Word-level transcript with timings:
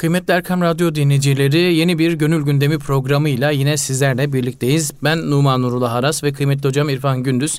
Kıymetli 0.00 0.34
Erkam 0.34 0.60
Radyo 0.60 0.94
dinleyicileri 0.94 1.74
yeni 1.74 1.98
bir 1.98 2.12
Gönül 2.12 2.42
Gündemi 2.42 2.78
programıyla 2.78 3.50
yine 3.50 3.76
sizlerle 3.76 4.32
birlikteyiz. 4.32 4.90
Ben 5.04 5.30
Numan 5.30 5.62
Nurullah 5.62 5.92
Haras 5.92 6.24
ve 6.24 6.32
kıymetli 6.32 6.68
hocam 6.68 6.88
İrfan 6.88 7.22
Gündüz. 7.22 7.58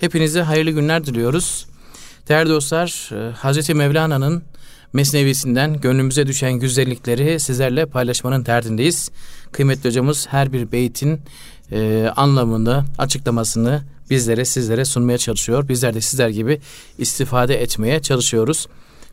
Hepinize 0.00 0.42
hayırlı 0.42 0.70
günler 0.70 1.06
diliyoruz. 1.06 1.66
Değerli 2.28 2.50
dostlar, 2.50 3.10
e, 3.12 3.32
Hazreti 3.32 3.74
Mevlana'nın 3.74 4.42
Mesnevisinden 4.92 5.80
gönlümüze 5.80 6.26
düşen 6.26 6.52
güzellikleri 6.52 7.40
sizlerle 7.40 7.86
paylaşmanın 7.86 8.46
derdindeyiz. 8.46 9.10
Kıymetli 9.52 9.88
hocamız 9.88 10.26
her 10.30 10.52
bir 10.52 10.72
beytin 10.72 11.20
e, 11.72 12.10
anlamını, 12.16 12.84
açıklamasını 12.98 13.82
bizlere, 14.10 14.44
sizlere 14.44 14.84
sunmaya 14.84 15.18
çalışıyor. 15.18 15.68
Bizler 15.68 15.94
de 15.94 16.00
sizler 16.00 16.28
gibi 16.28 16.60
istifade 16.98 17.62
etmeye 17.62 18.02
çalışıyoruz. 18.02 18.66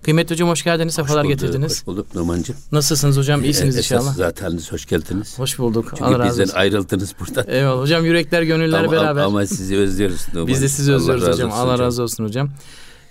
Kıymetli 0.03 0.33
hocam 0.33 0.49
hoş 0.49 0.63
geldiniz, 0.63 0.93
sefalar 0.93 1.25
getirdiniz. 1.25 1.71
Hoş 1.79 1.87
bulduk 1.87 2.15
Numan'cığım. 2.15 2.55
Nasılsınız 2.71 3.17
hocam? 3.17 3.43
İyisiniz 3.43 3.75
ee, 3.75 3.79
inşallah. 3.79 4.13
Zaten 4.15 4.59
hoş 4.71 4.85
geldiniz. 4.85 5.39
Hoş 5.39 5.59
bulduk. 5.59 5.85
Çünkü 5.89 6.03
Allah 6.03 6.25
bizden 6.29 6.43
olsun. 6.43 6.55
ayrıldınız 6.55 7.15
buradan. 7.19 7.45
Eyvallah 7.47 7.81
hocam 7.81 8.05
yürekler 8.05 8.41
gönüller 8.41 8.83
ama, 8.83 8.91
beraber. 8.91 9.21
Ama 9.21 9.45
sizi 9.45 9.77
özlüyoruz 9.77 10.27
Numan. 10.33 10.47
Biz 10.47 10.61
de 10.61 10.67
sizi 10.69 10.91
Allah 10.91 10.99
özlüyoruz 10.99 11.23
razı 11.27 11.31
hocam. 11.31 11.51
Allah 11.51 11.79
razı 11.79 12.03
olsun 12.03 12.23
hocam. 12.25 12.49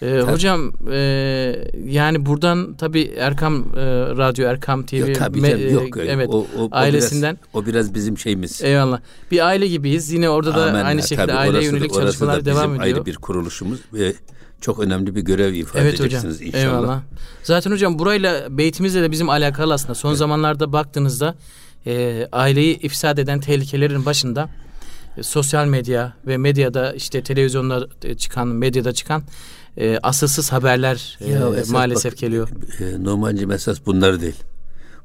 Ee, 0.03 0.21
hocam 0.21 0.73
e, 0.93 0.97
yani 1.85 2.27
buradan 2.27 2.75
tabi 2.75 3.03
Erkam 3.19 3.65
e, 3.77 3.85
Radyo 4.17 4.47
Erkam 4.47 4.87
TV 4.87 4.95
Yok, 4.97 5.15
tabii 5.19 5.39
me- 5.39 5.51
canım, 5.51 5.67
e, 5.69 5.71
yok. 5.71 5.97
evet 5.97 6.29
o, 6.33 6.39
o, 6.39 6.47
o 6.59 6.69
ailesinden 6.73 7.39
Biraz, 7.55 7.63
o 7.63 7.67
biraz 7.67 7.95
bizim 7.95 8.19
şeyimiz. 8.19 8.63
eyvallah. 8.63 9.01
Bir 9.31 9.47
aile 9.47 9.67
gibiyiz. 9.67 10.13
Yine 10.13 10.29
orada 10.31 10.55
da 10.55 10.63
Amenna. 10.63 10.87
aynı 10.87 11.03
şekilde 11.03 11.27
Tabii 11.27 11.33
aileye 11.39 11.63
da- 11.63 11.67
yönelik 11.67 11.91
da 11.95 12.01
çalışmalar 12.01 12.41
bizim 12.41 12.53
devam 12.55 12.71
ediyor. 12.71 12.85
ayrı 12.85 13.07
bir 13.07 13.17
kuruluşumuz 13.17 13.81
ve 13.93 14.13
çok 14.61 14.79
önemli 14.79 15.15
bir 15.17 15.21
görev 15.21 15.55
ifade 15.55 15.83
Evet 15.83 15.93
hocam. 15.93 16.07
edeceksiniz 16.07 16.41
inşallah. 16.43 16.63
Eyvallah. 16.63 17.03
Zaten 17.43 17.71
hocam 17.71 17.99
burayla 17.99 18.59
beytimizle 18.59 19.03
de 19.03 19.11
bizim 19.11 19.29
alakalı 19.29 19.75
aslında. 19.75 19.95
Son 19.95 20.15
zamanlarda 20.15 20.73
baktığınızda 20.73 21.35
e, 21.87 22.27
aileyi 22.33 22.79
ifsad 22.79 23.19
eden 23.19 23.41
tehlikelerin 23.41 24.07
başında 24.07 24.49
e, 25.17 25.23
sosyal 25.23 25.67
medya 25.67 26.13
ve 26.27 26.37
medyada 26.37 26.93
işte 26.93 27.23
televizyonda 27.23 27.89
e, 28.03 28.15
çıkan, 28.15 28.49
medyada 28.49 28.93
çıkan 28.93 29.23
e, 29.77 29.99
asılsız 30.03 30.53
haberler 30.53 31.19
e, 31.21 31.31
Ya 31.33 31.49
esas 31.57 31.71
maalesef 31.71 32.13
bak, 32.13 32.19
geliyor. 32.19 32.49
E, 32.81 33.05
Numan'cığım 33.05 33.51
esas 33.51 33.87
bunları 33.87 34.21
değil. 34.21 34.37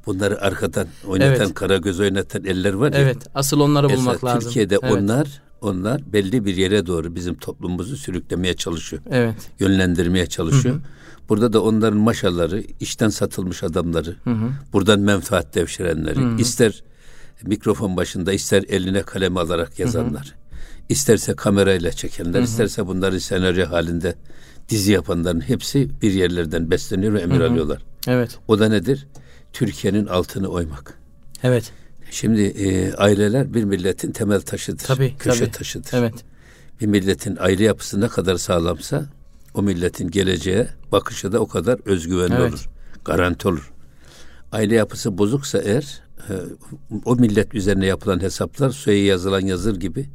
Bunları 0.06 0.42
arkadan 0.42 0.88
oynatan, 1.08 1.36
Evet. 1.36 1.54
kara 1.54 1.78
göz 1.78 2.00
oynatan 2.00 2.46
eller 2.46 2.74
var 2.74 2.94
ya. 2.94 3.00
Evet, 3.00 3.18
asıl 3.36 3.60
onları 3.60 3.88
Esas 3.88 3.98
bulmak 3.98 4.24
lazım. 4.26 4.42
Türkiye'de 4.42 4.78
evet. 4.84 4.94
onlar 4.94 5.28
onlar 5.64 6.14
belli 6.14 6.46
bir 6.46 6.56
yere 6.56 6.86
doğru 6.86 7.16
bizim 7.16 7.36
toplumumuzu 7.36 7.98
sürüklemeye 7.98 8.54
çalışıyor. 8.54 9.02
Evet. 9.12 9.36
Yönlendirmeye 9.60 10.26
çalışıyor. 10.26 10.80
Burada 11.30 11.54
da 11.54 11.64
onların 11.64 12.00
maşaları, 12.00 12.64
işten 12.80 13.10
satılmış 13.10 13.64
adamları, 13.64 14.16
buradan 14.74 15.00
menfaat 15.00 15.56
devşirenleri, 15.56 16.42
ister 16.42 16.84
mikrofon 17.44 17.98
başında, 17.98 18.34
ister 18.34 18.64
eline 18.68 19.02
kalem 19.02 19.38
alarak 19.38 19.80
yazanlar, 19.80 20.36
isterse 20.90 21.34
kamerayla 21.34 21.92
çekenler, 21.92 22.42
isterse 22.42 22.88
bunları 22.88 23.20
senaryo 23.20 23.70
halinde 23.70 24.16
dizi 24.70 24.92
yapanların 24.92 25.42
hepsi 25.42 26.02
bir 26.02 26.14
yerlerden 26.14 26.72
besleniyor 26.72 27.14
ve 27.14 27.22
emir 27.22 27.40
alıyorlar. 27.40 27.82
Evet. 28.08 28.40
O 28.48 28.60
da 28.60 28.70
nedir? 28.70 29.08
Türkiye'nin 29.54 30.06
altını 30.06 30.48
oymak. 30.48 30.94
Evet. 31.44 31.72
Şimdi 32.14 32.42
e, 32.42 32.94
aileler 32.94 33.54
bir 33.54 33.64
milletin 33.64 34.12
temel 34.12 34.42
taşıdır. 34.42 34.84
Tabii, 34.84 35.16
köşe 35.20 35.40
tabii. 35.40 35.52
taşıdır. 35.52 35.90
Evet. 35.94 36.14
Bir 36.82 36.88
milletin 36.88 37.38
aile 37.40 37.64
yapısı 37.64 38.02
ne 38.02 38.08
kadar 38.08 38.36
sağlamsa 38.36 39.06
o 39.54 39.62
milletin 39.62 40.12
geleceğe 40.12 40.68
bakışı 40.92 41.32
da 41.32 41.40
o 41.40 41.48
kadar 41.48 41.80
özgüvenli 41.86 42.34
Evet. 42.34 42.52
olur. 42.52 42.70
Garanti 43.06 43.48
olur. 43.48 43.72
Aile 44.52 44.76
yapısı 44.76 45.18
bozuksa 45.18 45.62
eğer 45.62 46.02
e, 46.30 46.34
o 47.06 47.16
millet 47.16 47.56
üzerine 47.56 47.86
yapılan 47.86 48.22
hesaplar 48.22 48.70
suya 48.70 49.06
yazılan 49.06 49.40
yazır 49.40 49.80
gibi 49.80 50.10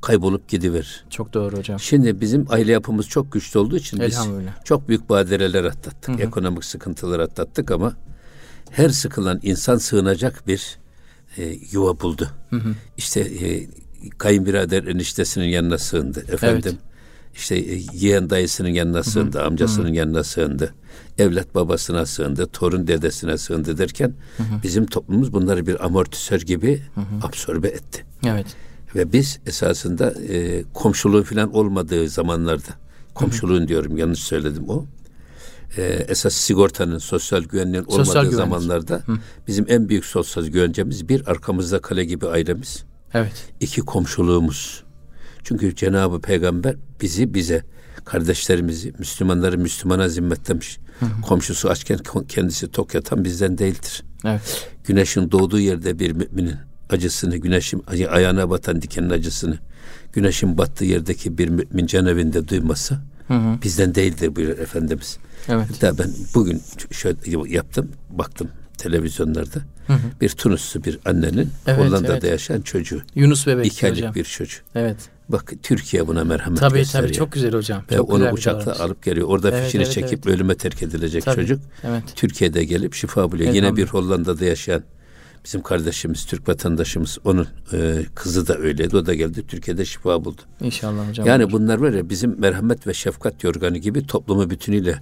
kaybolup 0.00 0.48
gidiverir. 0.48 1.04
Çok 1.10 1.34
doğru 1.34 1.58
hocam. 1.58 1.80
Şimdi 1.80 2.20
bizim 2.20 2.46
aile 2.48 2.72
yapımız 2.72 3.08
çok 3.08 3.32
güçlü 3.32 3.58
olduğu 3.58 3.76
için 3.76 4.00
biz 4.00 4.18
çok 4.64 4.88
büyük 4.88 5.08
badireler 5.08 5.64
atlattık. 5.64 6.20
Ekonomik 6.20 6.64
sıkıntılar 6.64 7.20
atlattık 7.20 7.70
ama 7.70 7.96
her 8.70 8.88
sıkılan 8.88 9.40
insan 9.42 9.76
sığınacak 9.76 10.46
bir 10.46 10.81
e, 11.38 11.56
yuva 11.72 12.00
buldu. 12.00 12.28
İşte 12.96 13.20
e, 13.20 13.66
kayınbirader 14.18 14.84
eniştesinin 14.84 15.44
yanına 15.48 15.78
sığındı. 15.78 16.24
Efendim 16.32 16.78
işte 17.34 17.56
e, 17.56 17.82
yeğen 17.92 18.30
dayısının 18.30 18.68
yanına 18.68 19.02
sığındı, 19.02 19.42
amcasının 19.42 19.92
yanına 19.92 20.24
sığındı. 20.24 20.74
Evlat 21.18 21.54
babasına 21.54 22.06
sığındı, 22.06 22.46
torun 22.46 22.86
dedesine 22.86 23.38
sığındı 23.38 23.78
derken 23.78 24.14
bizim 24.62 24.86
toplumumuz 24.86 25.32
bunları 25.32 25.66
bir 25.66 25.84
amortisör 25.84 26.40
gibi 26.40 26.82
absorbe 27.22 27.68
etti. 27.68 28.04
Evet. 28.26 28.46
Ve 28.94 29.12
biz 29.12 29.40
esasında 29.46 30.14
e, 30.28 30.64
komşuluğu 30.74 31.24
falan 31.24 31.54
olmadığı 31.54 32.08
zamanlarda, 32.08 32.70
komşuluğun 33.14 33.68
diyorum 33.68 33.96
yanlış 33.96 34.20
söyledim 34.20 34.68
o. 34.68 34.84
E, 35.76 35.82
esas 36.08 36.34
sigortanın, 36.34 36.98
sosyal 36.98 37.42
güvenliğin 37.42 37.84
Sosyal 37.84 37.98
olmadığı 38.00 38.30
güvenlik. 38.30 38.34
zamanlarda 38.36 39.02
bizim 39.46 39.64
en 39.68 39.88
büyük 39.88 40.04
sosyal 40.04 40.46
güvencemiz 40.46 41.08
bir 41.08 41.30
arkamızda 41.30 41.78
kale 41.80 42.04
gibi 42.04 42.26
ailemiz, 42.26 42.84
Evet. 43.14 43.32
iki 43.60 43.80
komşuluğumuz. 43.80 44.84
Çünkü 45.44 45.76
Cenab-ı 45.76 46.20
Peygamber 46.20 46.76
bizi 47.00 47.34
bize, 47.34 47.62
kardeşlerimizi, 48.04 48.92
Müslümanları 48.98 49.58
Müslümana 49.58 50.08
zimmetlemiş. 50.08 50.78
Komşusu 51.22 51.68
açken 51.68 51.98
kendisi 52.28 52.68
tok 52.70 52.94
yatan 52.94 53.24
bizden 53.24 53.58
değildir 53.58 54.02
Evet. 54.24 54.68
güneşin 54.84 55.30
doğduğu 55.30 55.60
yerde 55.60 55.98
bir 55.98 56.10
müminin 56.12 56.56
acısını, 56.90 57.36
güneşin 57.36 57.82
ay- 57.86 58.06
ayağına 58.10 58.50
batan 58.50 58.82
dikenin 58.82 59.10
acısını, 59.10 59.58
güneşin 60.12 60.58
battığı 60.58 60.84
yerdeki 60.84 61.38
bir 61.38 61.48
mümin 61.48 61.86
can 61.86 62.06
evinde 62.06 62.48
duymasa 62.48 63.00
bizden 63.62 63.94
değildir 63.94 64.36
buyuruyor 64.36 64.58
Efendimiz. 64.58 65.18
Evet. 65.48 65.66
Hatta 65.70 65.98
ben 65.98 66.10
bugün 66.34 66.62
şöyle 66.90 67.18
yaptım, 67.54 67.90
baktım 68.10 68.48
televizyonlarda. 68.78 69.58
Bir 70.20 70.28
Tunuslu 70.28 70.84
bir 70.84 70.98
annenin 71.04 71.50
Evet, 71.66 71.78
Hollanda'da 71.78 72.12
evet. 72.12 72.24
yaşayan 72.24 72.60
çocuğu. 72.60 73.02
Yunus 73.14 73.46
bebek 73.46 73.66
iki 73.66 73.86
aylık 73.86 73.98
hocam. 73.98 74.14
bir 74.14 74.24
çocuk. 74.24 74.62
Evet. 74.74 74.96
Bak 75.28 75.52
Türkiye 75.62 76.06
buna 76.08 76.24
merhamet 76.24 76.58
Tabii 76.60 76.78
gösteriyor. 76.78 77.08
tabii 77.08 77.18
çok 77.18 77.32
güzel 77.32 77.52
hocam. 77.52 77.82
Ve 77.90 77.96
çok 77.96 78.10
onu 78.12 78.30
uçakla 78.30 78.84
alıp 78.84 79.02
geliyor. 79.02 79.28
Orada 79.28 79.50
Evet, 79.50 79.64
fişini 79.64 79.82
evet, 79.82 79.92
çekip 79.92 80.26
evet. 80.26 80.26
ölüme 80.26 80.54
terk 80.54 80.82
edilecek 80.82 81.24
Tabii, 81.24 81.36
çocuk. 81.36 81.60
evet. 81.84 82.02
Türkiye'de 82.16 82.64
gelip 82.64 82.94
şifa 82.94 83.32
buluyor. 83.32 83.48
Yine 83.48 83.58
Elhamdülillah. 83.58 83.86
bir 83.88 83.92
Hollanda'da 83.92 84.44
yaşayan 84.44 84.82
bizim 85.44 85.62
kardeşimiz, 85.62 86.24
Türk 86.26 86.48
vatandaşımız, 86.48 87.18
onun 87.24 87.48
e, 87.72 88.02
kızı 88.14 88.48
da 88.48 88.58
öyleydi. 88.58 88.96
O 88.96 89.06
da 89.06 89.14
geldi 89.14 89.46
Türkiye'de 89.48 89.84
şifa 89.84 90.24
buldu. 90.24 90.42
İnşallah 90.60 91.08
hocam. 91.08 91.26
Yani 91.26 91.52
bunlar 91.52 91.78
var 91.78 91.92
ya 91.92 92.08
bizim 92.10 92.40
merhamet 92.40 92.86
ve 92.86 92.94
şefkat 92.94 93.44
yorganı 93.44 93.78
gibi 93.78 94.06
toplumu 94.06 94.50
bütünüyle 94.50 94.98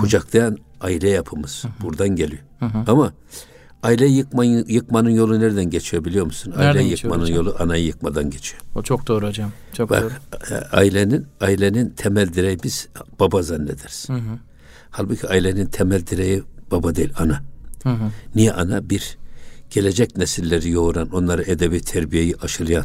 kucaklayan 0.00 0.58
aile 0.80 1.08
yapımız 1.08 1.64
buradan 1.82 2.08
geliyor. 2.08 2.42
Ama 2.86 3.12
aile 3.82 4.06
yıkmanın, 4.06 4.64
yıkmanın 4.68 5.10
yolu 5.10 5.40
nereden 5.40 5.70
geçiyor 5.70 6.04
biliyor 6.04 6.26
musun? 6.26 6.50
Nereden 6.50 6.66
aile 6.66 6.88
geçiyor 6.88 7.12
yıkmanın 7.12 7.22
hocam? 7.22 7.36
yolu 7.36 7.56
anayı 7.58 7.84
yıkmadan 7.84 8.30
geçiyor. 8.30 8.62
O 8.74 8.82
çok 8.82 9.06
doğru 9.06 9.26
hocam. 9.26 9.50
Çok 9.72 9.90
doğru. 9.90 10.10
Bak 10.32 10.50
e, 10.50 10.54
ailenin 10.76 11.26
ailenin 11.40 11.90
temel 11.90 12.34
direği 12.34 12.58
biz 12.62 12.88
baba 13.20 13.42
zannederiz. 13.42 14.08
Halbuki 14.90 15.28
ailenin 15.28 15.66
temel 15.66 16.06
direği 16.06 16.42
baba 16.70 16.94
değil 16.94 17.12
ana. 17.18 17.42
Niye 18.34 18.52
ana? 18.52 18.90
Bir 18.90 19.18
gelecek 19.70 20.16
nesilleri 20.16 20.70
yoğuran, 20.70 21.08
onları 21.10 21.42
edebi 21.42 21.80
terbiyeyi 21.80 22.36
aşılayan, 22.42 22.84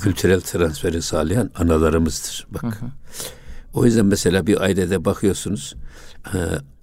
kültürel 0.00 0.40
transferi 0.40 1.02
sağlayan 1.02 1.50
analarımızdır. 1.54 2.46
Bak. 2.50 2.80
O 3.78 3.84
yüzden 3.84 4.06
mesela 4.06 4.46
bir 4.46 4.60
ailede 4.60 5.04
bakıyorsunuz 5.04 5.74
e, 6.34 6.38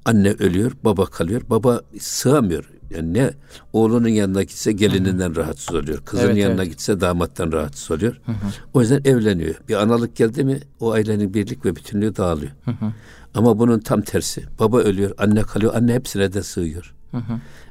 anne 0.06 0.31
ölüyor, 0.31 0.72
baba 0.83 1.06
kalıyor. 1.06 1.41
Baba 1.50 1.81
sığamıyor. 2.00 2.69
Yani 2.89 3.13
ne 3.13 3.31
oğlunun 3.73 4.08
yanına 4.08 4.43
gitse 4.43 4.72
gelininden 4.72 5.35
rahatsız 5.35 5.75
oluyor. 5.75 6.02
Kızın 6.05 6.25
Evet, 6.25 6.37
yanına 6.37 6.61
evet. 6.61 6.72
gitse 6.72 7.02
damattan 7.02 7.52
rahatsız 7.52 7.91
oluyor. 7.91 8.22
O 8.73 8.81
yüzden 8.81 9.02
evleniyor. 9.05 9.55
Bir 9.70 9.75
analık 9.75 10.16
geldi 10.16 10.43
mi 10.43 10.59
o 10.79 10.91
ailenin 10.91 11.34
birlik 11.34 11.66
ve 11.66 11.75
bütünlüğü 11.75 12.16
dağılıyor. 12.16 12.52
Ama 13.34 13.59
bunun 13.59 13.79
tam 13.79 14.02
tersi. 14.02 14.43
Baba 14.59 14.79
ölüyor, 14.79 15.11
anne 15.17 15.41
kalıyor. 15.41 15.73
Anne 15.75 15.93
hepsine 15.93 16.34
de 16.34 16.43
sığıyor. 16.43 16.95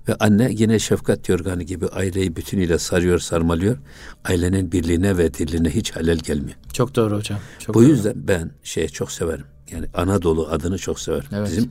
Ve 0.09 0.15
anne 0.21 0.49
yine 0.53 0.79
şefkat 0.79 1.29
yorganı 1.29 1.63
gibi 1.63 1.89
aileyi 1.89 2.37
bütünüyle 2.37 2.79
sarıyor, 2.79 3.19
sarmalıyor. 3.19 3.77
Ailenin 4.25 4.73
birliğine 4.73 5.19
ve 5.19 5.35
dirliğine 5.35 5.71
hiç 5.71 5.97
halel 5.97 6.19
gelmiyor. 6.19 6.57
Çok 6.73 6.95
doğru 6.97 7.17
hocam. 7.17 7.39
Çok 7.59 7.75
Bu 7.75 7.81
doğru. 7.81 7.89
yüzden 7.89 8.15
ben 8.17 8.51
şeye 8.63 8.89
çok 8.89 9.13
severim. 9.13 9.45
Yani 9.71 9.87
Anadolu 9.95 10.49
adını 10.49 10.79
çok 10.79 11.01
severim. 11.01 11.29
Evet. 11.33 11.49
Bizim 11.51 11.71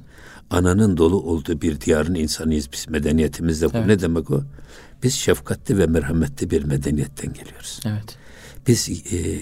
ananın 0.50 0.98
dolu 0.98 1.22
olduğu 1.22 1.62
bir 1.62 1.82
diyarın 1.82 2.16
insanıyız 2.16 2.70
biz 2.74 2.90
medeniyetimizde. 2.90 3.74
Bu 3.74 3.78
Evet. 3.78 3.88
ne 3.88 4.00
demek 4.00 4.32
o? 4.32 4.44
Biz 5.04 5.14
şefkatli 5.14 5.78
ve 5.78 5.88
merhametli 5.88 6.52
bir 6.52 6.64
medeniyetten 6.64 7.34
geliyoruz. 7.34 7.80
Evet. 7.86 8.18
Biz 8.68 8.90
e, 9.14 9.40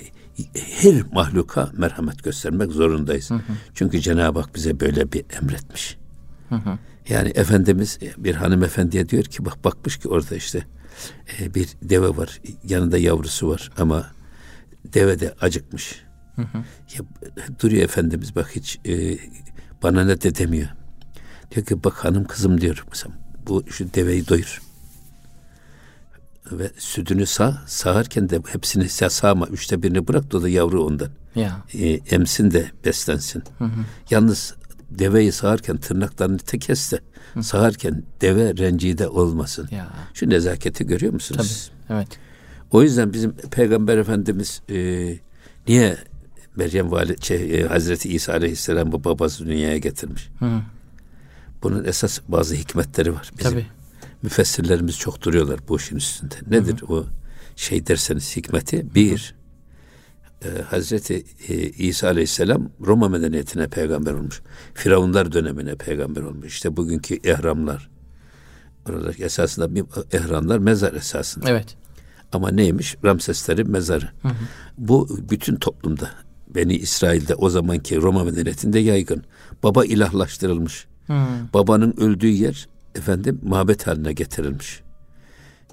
her 0.53 1.03
mahluka 1.13 1.69
merhamet 1.77 2.23
göstermek 2.23 2.71
zorundayız. 2.71 3.29
Çünkü 3.73 3.99
Cenab-ı 4.01 4.39
Hak 4.39 4.55
bize 4.55 4.79
böyle 4.79 5.11
bir 5.11 5.23
emretmiş. 5.41 5.97
Yani 7.11 7.29
Efendimiz 7.29 7.99
bir 8.17 8.35
hanımefendiye 8.35 9.09
diyor 9.09 9.23
ki 9.23 9.45
bak 9.45 9.63
bakmış 9.63 9.97
ki 9.97 10.09
orada 10.09 10.35
işte 10.35 10.63
e, 11.39 11.53
bir 11.53 11.69
deve 11.81 12.17
var 12.17 12.41
yanında 12.63 12.97
yavrusu 12.97 13.49
var 13.49 13.71
ama 13.77 14.11
deve 14.83 15.19
de 15.19 15.35
acıkmış. 15.41 16.03
Hı 16.35 16.41
hı. 16.41 16.57
Ya, 16.97 17.05
duruyor 17.59 17.83
Efendimiz 17.83 18.35
bak 18.35 18.55
hiç 18.55 18.79
e, 18.85 19.17
bana 19.83 20.05
ne 20.05 20.21
de 20.21 20.35
demiyor. 20.35 20.69
Diyor 21.51 21.65
ki 21.65 21.83
bak 21.83 21.93
hanım 21.93 22.25
kızım 22.25 22.61
diyor 22.61 22.85
mesela 22.89 23.15
bu 23.47 23.63
şu 23.69 23.93
deveyi 23.93 24.27
doyur. 24.27 24.61
Ve 26.51 26.71
sütünü 26.77 27.25
sağ, 27.25 27.61
sağarken 27.67 28.29
de 28.29 28.41
hepsini 28.47 28.89
sağma. 28.89 29.47
Üçte 29.47 29.83
birini 29.83 30.07
bırak 30.07 30.31
da, 30.31 30.41
da 30.41 30.49
yavru 30.49 30.83
ondan. 30.85 31.09
Ya. 31.35 31.63
E, 31.73 31.89
emsin 31.89 32.51
de 32.51 32.71
beslensin. 32.85 33.43
Hı 33.57 33.65
hı. 33.65 33.85
Yalnız 34.09 34.55
deveyi 34.99 35.31
sağarken 35.31 35.77
tırnaklarını 35.77 36.37
te 36.37 36.59
kes 36.59 36.91
de 36.91 36.99
hı. 37.33 37.43
sağarken 37.43 38.03
deve 38.21 38.57
rencide 38.57 39.07
olmasın. 39.07 39.67
Ya. 39.71 39.89
Şu 40.13 40.29
nezaketi 40.29 40.87
görüyor 40.87 41.13
musunuz? 41.13 41.71
Tabii, 41.87 41.97
evet. 41.97 42.07
O 42.71 42.83
yüzden 42.83 43.13
bizim 43.13 43.31
Peygamber 43.31 43.97
Efendimiz 43.97 44.61
e, 44.69 44.75
niye 45.67 45.97
Meryem 46.55 46.91
Valide, 46.91 47.21
şey, 47.21 47.61
e, 47.61 47.67
Hazreti 47.67 48.09
İsa 48.09 48.33
Aleyhisselam 48.33 48.91
bu 48.91 49.03
babası 49.03 49.45
dünyaya 49.45 49.77
getirmiş? 49.77 50.29
Hı. 50.39 50.61
Bunun 51.63 51.83
esas 51.83 52.19
bazı 52.27 52.55
hikmetleri 52.55 53.13
var. 53.13 53.31
Bizim 53.39 53.51
Tabii. 53.51 53.65
müfessirlerimiz 54.23 54.97
çok 54.97 55.21
duruyorlar 55.21 55.59
bu 55.67 55.77
işin 55.77 55.95
üstünde. 55.95 56.35
Nedir 56.47 56.81
hı. 56.81 56.93
o 56.93 57.05
şey 57.55 57.87
derseniz 57.87 58.35
hikmeti? 58.37 58.95
Bir, 58.95 59.35
e, 60.45 60.61
Hazreti 60.61 61.25
e, 61.47 61.55
İsa 61.69 62.07
Aleyhisselam 62.07 62.69
Roma 62.85 63.09
medeniyetine 63.09 63.67
peygamber 63.67 64.13
olmuş. 64.13 64.41
Firavunlar 64.73 65.31
dönemine 65.31 65.75
peygamber 65.75 66.21
olmuş. 66.21 66.47
İşte 66.47 66.77
bugünkü 66.77 67.15
ehramlar. 67.15 67.89
Oradaki 68.89 69.23
esasında 69.23 69.75
bir 69.75 69.83
ehramlar 70.11 70.57
mezar 70.57 70.93
esasında. 70.93 71.49
Evet. 71.49 71.75
Ama 72.31 72.51
neymiş? 72.51 72.95
Ramseslerin 73.05 73.71
mezarı. 73.71 74.09
Hı 74.21 74.27
hı. 74.27 74.33
Bu 74.77 75.19
bütün 75.29 75.55
toplumda 75.55 76.09
Beni 76.55 76.75
İsrail'de 76.75 77.35
o 77.35 77.49
zamanki 77.49 78.01
Roma 78.01 78.23
medeniyetinde 78.23 78.79
yaygın. 78.79 79.23
Baba 79.63 79.85
ilahlaştırılmış. 79.85 80.87
Hmm. 81.05 81.17
Babanın 81.53 81.93
öldüğü 81.97 82.27
yer 82.27 82.67
efendim 82.95 83.39
mabet 83.43 83.87
haline 83.87 84.13
getirilmiş. 84.13 84.81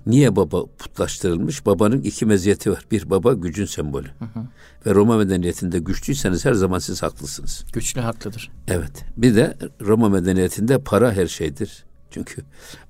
Niye 0.08 0.36
baba 0.36 0.66
putlaştırılmış? 0.78 1.66
Babanın 1.66 2.02
iki 2.02 2.26
meziyeti 2.26 2.70
var. 2.70 2.84
Bir 2.90 3.10
baba 3.10 3.32
gücün 3.32 3.64
sembolü. 3.64 4.08
Hı 4.18 4.24
hı. 4.24 4.44
Ve 4.86 4.94
Roma 4.94 5.16
medeniyetinde 5.16 5.78
güçlüyseniz 5.78 6.44
her 6.44 6.52
zaman 6.52 6.78
siz 6.78 7.02
haklısınız. 7.02 7.64
Güçlü 7.72 8.00
haklıdır. 8.00 8.50
Evet. 8.68 9.04
Bir 9.16 9.34
de 9.34 9.56
Roma 9.80 10.08
medeniyetinde 10.08 10.78
para 10.78 11.12
her 11.12 11.26
şeydir. 11.26 11.84
Çünkü 12.10 12.42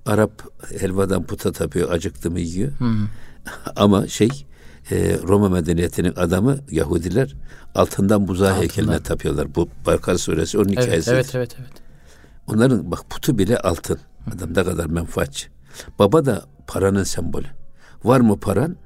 Arap 0.06 0.42
helvadan 0.80 1.22
puta 1.22 1.52
tapıyor, 1.52 1.90
acıktı 1.90 2.30
mı 2.30 2.40
yiyor. 2.40 2.72
Hı. 2.72 2.94
Ama 3.76 4.06
şey 4.06 4.46
e, 4.90 5.18
Roma 5.22 5.48
medeniyetinin 5.48 6.12
adamı 6.16 6.58
Yahudiler 6.70 7.34
altından 7.74 8.28
buzağı 8.28 8.48
altından. 8.48 8.62
heykeline 8.62 9.02
tapıyorlar. 9.02 9.54
Bu 9.54 9.68
Bakara 9.86 10.18
suresi 10.18 10.58
onun 10.58 10.68
evet, 10.68 10.82
hikayesi. 10.82 11.10
Evet, 11.10 11.34
evet, 11.34 11.56
evet. 11.60 11.72
Onların 12.46 12.90
bak 12.90 13.10
putu 13.10 13.38
bile 13.38 13.58
altın. 13.58 13.98
Adam 14.34 14.50
ne 14.50 14.64
kadar 14.64 14.86
menfaatçi. 14.86 15.57
Baba 15.98 16.24
da 16.24 16.44
paranın 16.66 17.04
sembolü. 17.04 17.46
Var 18.04 18.20
mı 18.20 18.40
paran? 18.40 18.76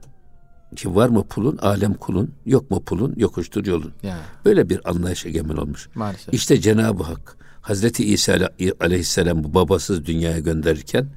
Ki 0.77 0.95
var 0.95 1.09
mı 1.09 1.25
pulun? 1.25 1.57
Alem 1.57 1.95
kulun. 1.95 2.35
Yok 2.47 2.71
mu 2.71 2.85
pulun? 2.85 3.15
Yokuştur 3.17 3.67
yolun. 3.67 3.93
Ya. 4.03 4.19
Böyle 4.45 4.69
bir 4.69 4.91
anlayış 4.91 5.27
egemen 5.27 5.57
olmuş. 5.57 5.89
Maalesef. 5.95 6.35
İşte 6.35 6.61
Cenab-ı 6.61 7.03
Hak 7.03 7.37
Hazreti 7.63 8.05
İsa 8.05 8.51
aleyhisselam 8.81 9.45
bu 9.45 9.55
babasız 9.55 10.07
dünyaya 10.07 10.39
gönderirken 10.39 11.09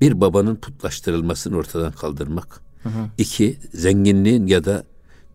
bir 0.00 0.20
babanın 0.20 0.56
putlaştırılmasını 0.56 1.56
ortadan 1.56 1.92
kaldırmak. 1.92 2.60
Hı 2.82 2.88
hı. 2.88 3.08
İki, 3.18 3.58
zenginliğin 3.72 4.46
ya 4.46 4.64
da 4.64 4.84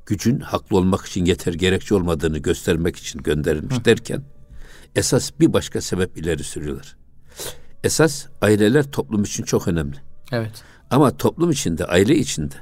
gücün 0.06 0.40
haklı 0.40 0.78
olmak 0.78 1.06
için 1.06 1.26
yeter 1.26 1.54
gerekçe 1.54 1.96
olmadığını 1.96 2.38
göstermek 2.38 2.96
için 2.96 3.24
gönderilmiş 3.24 3.78
hı. 3.78 3.86
derken 3.86 4.24
esas 4.96 5.32
bir 5.40 5.54
başka 5.54 5.82
sebep 5.82 6.18
ileri 6.18 6.44
sürüyorlar. 6.44 6.98
Esas 7.84 8.26
aileler 8.42 8.92
toplum 8.92 9.24
için 9.24 9.44
çok 9.44 9.68
önemli. 9.68 9.96
Evet. 10.32 10.52
Ama 10.90 11.18
toplum 11.18 11.52
içinde, 11.52 11.86
aile 11.86 12.16
içinde 12.16 12.56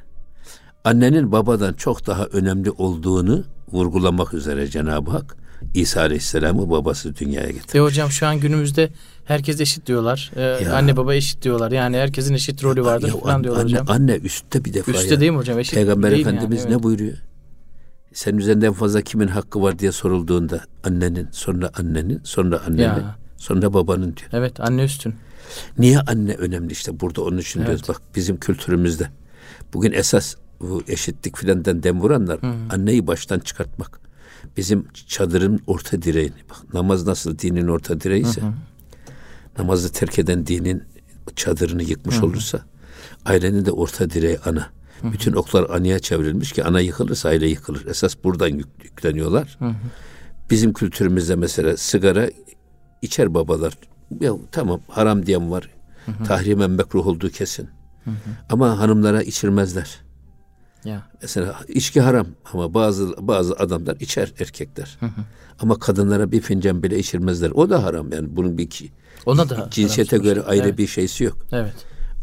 annenin 0.83 1.31
babadan 1.31 1.73
çok 1.73 2.07
daha 2.07 2.25
önemli 2.25 2.71
olduğunu 2.71 3.43
vurgulamak 3.71 4.33
üzere 4.33 4.67
Cenab-ı 4.67 5.11
Hak 5.11 5.37
İsa 5.73 6.01
Aleyhisselam'ı 6.01 6.69
babası 6.69 7.15
dünyaya 7.15 7.47
getirmiş. 7.47 7.75
E 7.75 7.79
hocam 7.79 8.11
şu 8.11 8.27
an 8.27 8.39
günümüzde 8.39 8.89
herkes 9.25 9.61
eşit 9.61 9.87
diyorlar. 9.87 10.31
Ee, 10.35 10.69
anne 10.69 10.97
baba 10.97 11.15
eşit 11.15 11.41
diyorlar. 11.41 11.71
Yani 11.71 11.97
herkesin 11.97 12.33
eşit 12.33 12.63
rolü 12.63 12.83
vardır 12.85 13.07
ya, 13.07 13.17
falan 13.17 13.43
diyorlar 13.43 13.61
anne, 13.61 13.71
hocam. 13.71 13.85
Anne 13.89 14.15
üstte 14.15 14.65
bir 14.65 14.73
defa 14.73 14.91
Üstte 14.91 15.13
ya. 15.13 15.19
değil 15.19 15.31
mi 15.31 15.37
hocam? 15.37 15.59
Eşit 15.59 15.73
Peygamber 15.73 16.11
Efendimiz 16.11 16.59
yani, 16.59 16.67
evet. 16.67 16.77
ne 16.77 16.83
buyuruyor? 16.83 17.17
Senin 18.13 18.37
üzerinden 18.37 18.73
fazla 18.73 19.01
kimin 19.01 19.27
hakkı 19.27 19.61
var 19.61 19.79
diye 19.79 19.91
sorulduğunda 19.91 20.61
annenin, 20.83 21.27
sonra 21.31 21.71
annenin, 21.79 22.21
sonra 22.23 22.61
annenin, 22.67 22.83
ya. 22.83 23.15
Sonra 23.37 23.73
babanın 23.73 24.15
diyor. 24.17 24.29
Evet 24.33 24.59
anne 24.59 24.83
üstün. 24.83 25.15
Niye 25.77 25.99
anne 25.99 26.33
önemli 26.33 26.71
işte 26.71 26.99
burada 26.99 27.21
onun 27.21 27.37
için 27.37 27.59
evet. 27.59 27.67
diyoruz. 27.67 27.89
Bak 27.89 28.01
bizim 28.15 28.39
kültürümüzde 28.39 29.09
bugün 29.73 29.91
esas 29.91 30.35
bu 30.59 30.83
eşitlik 30.87 31.37
filenden 31.37 31.83
dem 31.83 32.01
vuranlar 32.01 32.41
Hı. 32.41 32.53
anneyi 32.69 33.07
baştan 33.07 33.39
çıkartmak. 33.39 33.99
Bizim 34.57 34.87
çadırın 35.07 35.59
orta 35.67 36.01
direğini 36.01 36.41
bak 36.49 36.73
namaz 36.73 37.07
nasıl 37.07 37.39
dinin 37.39 37.67
orta 37.67 38.01
direğiyse 38.01 38.41
hı 38.41 38.53
namazı 39.57 39.91
terk 39.91 40.19
eden 40.19 40.47
dinin 40.47 40.83
çadırını 41.35 41.83
yıkmış 41.83 42.21
hı 42.21 42.25
olursa 42.25 42.61
ailenin 43.25 43.65
de 43.65 43.71
orta 43.71 44.09
direği 44.09 44.39
ana. 44.45 44.69
Hı-hı. 45.01 45.13
Bütün 45.13 45.33
oklar 45.33 45.69
anaya 45.69 45.99
çevrilmiş 45.99 46.51
ki 46.51 46.63
ana 46.63 46.79
yıkılırsa 46.79 47.29
aile 47.29 47.47
yıkılır. 47.47 47.85
Esas 47.85 48.15
buradan 48.23 48.47
yük, 48.47 48.67
yükleniyorlar. 48.83 49.55
Hı-hı. 49.59 49.73
Bizim 50.49 50.73
kültürümüzde 50.73 51.35
mesela 51.35 51.77
sigara 51.77 52.29
içer 53.01 53.33
babalar. 53.33 53.73
Ya 54.21 54.33
tamam 54.51 54.81
haram 54.87 55.25
diyen 55.25 55.51
var. 55.51 55.69
Hı-hı. 56.05 56.23
Tahrimen 56.23 56.71
mekruh 56.71 57.07
olduğu 57.07 57.29
kesin. 57.29 57.69
Hı-hı. 58.03 58.15
Ama 58.49 58.79
hanımlara 58.79 59.23
içirmezler. 59.23 60.01
Ya. 60.85 61.03
Mesela 61.21 61.59
içki 61.67 62.01
haram 62.01 62.27
ama 62.53 62.73
bazı 62.73 63.27
bazı 63.27 63.55
adamlar 63.55 63.95
içer 63.99 64.33
erkekler. 64.39 64.97
Hı 64.99 65.05
hı. 65.05 65.21
Ama 65.59 65.79
kadınlara 65.79 66.31
bir 66.31 66.41
fincan 66.41 66.83
bile 66.83 66.99
içirmezler. 66.99 67.51
O 67.51 67.69
da 67.69 67.83
haram 67.83 68.11
yani 68.11 68.35
bunun 68.35 68.57
bir 68.57 68.69
ki 68.69 68.91
Ona 69.25 69.49
da 69.49 69.67
cinsiyete 69.71 70.17
göre 70.17 70.41
ayrı 70.41 70.67
evet. 70.67 70.77
bir 70.77 70.87
şeysi 70.87 71.23
yok. 71.23 71.37
Evet. 71.51 71.73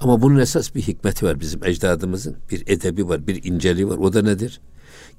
Ama 0.00 0.22
bunun 0.22 0.38
esas 0.38 0.74
bir 0.74 0.82
hikmeti 0.82 1.26
var 1.26 1.40
bizim 1.40 1.64
ecdadımızın. 1.64 2.36
Bir 2.50 2.62
edebi 2.66 3.08
var, 3.08 3.26
bir 3.26 3.44
inceliği 3.44 3.88
var. 3.88 3.98
O 3.98 4.12
da 4.12 4.22
nedir? 4.22 4.60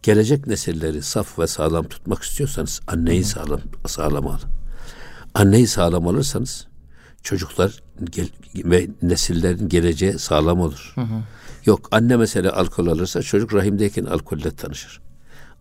Gelecek 0.03 0.47
nesilleri 0.47 1.01
saf 1.01 1.39
ve 1.39 1.47
sağlam 1.47 1.87
tutmak 1.87 2.23
istiyorsanız 2.23 2.81
anneyi 2.87 3.21
hı 3.21 3.23
hı. 3.23 3.29
sağlam 3.29 3.61
sağlam 3.87 4.27
alın. 4.27 4.49
Anneyi 5.35 5.67
sağlam 5.67 6.07
alırsanız 6.07 6.67
çocuklar 7.23 7.83
gel, 8.03 8.27
ve 8.55 8.87
nesillerin 9.01 9.69
geleceği 9.69 10.19
sağlam 10.19 10.59
olur. 10.59 10.91
Hı 10.95 11.01
hı. 11.01 11.23
Yok 11.65 11.87
anne 11.91 12.17
mesela 12.17 12.53
alkol 12.53 12.87
alırsa 12.87 13.21
çocuk 13.21 13.53
rahimdeyken 13.53 14.05
alkolle 14.05 14.51
tanışır. 14.51 15.01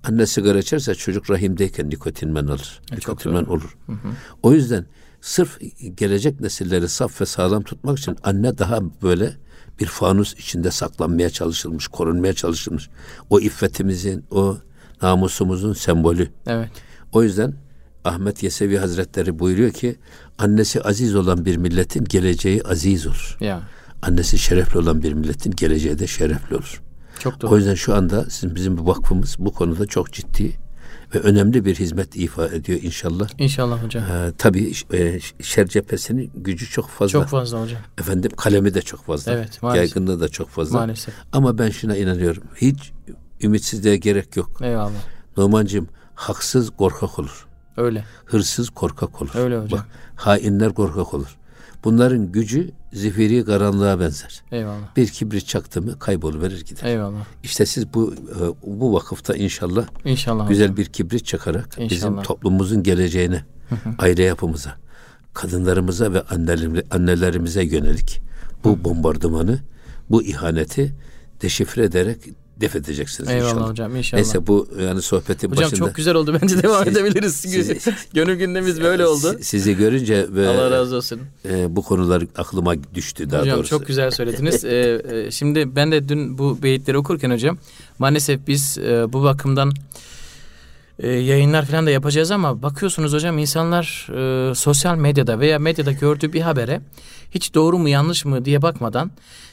Anne 0.04 0.26
sigara 0.26 0.59
içerse 0.59 0.95
çocuk 0.95 1.31
rahimdeyken 1.31 1.90
nikotinmen 1.90 2.47
alır. 2.47 2.81
E, 2.93 2.97
nikotinmen 2.97 3.45
olur. 3.45 3.76
Hı 3.87 3.93
hı. 3.93 4.09
O 4.43 4.52
yüzden 4.52 4.87
sırf 5.21 5.59
gelecek 5.95 6.40
nesilleri 6.40 6.88
saf 6.88 7.21
ve 7.21 7.26
sağlam 7.26 7.62
tutmak 7.62 7.99
için 7.99 8.16
anne 8.23 8.59
daha 8.59 8.81
böyle 9.02 9.37
bir 9.81 9.87
fanus 9.87 10.35
içinde 10.35 10.71
saklanmaya 10.71 11.31
çalışılmış, 11.31 11.88
korunmaya 11.88 12.33
çalışılmış. 12.33 12.90
O 13.31 13.40
iffetimizin, 13.40 14.25
o 14.31 14.59
namusumuzun 15.02 15.73
sembolü. 15.73 16.28
Evet. 16.47 16.71
O 17.12 17.23
yüzden 17.23 17.54
Ahmet 18.05 18.43
Yesevi 18.43 18.79
Hazretleri 18.79 19.39
buyuruyor 19.39 19.71
ki 19.71 19.97
annesi 20.39 20.83
aziz 20.83 21.15
olan 21.17 21.45
bir 21.45 21.57
milletin 21.57 22.05
geleceği 22.05 22.63
aziz 22.63 23.07
olur. 23.07 23.37
Ya. 23.41 23.63
Annesi 24.03 24.39
şerefli 24.39 24.79
olan 24.79 25.03
bir 25.03 25.13
milletin 25.13 25.51
geleceği 25.51 25.99
de 25.99 26.07
şerefli 26.07 26.57
olur. 26.57 26.83
Çok 27.19 27.41
doğru. 27.41 27.51
O 27.51 27.57
yüzden 27.57 27.75
şu 27.75 27.95
anda 27.95 28.31
sizin 28.31 28.55
bizim 28.55 28.87
vakfımız 28.87 29.37
bu 29.39 29.53
konuda 29.53 29.87
çok 29.87 30.13
ciddi 30.13 30.53
ve 31.15 31.19
önemli 31.19 31.65
bir 31.65 31.75
hizmet 31.75 32.17
ifa 32.17 32.47
ediyor 32.47 32.81
inşallah. 32.83 33.29
İnşallah 33.39 33.85
hocam. 33.85 34.05
Ee, 34.05 34.33
tabii 34.39 34.73
e, 34.93 35.21
şer 35.43 35.67
cephesinin 35.67 36.31
gücü 36.35 36.67
çok 36.67 36.89
fazla. 36.89 37.13
Çok 37.13 37.29
fazla 37.29 37.63
hocam. 37.63 37.79
Efendim 37.99 38.31
kalemi 38.37 38.75
de 38.75 38.83
çok 38.83 39.05
fazla. 39.05 39.33
Evet 39.33 39.63
maalesef. 39.63 39.97
Yaygınlığı 39.97 40.21
da 40.21 40.29
çok 40.29 40.49
fazla. 40.49 40.79
Maalesef. 40.79 41.15
Ama 41.33 41.59
ben 41.59 41.71
şuna 41.71 41.97
inanıyorum. 41.97 42.43
Hiç 42.57 42.93
ümitsizliğe 43.43 43.97
gerek 43.97 44.37
yok. 44.37 44.51
Eyvallah. 44.63 44.91
Numancığım 45.37 45.89
haksız 46.15 46.71
korkak 46.71 47.19
olur. 47.19 47.47
Öyle. 47.76 48.04
Hırsız 48.25 48.71
korkak 48.71 49.23
olur. 49.23 49.31
Öyle 49.35 49.59
hocam. 49.59 49.78
Bak 49.78 49.88
hainler 50.16 50.75
korkak 50.75 51.14
olur. 51.14 51.37
Bunların 51.85 52.33
gücü 52.33 52.71
zifiri 52.93 53.45
karanlığa 53.45 54.00
benzer. 54.00 54.43
Eyvallah. 54.52 54.97
Bir 54.97 55.09
kibrit 55.09 55.47
çaktı 55.47 55.83
mı 55.83 55.99
kayboluverir 55.99 56.64
gider. 56.64 56.87
Eyvallah. 56.87 57.25
İşte 57.43 57.66
siz 57.66 57.95
bu 57.95 58.14
e, 58.14 58.69
bu 58.81 58.95
vakıfta 58.95 59.35
inşallah, 59.35 59.87
inşallah 60.04 60.49
güzel 60.49 60.64
hocam. 60.64 60.76
bir 60.76 60.85
kibrit 60.85 61.26
çakarak 61.26 61.66
inşallah. 61.78 61.90
bizim 61.90 62.23
toplumumuzun 62.23 62.83
geleceğine, 62.83 63.45
aile 63.99 64.23
yapımıza, 64.23 64.76
kadınlarımıza 65.35 66.12
ve 66.12 66.23
annelerimize 66.90 67.64
yönelik 67.64 68.21
bu 68.64 68.85
bombardımanı, 68.85 69.61
bu 70.11 70.23
ihaneti 70.23 70.95
deşifre 71.43 71.85
ederek 71.85 72.19
def 72.61 72.77
edeceksiniz 72.77 73.31
Eyvallah 73.31 73.51
inşallah. 73.51 73.71
hocam 73.71 73.97
inşallah. 73.97 74.23
Neyse 74.23 74.47
bu 74.47 74.69
yani 74.81 75.03
sohbetin 75.03 75.51
hocam 75.51 75.51
başında. 75.51 75.67
Hocam 75.67 75.89
çok 75.89 75.97
güzel 75.97 76.15
oldu 76.15 76.39
bence 76.43 76.63
devam 76.63 76.85
siz, 76.85 76.97
edebiliriz. 76.97 77.37
Siz, 77.37 77.81
Gönül 78.15 78.35
gündemimiz 78.35 78.81
böyle 78.81 79.07
oldu. 79.07 79.37
Sizi 79.41 79.77
görünce 79.77 80.27
ve 80.31 80.49
Allah 80.49 80.71
razı 80.71 80.97
olsun. 80.97 81.21
E, 81.45 81.77
bu 81.77 81.83
konular 81.83 82.25
aklıma 82.37 82.75
düştü 82.95 83.31
daha 83.31 83.41
hocam, 83.41 83.57
doğrusu. 83.57 83.69
Hocam 83.69 83.79
çok 83.79 83.89
güzel 83.89 84.11
söylediniz. 84.11 84.65
ee, 84.65 85.03
e, 85.27 85.31
şimdi 85.31 85.77
ben 85.77 85.93
de 85.93 86.09
dün 86.09 86.39
bu 86.39 86.63
beyitleri 86.63 86.99
okurken 86.99 87.31
hocam 87.31 87.59
maalesef 87.99 88.47
biz 88.47 88.79
e, 88.79 89.13
bu 89.13 89.23
bakımdan 89.23 89.73
e, 90.99 91.09
yayınlar 91.09 91.65
falan 91.67 91.87
da 91.87 91.91
yapacağız 91.91 92.31
ama 92.31 92.63
bakıyorsunuz 92.63 93.13
hocam 93.13 93.39
insanlar 93.39 94.09
e, 94.51 94.55
sosyal 94.55 94.97
medyada 94.97 95.41
veya 95.41 95.59
medyada 95.59 95.93
gördüğü 95.93 96.33
bir 96.33 96.41
habere 96.41 96.81
hiç 97.31 97.55
doğru 97.55 97.79
mu 97.79 97.89
yanlış 97.89 98.25
mı 98.25 98.45
diye 98.45 98.63
bakmadan 98.63 99.11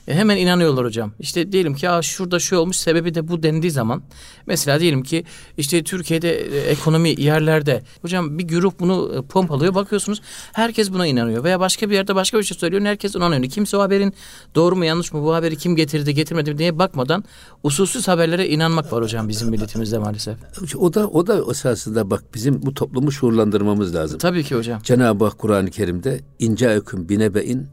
e, 0.07 0.15
hemen 0.15 0.37
inanıyorlar 0.37 0.85
hocam. 0.85 1.11
İşte 1.19 1.51
diyelim 1.51 1.75
ki 1.75 1.89
Aa, 1.89 2.01
şurada 2.01 2.39
şu 2.39 2.57
olmuş 2.57 2.77
sebebi 2.77 3.15
de 3.15 3.27
bu 3.27 3.43
dendiği 3.43 3.71
zaman 3.71 4.03
mesela 4.47 4.79
diyelim 4.79 5.03
ki 5.03 5.23
işte 5.57 5.83
Türkiye'de 5.83 6.41
e, 6.41 6.59
ekonomi 6.59 7.21
yerlerde 7.21 7.83
hocam 8.01 8.37
bir 8.39 8.47
grup 8.47 8.79
bunu 8.79 9.11
e, 9.17 9.21
pompalıyor 9.21 9.75
bakıyorsunuz 9.75 10.21
herkes 10.53 10.91
buna 10.91 11.07
inanıyor 11.07 11.43
veya 11.43 11.59
başka 11.59 11.89
bir 11.89 11.95
yerde 11.95 12.15
başka 12.15 12.37
bir 12.37 12.43
şey 12.43 12.57
söylüyor 12.57 12.85
herkes 12.85 13.15
ona 13.15 13.27
inanıyor. 13.27 13.51
Kimse 13.51 13.77
o 13.77 13.81
haberin 13.81 14.13
doğru 14.55 14.75
mu 14.75 14.85
yanlış 14.85 15.13
mı 15.13 15.23
bu 15.23 15.33
haberi 15.33 15.55
kim 15.55 15.75
getirdi 15.75 16.13
getirmedi 16.13 16.51
mi 16.51 16.57
diye 16.57 16.79
bakmadan 16.79 17.23
usulsüz 17.63 18.07
haberlere 18.07 18.47
inanmak 18.47 18.93
var 18.93 19.03
hocam 19.03 19.29
bizim 19.29 19.49
milletimizde 19.49 19.97
maalesef. 19.97 20.37
O 20.77 20.93
da 20.93 21.07
o 21.07 21.27
da 21.27 21.51
esasında 21.51 22.09
bak 22.09 22.23
bizim 22.33 22.61
bu 22.61 22.73
toplumu 22.73 23.11
şuurlandırmamız 23.11 23.95
lazım. 23.95 24.19
Tabii 24.19 24.43
ki 24.43 24.55
hocam. 24.55 24.81
Cenab-ı 24.83 25.25
Hak 25.25 25.37
Kur'an-ı 25.37 25.69
Kerim'de 25.69 26.19
ince 26.39 26.75
hüküm 26.75 27.09
binebein 27.09 27.67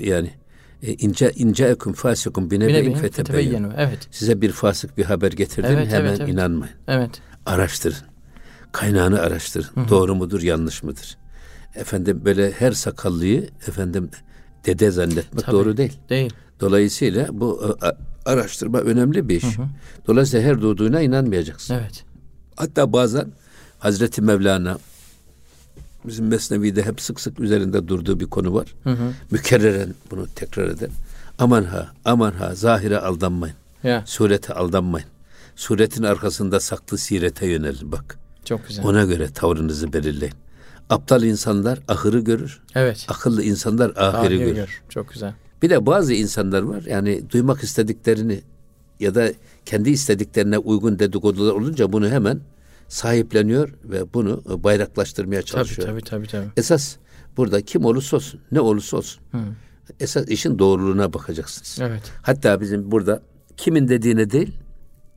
yani 0.00 0.30
e, 0.82 0.94
ince 0.94 1.32
ince 1.36 1.64
eküm 1.64 1.92
fasikum 1.92 2.50
binebeyin 2.50 2.94
fetebeyyenu. 2.94 3.72
Evet. 3.76 4.08
Size 4.10 4.40
bir 4.40 4.52
fasık 4.52 4.98
bir 4.98 5.04
haber 5.04 5.32
getirdim 5.32 5.70
evet, 5.70 5.92
hemen 5.92 6.08
evet, 6.08 6.20
evet. 6.20 6.32
inanmayın. 6.32 6.74
Evet. 6.88 7.10
Araştırın. 7.46 8.06
Kaynağını 8.72 9.20
araştırın. 9.20 9.68
Hı-hı. 9.74 9.88
Doğru 9.88 10.14
mudur, 10.14 10.42
yanlış 10.42 10.82
mıdır? 10.82 11.18
Efendim 11.74 12.22
böyle 12.24 12.50
her 12.50 12.72
sakallıyı 12.72 13.48
efendim 13.68 14.10
dede 14.66 14.90
zannetmek 14.90 15.44
Tabii, 15.44 15.56
doğru 15.56 15.76
değil. 15.76 15.98
Değil. 16.08 16.32
Dolayısıyla 16.60 17.28
bu 17.32 17.76
e, 17.82 17.86
araştırma 18.30 18.78
önemli 18.78 19.28
bir 19.28 19.36
iş. 19.36 19.58
Hı 19.58 19.62
hı. 19.62 19.66
Dolayısıyla 20.06 20.48
her 20.50 20.60
duyduğuna 20.60 21.00
inanmayacaksın. 21.00 21.74
Evet. 21.74 22.04
Hatta 22.56 22.92
bazen 22.92 23.32
Hazreti 23.78 24.22
Mevlana 24.22 24.78
bizim 26.08 26.28
Mesnevi'de 26.28 26.82
hep 26.82 27.00
sık 27.00 27.20
sık 27.20 27.40
üzerinde 27.40 27.88
durduğu 27.88 28.20
bir 28.20 28.26
konu 28.26 28.54
var. 28.54 28.74
Hı 28.84 28.90
hı. 28.90 29.12
Mükerreren 29.30 29.94
bunu 30.10 30.26
tekrar 30.34 30.68
eder. 30.68 30.90
Aman 31.38 31.64
ha, 31.64 31.88
aman 32.04 32.32
ha, 32.32 32.54
zahire 32.54 32.98
aldanmayın. 32.98 33.56
Ya. 33.82 34.02
Surete 34.06 34.54
aldanmayın. 34.54 35.08
Suretin 35.56 36.02
arkasında 36.02 36.60
saklı 36.60 36.98
sirete 36.98 37.46
yönelin 37.46 37.92
bak. 37.92 38.18
Çok 38.44 38.68
güzel. 38.68 38.84
Ona 38.84 39.04
göre 39.04 39.28
tavrınızı 39.32 39.92
belirleyin. 39.92 40.34
Aptal 40.90 41.22
insanlar 41.22 41.78
ahırı 41.88 42.20
görür. 42.20 42.60
Evet. 42.74 43.06
Akıllı 43.08 43.42
insanlar 43.42 43.90
ahiri, 43.96 44.16
ahiri 44.16 44.38
görür. 44.38 44.54
görür. 44.54 44.82
Çok 44.88 45.12
güzel. 45.12 45.34
Bir 45.62 45.70
de 45.70 45.86
bazı 45.86 46.14
insanlar 46.14 46.62
var 46.62 46.82
yani 46.82 47.30
duymak 47.30 47.62
istediklerini 47.62 48.40
ya 49.00 49.14
da 49.14 49.32
kendi 49.66 49.90
istediklerine 49.90 50.58
uygun 50.58 50.98
dedikodular 50.98 51.52
olunca 51.52 51.92
bunu 51.92 52.08
hemen 52.08 52.40
sahipleniyor 52.88 53.74
ve 53.84 54.14
bunu 54.14 54.42
bayraklaştırmaya 54.46 55.42
çalışıyor. 55.42 55.88
Tabii 55.88 56.02
tabii 56.02 56.26
tabii. 56.26 56.44
tabii. 56.44 56.52
Esas 56.56 56.96
burada 57.36 57.60
kim 57.60 57.84
olursa 57.84 58.16
olsun, 58.16 58.40
ne 58.52 58.60
olursa 58.60 58.96
olsun. 58.96 59.22
Hı. 59.32 59.38
Esas 60.00 60.28
işin 60.28 60.58
doğruluğuna 60.58 61.12
bakacaksınız. 61.12 61.78
Evet. 61.80 62.02
Hatta 62.22 62.60
bizim 62.60 62.90
burada 62.90 63.22
kimin 63.56 63.88
dediğine 63.88 64.30
değil, 64.30 64.52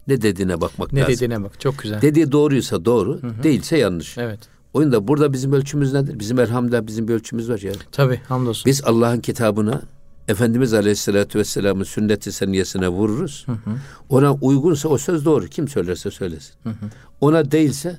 ne 0.07 0.21
dediğine 0.21 0.61
bakmak 0.61 0.93
ne 0.93 0.99
lazım. 0.99 1.11
Ne 1.11 1.15
dediğine 1.15 1.43
bak. 1.43 1.59
Çok 1.59 1.77
güzel. 1.79 2.01
Dediği 2.01 2.31
doğruysa 2.31 2.85
doğru, 2.85 3.21
hı 3.21 3.27
hı. 3.27 3.43
değilse 3.43 3.77
yanlış. 3.77 4.17
Evet. 4.17 4.39
O 4.73 4.81
yüzden 4.81 5.07
burada 5.07 5.33
bizim 5.33 5.53
ölçümüz 5.53 5.93
nedir? 5.93 6.19
Bizim 6.19 6.39
elhamdülillah 6.39 6.87
bizim 6.87 7.07
bir 7.07 7.13
ölçümüz 7.13 7.49
var 7.49 7.59
yani. 7.59 7.77
Tabii 7.91 8.21
hamdolsun. 8.27 8.65
Biz 8.65 8.83
Allah'ın 8.83 9.19
kitabına 9.19 9.81
Efendimiz 10.27 10.73
Aleyhisselatü 10.73 11.39
Vesselam'ın 11.39 11.83
sünnet-i 11.83 12.31
seniyesine 12.31 12.87
vururuz. 12.87 13.43
Hı 13.45 13.51
hı. 13.51 13.75
Ona 14.09 14.33
uygunsa 14.33 14.89
o 14.89 14.97
söz 14.97 15.25
doğru. 15.25 15.47
Kim 15.47 15.67
söylerse 15.67 16.11
söylesin. 16.11 16.53
Hı 16.63 16.69
hı. 16.69 16.85
Ona 17.21 17.51
değilse 17.51 17.97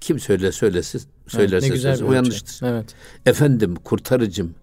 kim 0.00 0.20
söyler 0.20 0.52
söylesin, 0.52 1.02
söylerse 1.28 1.66
evet, 1.66 1.80
söylesin. 1.80 2.06
O 2.06 2.12
yanlıştır. 2.12 2.66
Evet. 2.66 2.94
Efendim, 3.26 3.74
kurtarıcım, 3.74 4.54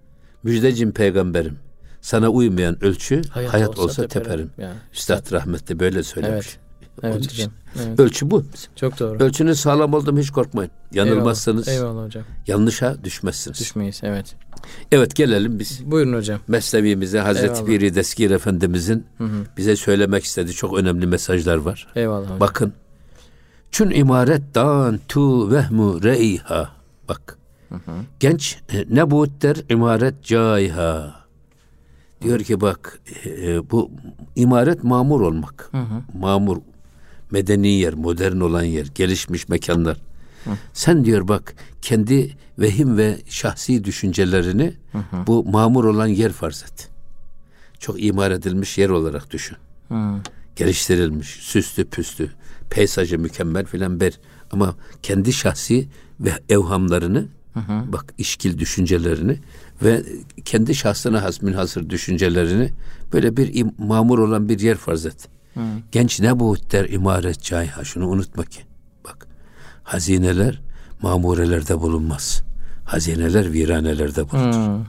müjdecim 0.44 0.92
peygamberim. 0.92 1.58
Sana 2.02 2.30
uymayan 2.30 2.84
ölçü 2.84 3.22
hayat, 3.30 3.54
hayat 3.54 3.70
olsa, 3.70 3.82
olsa 3.82 4.08
teperim. 4.08 4.24
teperim. 4.24 4.52
Yani, 4.58 4.78
Üstad 4.94 5.32
rahmetli 5.32 5.80
böyle 5.80 6.04
söylemiş. 6.04 6.48
Evet. 6.48 6.60
Evet 7.04 7.16
hocam. 7.16 7.52
Evet. 7.88 8.00
Ölçü 8.00 8.32
bu. 8.32 8.44
Çok 8.76 9.00
doğru. 9.00 9.24
Ölçünün 9.24 9.54
sağlam 9.54 9.94
olduğu 9.94 10.18
hiç 10.18 10.32
korkmayın. 10.32 10.72
Yanılmazsanız 10.94 11.68
Eyvallah, 11.68 11.90
Eyvallah 11.90 12.06
hocam. 12.06 12.24
yanlışa 12.48 13.04
düşmezsiniz. 13.04 13.60
Düşmeyiz 13.60 14.02
evet. 14.04 14.36
Evet 14.92 15.16
gelelim 15.16 15.60
biz. 15.60 15.92
Buyurun 15.92 16.14
hocam. 16.14 16.40
Meslevimize 16.48 17.20
Hazreti 17.20 17.66
Piri 17.66 17.96
Deskir 17.96 18.32
Efendimizin 18.32 19.06
hı 19.18 19.24
hı. 19.24 19.46
bize 19.58 19.76
söylemek 19.76 20.24
istediği 20.24 20.54
çok 20.54 20.78
önemli 20.78 21.08
mesajlar 21.08 21.58
var. 21.58 21.88
Eyvallah 21.96 22.26
hocam. 22.26 22.40
Bakın. 22.40 22.74
Çün 23.72 23.90
imaret 23.90 24.56
dan 24.56 25.00
tu 25.08 25.52
vehmu 25.52 26.04
reiha. 26.04 26.72
Bak. 27.10 27.38
Hı 27.70 27.76
hı. 27.76 27.92
Genç 28.20 28.58
e, 28.74 28.86
ne 28.90 29.12
der 29.12 29.58
imaret 29.70 30.24
caiha. 30.24 31.20
Diyor 32.22 32.40
ki 32.40 32.62
bak 32.62 33.00
e, 33.26 33.70
bu 33.72 33.92
imaret 34.36 34.84
mamur 34.84 35.22
olmak. 35.22 35.70
Hı 35.72 35.78
hı. 35.78 36.20
Mamur 36.20 36.58
medeni 37.32 37.68
yer, 37.68 37.94
modern 37.94 38.40
olan 38.40 38.64
yer, 38.64 38.88
gelişmiş 38.96 39.50
mekanlar. 39.50 39.98
Hı. 40.44 40.50
Sen 40.74 41.06
diyor 41.06 41.28
bak 41.28 41.56
kendi 41.82 42.38
vehim 42.60 42.98
ve 42.98 43.18
şahsi 43.30 43.84
düşüncelerini 43.84 44.74
hı 44.92 44.98
hı. 44.98 45.28
bu 45.28 45.44
mamur 45.44 45.86
olan 45.86 46.08
yer 46.08 46.32
farz 46.32 46.64
et. 46.64 46.90
Çok 47.80 48.04
imar 48.04 48.32
edilmiş 48.32 48.78
yer 48.78 48.90
olarak 48.90 49.32
düşün. 49.32 49.58
Hı. 49.88 50.16
Geliştirilmiş, 50.56 51.28
süslü 51.28 51.86
püslü, 51.86 52.30
peyzajı 52.70 53.20
mükemmel 53.20 53.66
filan 53.66 54.00
ber. 54.00 54.20
Ama 54.52 54.76
kendi 55.04 55.34
şahsi 55.34 55.88
ve 56.20 56.34
evhamlarını 56.50 57.26
hı 57.54 57.60
hı. 57.60 57.94
bak 57.94 58.14
işkil 58.18 58.58
düşüncelerini 58.58 59.40
ve 59.84 60.04
kendi 60.46 60.76
şahsına 60.76 61.24
has 61.24 61.42
hazır 61.42 61.90
düşüncelerini 61.90 62.70
böyle 63.14 63.38
bir 63.38 63.66
mamur 63.78 64.20
olan 64.20 64.50
bir 64.50 64.60
yer 64.60 64.78
farz 64.78 65.06
et. 65.06 65.28
Hı. 65.54 65.60
Genç 65.92 66.20
ne 66.20 66.40
bu 66.40 66.58
der 66.72 66.90
imaret 66.90 67.42
cayha 67.42 67.84
şunu 67.84 68.08
unutma 68.08 68.44
ki. 68.44 68.69
Hazineler 69.90 70.62
mamurelerde 71.02 71.82
bulunmaz. 71.82 72.44
Hazineler 72.86 73.54
viranelerde 73.54 74.32
bulunur. 74.32 74.80
Hı. 74.80 74.86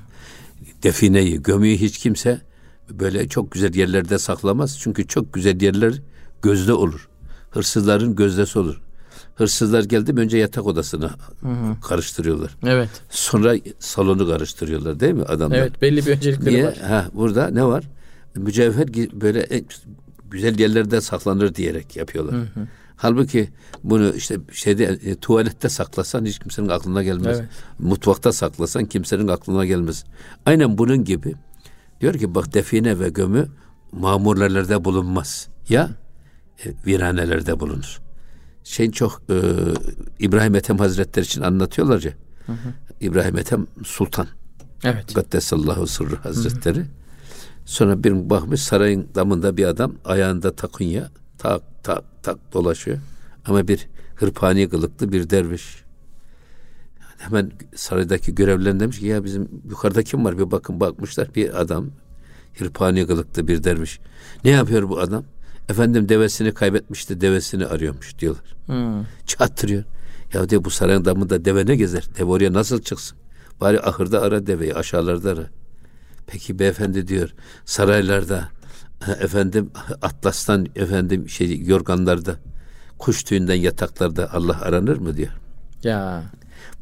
Defineyi, 0.83 1.43
gömüyü 1.43 1.77
hiç 1.77 1.99
kimse 1.99 2.41
böyle 2.91 3.29
çok 3.29 3.51
güzel 3.53 3.75
yerlerde 3.75 4.19
saklamaz. 4.19 4.79
Çünkü 4.81 5.07
çok 5.07 5.33
güzel 5.33 5.63
yerler 5.63 5.95
gözde 6.43 6.73
olur. 6.73 7.09
Hırsızların 7.51 8.17
gözdesi 8.17 8.59
olur. 8.59 8.81
Hırsızlar 9.35 9.85
geldi 9.85 10.13
önce 10.17 10.39
yatak 10.39 10.67
odasını 10.67 11.11
hı 11.41 11.49
hı. 11.49 11.81
karıştırıyorlar. 11.89 12.57
Evet. 12.67 12.89
Sonra 13.11 13.55
salonu 13.79 14.29
karıştırıyorlar 14.29 15.01
değil 15.01 15.15
mi 15.15 15.25
adamlar? 15.25 15.59
Evet 15.59 15.83
belli 15.83 16.07
bir 16.07 16.11
öncelikleri 16.11 16.55
Niye? 16.55 16.67
var. 16.67 16.77
Ha, 16.77 17.07
burada 17.15 17.49
ne 17.49 17.65
var? 17.65 17.85
Mücevher 18.35 18.89
böyle 19.21 19.63
güzel 20.31 20.59
yerlerde 20.59 21.01
saklanır 21.01 21.55
diyerek 21.55 21.97
yapıyorlar. 21.97 22.35
Hı 22.35 22.61
hı. 22.61 22.67
Halbuki 23.01 23.49
bunu 23.85 24.15
işte 24.15 24.37
şeyde 24.53 24.85
e, 24.85 25.15
tuvalette 25.15 25.69
saklasan 25.69 26.25
hiç 26.25 26.39
kimsenin 26.39 26.69
aklına 26.69 27.03
gelmez. 27.03 27.39
Evet. 27.41 27.49
Mutfakta 27.79 28.33
saklasan 28.33 28.85
kimsenin 28.85 29.29
aklına 29.29 29.65
gelmez. 29.65 30.05
Aynen 30.47 30.79
bunun 30.79 31.05
gibi. 31.05 31.35
Diyor 32.01 32.15
ki 32.15 32.35
bak 32.35 32.55
define 32.55 32.99
ve 32.99 33.09
gömü 33.09 33.49
mamurlerde 33.93 34.85
bulunmaz. 34.85 35.49
Ya 35.69 35.91
e, 36.65 36.69
viranelerde 36.87 37.61
bulunur. 37.61 38.01
Şey 38.65 38.91
çok 38.91 39.23
e, 39.31 39.37
İbrahim 40.19 40.55
Ethem 40.55 40.79
Hazretleri 40.79 41.25
için 41.25 41.43
anlatıyorlar 41.43 42.03
ya. 42.03 42.13
Hı 42.47 42.53
hı. 42.53 42.75
İbrahim 43.01 43.39
Ethem 43.39 43.67
Sultan. 43.85 44.27
Evet. 44.85 45.15
Gaddesallahu 45.15 45.87
sırrı 45.87 46.17
Hazretleri. 46.17 46.79
Hı 46.79 46.83
hı. 46.83 46.87
Sonra 47.65 48.05
bir 48.05 48.31
bakmış 48.31 48.63
sarayın 48.63 49.09
damında 49.15 49.57
bir 49.57 49.65
adam 49.65 49.93
ayağında 50.05 50.57
takunya 50.57 51.11
tak 51.39 51.63
tak 51.85 52.10
tak 52.23 52.53
dolaşıyor. 52.53 52.99
Ama 53.47 53.69
bir 53.69 53.89
hırpani 54.17 54.69
kılıklı 54.69 55.13
bir 55.13 55.31
derviş. 55.31 55.85
Hemen 57.19 57.53
saraydaki 57.75 58.35
görevliler 58.35 58.81
demiş 58.81 58.99
ki 58.99 59.07
ya 59.07 59.25
bizim 59.25 59.49
yukarıda 59.71 60.03
kim 60.03 60.25
var 60.25 60.39
bir 60.39 60.51
bakın 60.51 60.81
bakmışlar 60.81 61.35
bir 61.35 61.61
adam 61.61 61.91
hırpani 62.59 63.07
kılıklı 63.07 63.49
bir 63.49 63.65
derviş. 63.65 64.01
Ne 64.45 64.51
yapıyor 64.51 64.89
bu 64.89 65.01
adam? 65.01 65.25
Efendim 65.69 66.09
devesini 66.09 66.55
kaybetmişti 66.55 67.21
devesini 67.21 67.67
arıyormuş 67.67 68.19
diyorlar. 68.19 68.55
Hmm. 68.67 69.05
Çattırıyor. 69.27 69.85
Ya 70.35 70.49
diyor 70.49 70.65
bu 70.65 70.71
sarayın 70.71 71.05
damında 71.05 71.45
deve 71.45 71.67
ne 71.67 71.77
gezer? 71.77 72.09
Deve 72.19 72.31
oraya 72.31 72.53
nasıl 72.53 72.83
çıksın? 72.83 73.19
Bari 73.61 73.81
ahırda 73.81 74.23
ara 74.23 74.47
deveyi, 74.47 74.75
aşağılarda 74.75 75.31
ara. 75.31 75.47
Peki 76.27 76.59
beyefendi 76.59 77.09
diyor 77.09 77.35
saraylarda 77.65 78.49
efendim 79.21 79.71
atlastan 80.03 80.67
efendim 80.77 81.29
şey 81.29 81.63
yorganlarda 81.63 82.37
kuş 82.99 83.23
tüyünden 83.23 83.55
yataklarda 83.55 84.33
Allah 84.33 84.61
aranır 84.61 84.97
mı 84.97 85.17
diyor. 85.17 85.33
Ya. 85.83 86.23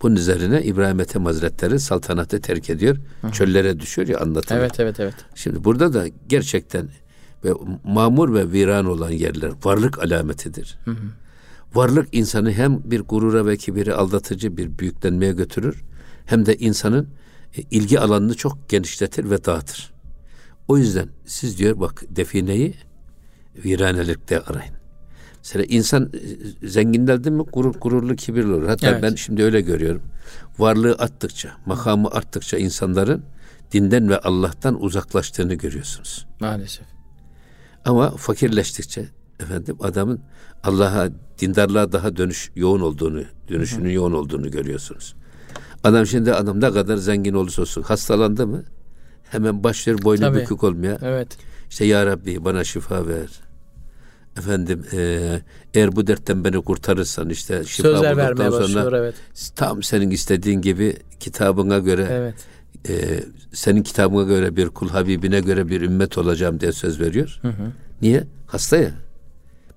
Bunun 0.03 0.17
üzerine 0.17 0.63
İbrahim 0.63 1.01
Ethem 1.01 1.25
Hazretleri 1.25 1.81
saltanatı 1.81 2.41
terk 2.41 2.71
ediyor. 2.71 2.97
Hı. 3.23 3.31
Çöllere 3.31 3.81
düşüyor 3.81 4.09
ya 4.09 4.21
anlatılıyor. 4.21 4.65
Evet 4.65 4.81
evet 4.81 5.01
evet. 5.01 5.15
Şimdi 5.35 5.65
burada 5.65 5.93
da 5.93 6.09
gerçekten 6.29 6.89
ve 7.45 7.53
mamur 7.85 8.35
ve 8.35 8.53
viran 8.53 8.87
olan 8.87 9.11
yerler 9.11 9.51
varlık 9.65 9.99
alametidir. 10.05 10.79
Hı 10.85 10.91
hı. 10.91 10.97
Varlık 11.75 12.09
insanı 12.13 12.53
hem 12.53 12.91
bir 12.91 13.01
gurura 13.01 13.47
ve 13.47 13.57
kibiri 13.57 13.95
aldatıcı 13.95 14.57
bir 14.57 14.79
büyüklenmeye 14.79 15.33
götürür 15.33 15.85
hem 16.27 16.47
de 16.47 16.57
insanın 16.57 17.09
e, 17.59 17.63
ilgi 17.71 18.01
alanını 18.01 18.35
çok 18.35 18.69
genişletir 18.69 19.31
ve 19.31 19.45
dağıtır. 19.45 19.98
O 20.69 20.79
yüzden 20.79 21.09
siz 21.27 21.59
diyor 21.59 21.81
bak 21.81 22.05
defineyi 22.09 22.75
viranelikte 23.65 24.41
arayın. 24.41 24.75
Mesela 25.39 25.65
insan 25.65 26.13
e, 26.63 26.69
zenginlerdi 26.69 27.31
mi 27.31 27.43
gurur, 27.43 27.75
gururlu 27.75 28.17
kibirli 28.17 28.53
olur. 28.53 28.69
Hatta 28.69 28.89
evet. 28.89 29.03
ben 29.03 29.15
şimdi 29.15 29.43
öyle 29.43 29.61
görüyorum. 29.61 30.03
Varlığı 30.59 30.97
arttıkça, 30.99 31.51
makamı 31.67 32.09
arttıkça 32.11 32.59
insanların 32.59 33.25
dinden 33.73 34.09
ve 34.09 34.19
Allah'tan 34.19 34.83
uzaklaştığını 34.83 35.55
görüyorsunuz. 35.55 36.27
Maalesef. 36.41 36.87
Ama 37.85 38.11
fakirleştikçe 38.11 39.09
efendim 39.41 39.77
adamın 39.81 40.21
Allah'a 40.65 41.09
dindarlığa 41.41 41.93
daha 41.93 42.17
dönüş 42.17 42.51
yoğun 42.57 42.81
olduğunu, 42.81 43.23
dönüşünün 43.49 43.85
Hı-hı. 43.85 43.93
yoğun 43.93 44.13
olduğunu 44.13 44.51
görüyorsunuz. 44.51 45.15
Adam 45.85 46.07
şimdi 46.07 46.33
adam 46.33 46.61
ne 46.61 46.73
kadar 46.73 46.97
zengin 46.97 47.35
olursa 47.35 47.63
olsun 47.63 47.83
hastalandı 47.83 48.47
mı 48.47 48.65
hemen 49.31 49.65
başlıyor 49.65 49.99
boynu 50.03 50.21
Tabii. 50.21 50.39
bükük 50.39 50.65
olmaya. 50.65 50.99
Evet. 51.03 51.29
İşte 51.71 51.85
ya 51.85 52.07
Rabbi 52.07 52.45
bana 52.45 52.65
şifa 52.65 53.07
ver. 53.07 53.29
Efendim 54.39 54.85
e, 54.93 55.21
eğer 55.75 55.97
bu 55.97 56.07
dertten 56.07 56.45
beni 56.45 56.63
kurtarırsan 56.63 57.31
işte 57.31 57.65
şifa 57.65 57.89
Sözler 57.89 58.17
bulduktan 58.17 58.51
sonra 58.51 58.63
başlıyor, 58.63 58.93
evet. 58.93 59.15
tam 59.57 59.83
senin 59.83 60.11
istediğin 60.11 60.61
gibi 60.61 60.97
kitabına 61.21 61.79
göre 61.79 62.09
evet. 62.11 62.35
e, 62.89 63.25
senin 63.53 63.83
kitabına 63.83 64.23
göre 64.23 64.57
bir 64.57 64.69
kul 64.69 64.89
Habibine 64.89 65.41
göre 65.41 65.69
bir 65.69 65.81
ümmet 65.81 66.19
olacağım 66.19 66.61
diye 66.61 66.73
söz 66.73 67.01
veriyor. 67.01 67.39
Hı 67.43 67.49
hı. 67.49 67.73
Niye? 68.03 68.25
Hasta 68.47 68.77
ya. 68.77 68.91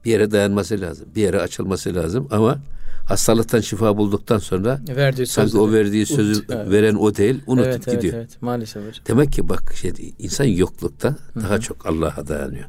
Bir 0.06 0.12
yere 0.12 0.32
dayanması 0.32 0.82
lazım. 0.82 1.08
Bir 1.16 1.22
yere 1.22 1.42
açılması 1.42 1.96
lazım 1.96 2.28
ama 2.32 2.60
hastalıktan 3.12 3.62
şifa 3.62 3.98
bulduktan 3.98 4.38
sonra 4.38 4.82
verdiği 4.88 5.28
sanki 5.28 5.58
o 5.58 5.72
verdiği 5.72 6.06
sözü 6.06 6.42
Ut, 6.42 6.46
evet. 6.50 6.72
veren 6.72 6.96
o 6.96 7.16
değil 7.16 7.42
unutup 7.48 7.72
evet, 7.72 7.86
gidiyor. 7.86 8.14
Evet, 8.14 8.28
evet, 8.32 8.42
maalesef 8.42 8.88
hocam. 8.88 9.06
Demek 9.08 9.32
ki 9.32 9.50
bak 9.50 9.74
şey 9.76 9.94
insan 10.20 10.46
yoklukta 10.46 11.10
Hı-hı. 11.10 11.44
daha 11.44 11.60
çok 11.60 11.86
Allah'a 11.86 12.28
dayanıyor. 12.28 12.66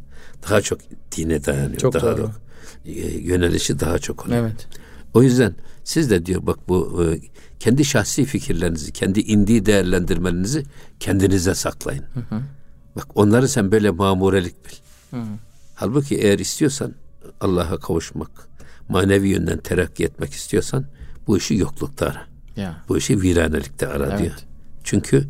Daha 0.51 0.61
çok 0.61 0.79
dine 1.17 1.45
dayanıyor. 1.45 1.79
Çok 1.79 1.95
daha 1.95 2.19
doğru. 2.19 2.31
E, 2.87 2.91
yönelişi 3.19 3.81
daha 3.81 3.99
çok 3.99 4.27
oluyor. 4.27 4.43
Evet. 4.43 4.69
O 5.15 5.23
yüzden 5.23 5.55
siz 5.85 6.11
de 6.11 6.27
diyor 6.27 6.47
bak 6.47 6.59
bu 6.69 7.05
e, 7.05 7.21
kendi 7.61 7.85
şahsi 7.85 8.25
fikirlerinizi, 8.25 8.93
kendi 8.93 9.21
indi 9.21 9.67
değerlendirmenizi 9.67 10.65
kendinize 11.01 11.55
saklayın. 11.55 12.05
Hı 12.15 12.21
hı. 12.35 12.41
Bak 12.97 13.07
onları 13.15 13.49
sen 13.49 13.73
böyle 13.73 13.91
mamurelik 13.91 14.65
bil. 14.65 14.77
Hı 15.11 15.23
hı. 15.23 15.27
Halbuki 15.75 16.17
eğer 16.17 16.39
istiyorsan 16.39 16.95
Allah'a 17.41 17.77
kavuşmak, 17.77 18.49
manevi 18.89 19.29
yönden 19.29 19.59
terakki 19.59 20.05
etmek 20.05 20.33
istiyorsan 20.33 20.85
bu 21.27 21.39
işi 21.39 21.55
yoklukta 21.55 22.07
ara. 22.07 22.27
Ya. 22.57 22.85
Bu 22.89 22.99
işi 22.99 23.23
viranelikte 23.23 23.87
ara 23.87 24.07
evet. 24.07 24.19
diyor. 24.19 24.35
Çünkü 24.85 25.29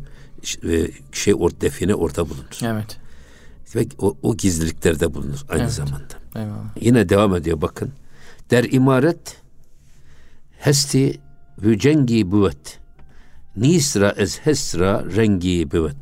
şey 1.11 1.33
or 1.33 1.51
define 1.61 1.95
orada 1.95 2.29
bulunur. 2.29 2.59
Evet. 2.63 2.97
Ve 3.75 3.87
o, 3.97 4.17
o 4.21 4.37
gizliliklerde 4.37 5.13
bulunur 5.13 5.45
aynı 5.49 5.63
evet. 5.63 5.73
zamanda. 5.73 6.13
Eyvallah. 6.35 6.81
Yine 6.81 7.09
devam 7.09 7.35
ediyor 7.35 7.61
bakın. 7.61 7.91
Der 8.51 8.63
imaret 8.63 9.41
hesti 10.57 11.21
vücengi 11.61 12.31
büvet. 12.31 12.79
Nisra 13.55 14.09
ez 14.09 14.39
hesra 14.39 15.05
rengi 15.15 15.71
büvet. 15.71 15.95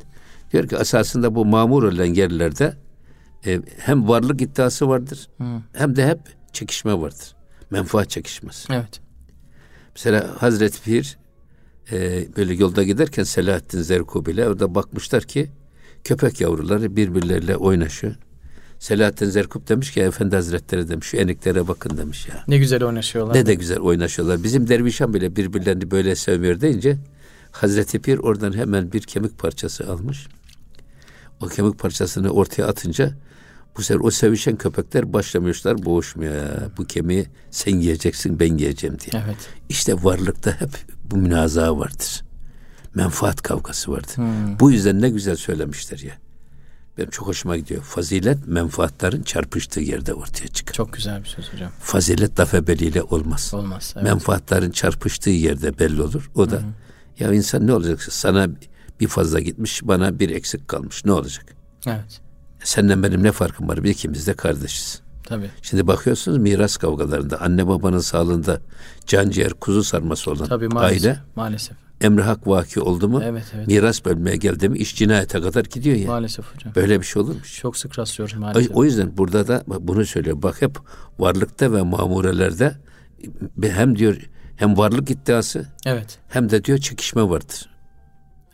Diyor 0.52 0.68
ki 0.68 0.76
esasında 0.76 1.34
bu 1.34 1.44
mamur 1.44 1.82
olan 1.82 2.04
yerlerde 2.04 2.76
e, 3.46 3.62
hem 3.78 4.08
varlık 4.08 4.40
iddiası 4.40 4.88
vardır 4.88 5.28
Hı. 5.38 5.44
hem 5.72 5.96
de 5.96 6.06
hep 6.06 6.20
çekişme 6.52 7.00
vardır. 7.00 7.34
Menfaat 7.72 8.10
çekişmesi. 8.10 8.72
Evet. 8.72 9.00
Mesela 9.96 10.36
Hazreti 10.38 10.82
Pir 10.82 11.18
e, 11.92 12.26
böyle 12.36 12.54
yolda 12.54 12.82
giderken 12.82 13.22
Selahattin 13.22 13.82
Zerkub 13.82 14.26
ile 14.26 14.48
orada 14.48 14.74
bakmışlar 14.74 15.22
ki 15.22 15.50
köpek 16.04 16.40
yavruları 16.40 16.96
birbirleriyle 16.96 17.56
oynaşıyor. 17.56 18.14
Selahattin 18.78 19.26
Zerkub 19.26 19.68
demiş 19.68 19.92
ki 19.92 20.00
Efendi 20.00 20.36
Hazretleri 20.36 20.88
demiş 20.88 21.06
şu 21.06 21.16
eniklere 21.16 21.68
bakın 21.68 21.96
demiş 21.96 22.28
ya. 22.28 22.44
Ne 22.48 22.58
güzel 22.58 22.84
oynaşıyorlar. 22.84 23.34
Ne 23.34 23.46
de 23.46 23.54
güzel 23.54 23.78
oynaşıyorlar. 23.78 24.42
Bizim 24.42 24.68
dervişan 24.68 25.14
bile 25.14 25.36
birbirlerini 25.36 25.90
böyle 25.90 26.16
sevmiyor 26.16 26.60
deyince 26.60 26.98
Hazreti 27.52 27.98
Pir 27.98 28.18
oradan 28.18 28.56
hemen 28.56 28.92
bir 28.92 29.00
kemik 29.00 29.38
parçası 29.38 29.92
almış. 29.92 30.26
O 31.40 31.46
kemik 31.46 31.78
parçasını 31.78 32.30
ortaya 32.30 32.66
atınca 32.66 33.12
bu 33.76 33.82
sefer 33.82 34.00
o 34.00 34.10
sevişen 34.10 34.56
köpekler 34.56 35.12
başlamışlar 35.12 35.84
boğuşmaya. 35.84 36.68
Bu 36.78 36.84
kemiği 36.84 37.26
sen 37.50 37.76
yiyeceksin 37.76 38.40
ben 38.40 38.58
yiyeceğim 38.58 38.98
diye. 38.98 39.22
Evet. 39.24 39.36
İşte 39.68 40.04
varlıkta 40.04 40.60
hep 40.60 40.70
bu 41.04 41.16
münaza 41.16 41.78
vardır. 41.78 42.22
Menfaat 42.94 43.42
kavgası 43.42 43.92
vardır. 43.92 44.16
Hmm. 44.16 44.58
Bu 44.60 44.70
yüzden 44.70 45.00
ne 45.02 45.10
güzel 45.10 45.36
söylemişler 45.36 45.98
ya. 45.98 46.14
Benim 46.98 47.10
çok 47.10 47.26
hoşuma 47.26 47.56
gidiyor. 47.56 47.82
Fazilet 47.82 48.48
menfaatların 48.48 49.22
çarpıştığı 49.22 49.80
yerde 49.80 50.14
ortaya 50.14 50.48
çıkar. 50.48 50.74
Çok 50.74 50.92
güzel 50.92 51.24
bir 51.24 51.28
söz 51.28 51.52
hocam. 51.52 51.72
Fazilet 51.80 52.40
laf 52.40 52.54
ebeliyle 52.54 53.02
olmaz. 53.02 53.50
Olmaz. 53.54 53.92
Evet. 53.96 54.04
Menfaatların 54.04 54.70
çarpıştığı 54.70 55.30
yerde 55.30 55.78
belli 55.78 56.02
olur. 56.02 56.30
O 56.34 56.50
da 56.50 56.56
hı 56.56 56.62
ya 57.18 57.32
insan 57.32 57.66
ne 57.66 57.72
olacak? 57.72 58.02
Sana 58.02 58.48
bir 59.00 59.08
fazla 59.08 59.40
gitmiş, 59.40 59.80
bana 59.84 60.18
bir 60.18 60.30
eksik 60.30 60.68
kalmış. 60.68 61.04
Ne 61.04 61.12
olacak? 61.12 61.54
Evet. 61.86 62.20
Senden 62.64 63.02
benim 63.02 63.22
ne 63.22 63.32
farkım 63.32 63.68
var? 63.68 63.84
Biz 63.84 63.90
ikimiz 63.90 64.26
de 64.26 64.34
kardeşiz. 64.34 65.02
Tabii. 65.22 65.50
Şimdi 65.62 65.86
bakıyorsunuz 65.86 66.38
miras 66.38 66.76
kavgalarında 66.76 67.40
anne 67.40 67.68
babanın 67.68 67.98
sağlığında 67.98 68.60
can 69.06 69.30
ciğer 69.30 69.52
kuzu 69.52 69.84
sarması 69.84 70.30
olan 70.30 70.46
Tabii, 70.46 70.68
maalesef, 70.68 71.06
aile 71.06 71.20
maalesef. 71.36 71.76
emri 72.00 72.22
hak 72.22 72.46
vaki 72.46 72.80
oldu 72.80 73.08
mu 73.08 73.22
evet, 73.24 73.44
evet. 73.56 73.66
miras 73.66 74.04
bölmeye 74.04 74.36
geldi 74.36 74.68
mi 74.68 74.78
iş 74.78 74.96
cinayete 74.96 75.40
kadar 75.40 75.64
gidiyor 75.64 75.96
ya. 75.96 76.06
Maalesef 76.06 76.54
hocam. 76.54 76.74
Böyle 76.74 77.00
bir 77.00 77.06
şey 77.06 77.22
olur 77.22 77.34
mu? 77.34 77.40
Çok 77.60 77.76
sık 77.76 77.98
rastlıyoruz 77.98 78.36
maalesef. 78.36 78.76
O, 78.76 78.84
yüzden 78.84 79.16
burada 79.16 79.48
da 79.48 79.64
bunu 79.66 80.06
söylüyor. 80.06 80.42
Bak 80.42 80.62
hep 80.62 80.78
varlıkta 81.18 81.72
ve 81.72 81.82
mamurelerde 81.82 82.76
hem 83.62 83.98
diyor 83.98 84.16
hem 84.56 84.76
varlık 84.76 85.10
iddiası 85.10 85.66
evet. 85.86 86.18
hem 86.28 86.50
de 86.50 86.64
diyor 86.64 86.78
çekişme 86.78 87.22
vardır. 87.22 87.68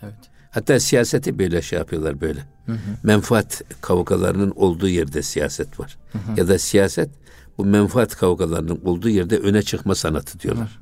Evet. 0.02 0.14
Hatta 0.50 0.80
siyaseti 0.80 1.38
böyle 1.38 1.62
şey 1.62 1.78
yapıyorlar 1.78 2.20
böyle. 2.20 2.40
Hı 2.66 2.72
hı. 2.72 2.78
Menfaat 3.02 3.62
kavgalarının 3.80 4.50
olduğu 4.50 4.88
yerde 4.88 5.22
siyaset 5.22 5.80
var. 5.80 5.98
Hı 6.12 6.18
hı. 6.18 6.40
Ya 6.40 6.48
da 6.48 6.58
siyaset 6.58 7.10
bu 7.58 7.64
menfaat 7.64 8.16
kavgalarının 8.16 8.80
olduğu 8.84 9.08
yerde 9.08 9.38
öne 9.38 9.62
çıkma 9.62 9.94
sanatı 9.94 10.40
diyorlar. 10.40 10.80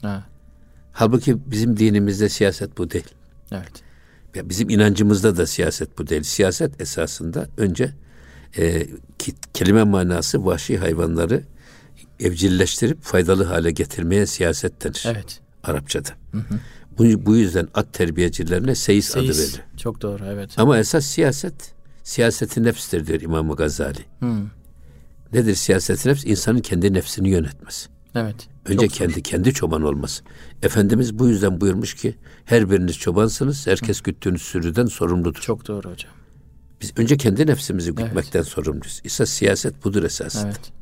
Hı. 0.00 0.06
Ha. 0.06 0.24
Halbuki 0.92 1.50
bizim 1.50 1.76
dinimizde 1.76 2.28
siyaset 2.28 2.78
bu 2.78 2.90
değil. 2.90 3.14
Evet. 3.52 3.82
Ya 4.34 4.48
bizim 4.48 4.68
inancımızda 4.68 5.36
da 5.36 5.46
siyaset 5.46 5.98
bu 5.98 6.06
değil. 6.06 6.22
Siyaset 6.22 6.80
esasında 6.80 7.48
önce 7.56 7.92
e, 8.58 8.86
ki, 9.18 9.34
kelime 9.54 9.82
manası 9.82 10.46
vahşi 10.46 10.78
hayvanları 10.78 11.42
evcilleştirip 12.20 13.02
faydalı 13.02 13.44
hale 13.44 13.70
getirmeye 13.70 14.26
siyaset 14.26 14.84
denir. 14.84 15.04
Evet. 15.06 15.40
Arapçada. 15.62 16.08
Hı 16.32 16.38
hı. 16.38 16.54
Bu, 16.98 17.26
bu 17.26 17.36
yüzden 17.36 17.68
at 17.74 17.92
terbiyecilerine 17.92 18.74
seyis, 18.74 19.06
seyis 19.06 19.30
adı 19.30 19.38
verilir. 19.38 19.60
Çok 19.76 20.02
doğru 20.02 20.24
evet. 20.24 20.50
Ama 20.56 20.78
esas 20.78 21.04
siyaset 21.04 21.74
siyaseti 22.02 22.62
nefstir 22.62 23.06
diyor 23.06 23.20
İmam 23.20 23.50
Gazali. 23.50 23.98
Hmm. 24.18 24.46
Nedir 25.32 25.54
siyaseti 25.54 26.08
nefs? 26.08 26.24
İnsanın 26.24 26.60
kendi 26.60 26.92
nefsini 26.92 27.30
yönetmesi. 27.30 27.88
Evet. 28.14 28.48
Önce 28.66 28.88
kendi 28.88 29.14
zor. 29.14 29.20
kendi 29.22 29.54
çoban 29.54 29.82
olması. 29.82 30.24
Efendimiz 30.62 31.18
bu 31.18 31.28
yüzden 31.28 31.60
buyurmuş 31.60 31.94
ki 31.94 32.14
her 32.44 32.70
biriniz 32.70 32.98
çobansınız. 32.98 33.66
Herkes 33.66 34.00
güttüğünüz 34.00 34.42
sürüden 34.42 34.86
sorumludur. 34.86 35.40
Çok 35.40 35.68
doğru 35.68 35.90
hocam. 35.90 36.12
Biz 36.80 36.92
önce 36.96 37.16
kendi 37.16 37.46
nefsimizi 37.46 37.94
gütmekten 37.94 38.40
evet. 38.40 38.48
sorumluyuz. 38.48 39.00
İsa 39.04 39.26
siyaset 39.26 39.84
budur 39.84 40.02
esasında. 40.02 40.46
Evet. 40.46 40.72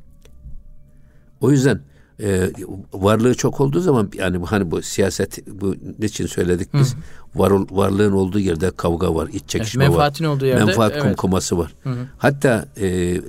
O 1.40 1.50
yüzden 1.50 1.80
e, 2.22 2.52
varlığı 2.92 3.34
çok 3.34 3.60
olduğu 3.60 3.80
zaman 3.80 4.10
yani 4.14 4.46
hani 4.46 4.70
bu 4.70 4.82
siyaset 4.82 5.46
bu 5.46 5.76
niçin 5.98 6.26
söyledik 6.26 6.74
biz? 6.74 6.94
Hı. 6.94 6.98
Var 7.34 7.52
varlığın 7.70 8.12
olduğu 8.12 8.38
yerde 8.38 8.70
kavga 8.70 9.14
var, 9.14 9.28
iç 9.28 9.42
çekişme 9.46 9.84
evet, 9.84 9.90
menfaatin 9.90 10.24
var. 10.24 10.30
olduğu 10.30 10.46
yerde 10.46 10.64
menfaat 10.64 10.92
evet. 10.92 11.02
kumkuması 11.02 11.58
var. 11.58 11.74
Hı 11.82 11.90
hı. 11.90 12.06
Hatta 12.18 12.64
e, 12.80 13.20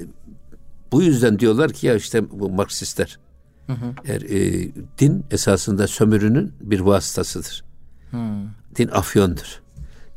bu 0.91 1.03
yüzden 1.03 1.39
diyorlar 1.39 1.71
ki 1.71 1.87
ya 1.87 1.95
işte 1.95 2.31
bu 2.31 2.49
Marksistler. 2.49 3.19
Hı 3.67 3.73
hı. 3.73 3.93
Er, 4.07 4.21
e, 4.21 4.69
din 4.99 5.25
esasında 5.31 5.87
sömürünün 5.87 6.53
bir 6.61 6.79
vasıtasıdır. 6.79 7.63
Hmm. 8.09 8.43
Din 8.75 8.87
afyondur. 8.87 9.61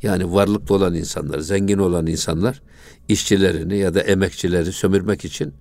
Yani 0.03 0.33
varlıklı 0.33 0.75
olan 0.75 0.93
insanlar, 0.93 1.39
zengin 1.39 1.77
olan 1.77 2.07
insanlar 2.07 2.61
işçilerini 3.07 3.77
ya 3.77 3.93
da 3.93 4.01
emekçileri 4.01 4.73
sömürmek 4.73 5.25
için 5.25 5.53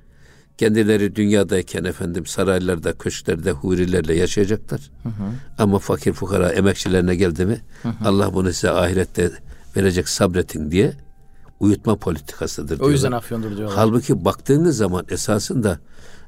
kendileri 0.59 1.17
dünyadayken 1.17 1.85
efendim 1.85 2.27
saraylarda, 2.27 2.93
köşklerde 2.93 3.51
hurilerle 3.51 4.15
yaşayacaklar. 4.15 4.81
Hı 5.03 5.09
hı. 5.09 5.13
Ama 5.59 5.79
fakir 5.79 6.13
fukara 6.13 6.49
emekçilerine 6.49 7.17
geldi 7.17 7.47
mi 7.47 7.61
hı 7.83 7.89
hı. 7.89 8.09
Allah 8.09 8.35
bunu 8.35 8.53
size 8.53 8.71
ahirette 8.71 9.31
verecek 9.77 10.09
sabretin 10.09 10.71
diye 10.71 10.93
uyutma 11.61 11.97
politikasıdır. 11.97 12.69
Diyorlar. 12.69 12.87
O 12.87 12.91
yüzden 12.91 13.13
afyondur 13.13 13.57
diyorlar. 13.57 13.77
Halbuki 13.77 14.25
baktığınız 14.25 14.77
zaman 14.77 15.07
esasında 15.11 15.79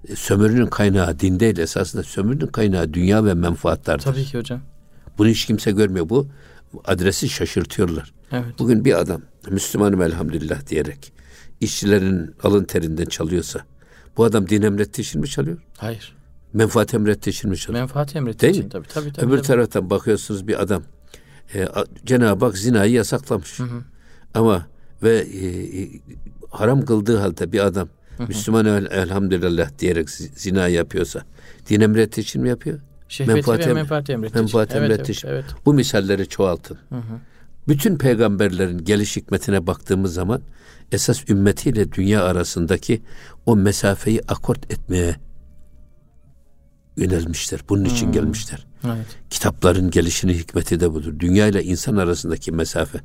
e, 0.09 0.17
sömürünün 0.17 0.67
kaynağı 0.67 1.21
din 1.21 1.41
değil 1.41 1.59
esasında 1.59 2.03
sömürünün 2.03 2.47
kaynağı 2.47 2.95
dünya 2.95 3.25
ve 3.25 3.35
menfaatlardır. 3.35 4.05
Tabii 4.05 4.25
ki 4.25 4.39
hocam. 4.39 4.61
Bunu 5.19 5.29
hiç 5.29 5.47
kimse 5.47 5.71
görmüyor. 5.71 6.09
Bu 6.09 6.29
adresi 6.85 7.29
şaşırtıyorlar. 7.29 8.13
Evet. 8.33 8.59
Bugün 8.59 8.85
bir 8.85 9.01
adam 9.01 9.23
Müslümanım 9.51 10.03
elhamdülillah 10.03 10.67
diyerek 10.67 11.13
işçilerin 11.61 12.35
alın 12.43 12.65
terinden 12.65 13.05
çalıyorsa 13.05 13.61
bu 14.19 14.25
adam 14.25 14.49
din 14.49 14.63
emrettiği 14.63 15.21
mi 15.21 15.29
çalıyor? 15.29 15.59
Hayır. 15.77 16.17
Menfaat 16.53 16.95
emrettiği 16.95 17.35
için 17.35 17.51
mi 17.51 17.57
çalıyor? 17.57 17.83
Menfaat 17.83 18.17
emrettiği 18.17 18.41
Değil 18.41 18.55
için 18.55 18.65
mi? 18.65 18.71
tabii 18.71 18.89
tabii. 18.89 19.13
tabii 19.13 19.27
Öbür 19.27 19.37
tabii. 19.37 19.47
taraftan 19.47 19.91
bakıyorsunuz 19.91 20.49
bir 20.49 20.63
adam 20.63 20.83
e, 21.55 21.69
Cenab-ı 22.07 22.45
Hak 22.45 22.59
zinayı 22.59 22.93
yasaklamış. 22.93 23.59
Hı 23.59 23.63
hı. 23.63 23.83
Ama 24.35 24.67
ve 25.03 25.19
e, 25.19 25.47
e, 25.83 25.89
haram 26.51 26.85
kıldığı 26.85 27.17
halde 27.17 27.53
bir 27.53 27.67
adam 27.67 27.89
hı 28.17 28.23
hı. 28.23 28.29
Müslüman 28.29 28.67
el, 28.67 28.87
elhamdülillah 28.91 29.79
diyerek 29.79 30.11
zina 30.11 30.69
yapıyorsa 30.69 31.23
din 31.69 31.81
emrettiği 31.81 32.25
için 32.25 32.43
mi 32.43 32.49
yapıyor? 32.49 32.81
Şehveti 33.09 33.35
menfaat, 33.35 33.67
ve 33.67 33.75
menfaat 33.75 34.11
emrettiği 34.11 34.43
menfaat 34.43 34.71
için. 34.71 34.83
Emrettiği 34.83 35.17
evet. 35.25 35.25
Evet, 35.25 35.45
evet. 35.51 35.65
Bu 35.67 35.75
misalleri 35.75 36.29
çoğaltın. 36.29 36.79
Hı 36.89 36.97
hı. 36.97 37.21
Bütün 37.69 37.99
peygamberlerin 37.99 38.79
geliş 38.79 39.17
hikmetine 39.17 39.67
baktığımız 39.67 40.15
zaman 40.15 40.43
esas 40.93 41.31
ümmetiyle 41.31 41.93
dünya 41.93 42.25
arasındaki 42.25 43.03
o 43.47 43.57
mesafeyi 43.57 44.21
akort 44.29 44.73
etmeye 44.73 45.17
yönelmişler. 46.97 47.61
Bunun 47.69 47.85
için 47.85 48.07
hmm. 48.07 48.13
gelmişler. 48.13 48.67
Evet. 48.87 49.07
Kitapların 49.31 49.91
gelişinin 49.91 50.33
hikmeti 50.33 50.81
de 50.81 50.93
budur. 50.93 51.15
Dünya 51.19 51.47
ile 51.47 51.65
insan 51.65 51.97
arasındaki 51.97 52.53
mesafe. 52.53 52.99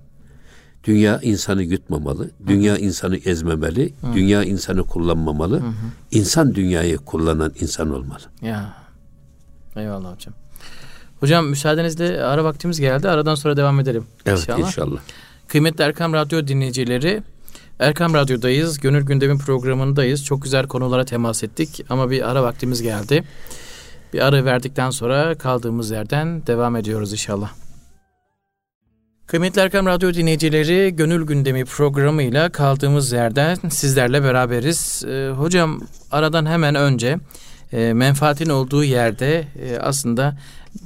Dünya 0.84 1.19
insanı 1.22 1.63
yutmamalı, 1.63 2.32
dünya 2.48 2.78
insanı 2.78 3.17
ezmemeli, 3.17 3.93
hı 4.02 4.13
dünya 4.13 4.43
insanı 4.43 4.84
kullanmamalı. 4.84 5.60
Hı-hı. 5.60 5.74
İnsan 6.12 6.56
dünyayı 6.56 6.98
kullanan 6.98 7.54
insan 7.60 7.93
olmalı. 7.93 8.22
Ya. 8.41 8.74
Eyvallah 9.76 10.15
hocam. 10.15 10.34
Hocam 11.19 11.48
müsaadenizle 11.48 12.24
ara 12.24 12.43
vaktimiz 12.43 12.80
geldi. 12.80 13.10
Aradan 13.10 13.36
sonra 13.36 13.58
devam 13.58 13.80
edelim. 13.80 14.06
Evet 14.26 14.39
inşallah. 14.39 14.60
inşallah. 14.60 15.00
Kıymetli 15.48 15.84
Erkam 15.84 16.13
Radyo 16.13 16.48
dinleyicileri, 16.48 17.24
Erkam 17.79 18.13
Radyo'dayız. 18.13 18.79
Gönül 18.79 19.03
Gündem'in 19.03 19.38
programındayız. 19.38 20.25
Çok 20.25 20.41
güzel 20.41 20.67
konulara 20.67 21.05
temas 21.05 21.43
ettik 21.43 21.86
ama 21.89 22.09
bir 22.09 22.29
ara 22.29 22.43
vaktimiz 22.43 22.81
geldi. 22.81 23.23
Bir 24.13 24.19
ara 24.19 24.45
verdikten 24.45 24.89
sonra 24.89 25.36
kaldığımız 25.36 25.91
yerden 25.91 26.47
devam 26.47 26.75
ediyoruz 26.75 27.12
inşallah. 27.12 27.51
Kıymetli 29.27 29.62
Erkam 29.62 29.86
Radyo 29.86 30.13
dinleyicileri 30.13 30.95
Gönül 30.95 31.25
Gündemi 31.25 31.65
programıyla 31.65 32.49
kaldığımız 32.49 33.12
yerden 33.12 33.57
sizlerle 33.69 34.23
beraberiz. 34.23 35.03
Ee, 35.07 35.29
hocam 35.29 35.81
aradan 36.12 36.45
hemen 36.45 36.75
önce 36.75 37.17
e, 37.73 37.93
menfaatin 37.93 38.49
olduğu 38.49 38.83
yerde 38.83 39.47
e, 39.63 39.77
aslında 39.77 40.38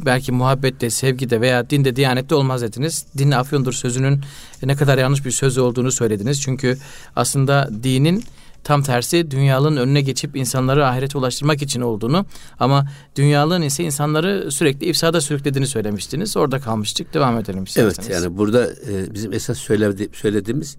belki 0.06 0.32
muhabbette, 0.32 0.90
sevgide 0.90 1.42
veya 1.42 1.70
dinde, 1.70 1.96
diyanette 1.96 2.36
olmaz 2.36 2.62
dediniz. 2.62 3.06
Din 3.18 3.32
afyondur 3.32 3.74
sözünün 3.74 4.22
ne 4.64 4.76
kadar 4.76 4.98
yanlış 4.98 5.26
bir 5.26 5.32
söz 5.32 5.58
olduğunu 5.58 5.92
söylediniz. 5.92 6.42
Çünkü 6.42 6.78
aslında 7.16 7.70
dinin 7.84 8.24
tam 8.64 8.84
tersi 8.84 9.32
dünyalığın 9.32 9.78
önüne 9.78 10.02
geçip 10.02 10.36
insanları 10.36 10.88
ahirete 10.88 11.18
ulaştırmak 11.18 11.62
için 11.62 11.82
olduğunu 11.82 12.26
ama 12.60 12.88
dünyalığın 13.16 13.62
ise 13.62 13.84
insanları 13.84 14.52
sürekli 14.52 14.86
ifsada 14.86 15.22
sürüklediğini 15.22 15.68
söylemiştiniz. 15.68 16.38
Orada 16.38 16.60
kalmıştık. 16.60 17.14
Devam 17.14 17.38
edelim 17.38 17.64
isterseniz. 17.64 18.10
Evet 18.10 18.24
yani 18.24 18.38
burada 18.38 18.68
e, 18.68 19.14
bizim 19.14 19.34
esas 19.34 19.58
söyledi, 19.58 20.10
söylediğimiz 20.14 20.78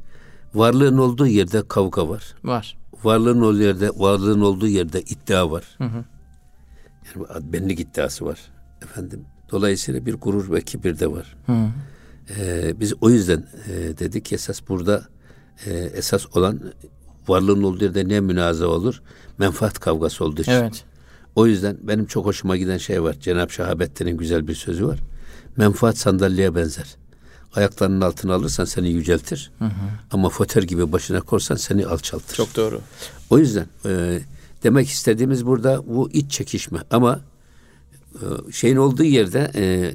varlığın 0.55 0.99
olduğu 0.99 1.27
yerde 1.27 1.69
kavga 1.69 2.09
var. 2.09 2.35
Var. 2.45 2.77
Varlığın 3.05 3.41
olduğu 3.41 3.63
yerde 3.63 3.91
varlığın 3.97 4.41
olduğu 4.41 4.69
yerde 4.69 5.01
iddia 5.01 5.51
var. 5.51 5.65
Hı 5.79 5.85
hı. 5.85 6.05
Yani 7.15 7.53
benlik 7.53 7.81
iddiası 7.81 8.27
var 8.27 8.39
efendim. 8.83 9.25
Dolayısıyla 9.51 10.07
bir 10.07 10.15
gurur 10.15 10.53
ve 10.53 10.61
kibir 10.61 10.99
de 10.99 11.11
var. 11.11 11.37
Hı. 11.47 11.69
Ee, 12.39 12.81
biz 12.81 12.95
o 13.01 13.11
yüzden 13.11 13.47
e, 13.69 13.99
dedik 13.99 14.25
ki 14.25 14.35
esas 14.35 14.61
burada 14.69 15.09
e, 15.67 15.71
esas 15.75 16.37
olan 16.37 16.61
varlığın 17.29 17.63
olduğu 17.63 17.85
yerde 17.85 18.09
ne 18.09 18.21
münaza 18.21 18.67
olur? 18.67 19.03
Menfaat 19.39 19.79
kavgası 19.79 20.25
olduğu 20.25 20.43
için. 20.43 20.53
Evet. 20.53 20.85
O 21.35 21.47
yüzden 21.47 21.79
benim 21.83 22.07
çok 22.07 22.27
hoşuma 22.27 22.57
giden 22.57 22.79
şey 22.79 23.03
var. 23.03 23.17
Cenab-ı 23.21 23.53
Şahabettin'in 23.53 24.17
güzel 24.17 24.49
bir 24.49 24.55
sözü 24.55 24.87
var. 24.87 24.99
Menfaat 25.57 25.99
sandalyeye 25.99 26.55
benzer. 26.55 26.97
Ayaklarının 27.55 28.01
altına 28.01 28.35
alırsan 28.35 28.65
seni 28.65 28.91
yüceltir. 28.91 29.51
Hı 29.59 29.65
hı. 29.65 29.71
Ama 30.11 30.29
foter 30.29 30.63
gibi 30.63 30.93
başına 30.93 31.21
korsan 31.21 31.57
seni 31.57 31.87
alçaltır. 31.87 32.37
Çok 32.37 32.57
doğru. 32.57 32.81
O 33.31 33.39
yüzden 33.39 33.67
e, 33.85 34.21
demek 34.63 34.89
istediğimiz 34.89 35.47
burada 35.47 35.87
bu 35.87 36.11
iç 36.11 36.33
çekişme. 36.33 36.79
Ama 36.91 37.21
şeyin 38.53 38.77
olduğu 38.77 39.05
yerde 39.05 39.51
e, 39.55 39.95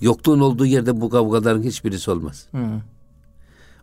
yokluğun 0.00 0.40
olduğu 0.40 0.66
yerde 0.66 1.00
bu 1.00 1.10
kavgaların 1.10 1.62
hiçbirisi 1.62 2.10
olmaz. 2.10 2.46
Hı. 2.52 2.80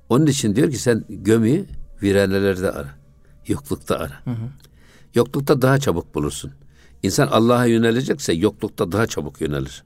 Onun 0.09 0.25
için 0.25 0.55
diyor 0.55 0.71
ki 0.71 0.77
sen 0.77 1.05
gömü 1.09 1.65
viranelerde 2.03 2.71
ara. 2.71 2.89
Yoklukta 3.47 3.97
ara. 3.97 4.25
Hı 4.25 4.31
hı. 4.31 4.49
Yoklukta 5.15 5.61
daha 5.61 5.79
çabuk 5.79 6.15
bulursun. 6.15 6.51
İnsan 7.03 7.27
Allah'a 7.27 7.65
yönelecekse 7.65 8.33
yoklukta 8.33 8.91
daha 8.91 9.07
çabuk 9.07 9.41
yönelir. 9.41 9.83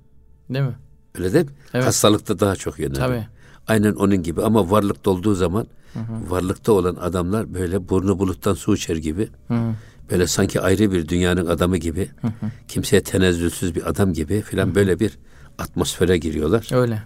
Değil 0.50 0.66
mi? 0.66 0.76
Öyle 1.16 1.34
değil 1.34 1.46
mi? 1.46 1.52
Evet. 1.74 1.86
Hastalıkta 1.86 2.39
daha 2.39 2.56
çok 2.56 2.80
yönelir. 2.80 3.00
Tabii. 3.00 3.28
Aynen 3.68 3.94
onun 3.94 4.24
gibi 4.24 4.42
ama 4.42 4.72
varlıkta 4.72 5.12
olduğu 5.12 5.36
zaman 5.36 5.68
hı 5.94 6.00
hı. 6.00 6.32
varlıkta 6.32 6.72
olan 6.72 6.96
adamlar 6.96 7.54
böyle 7.54 7.89
burnu 7.89 8.20
buluttan 8.20 8.54
su 8.54 8.76
içer 8.76 8.96
gibi. 8.96 9.30
Hı 9.48 9.54
hı. 9.54 9.74
Böyle 10.12 10.28
sanki 10.28 10.62
ayrı 10.62 10.92
bir 10.92 11.08
dünyanın 11.08 11.46
adamı 11.46 11.78
gibi. 11.78 12.10
Hı 12.22 12.28
hı. 12.28 12.52
Kimseye 12.68 13.04
tenezzülsüz 13.04 13.76
bir 13.76 13.89
adam 13.89 14.13
gibi 14.13 14.42
filan 14.42 14.76
böyle 14.76 15.00
bir 15.00 15.18
atmosfere 15.58 16.18
giriyorlar. 16.18 16.70
Öyle. 16.74 17.04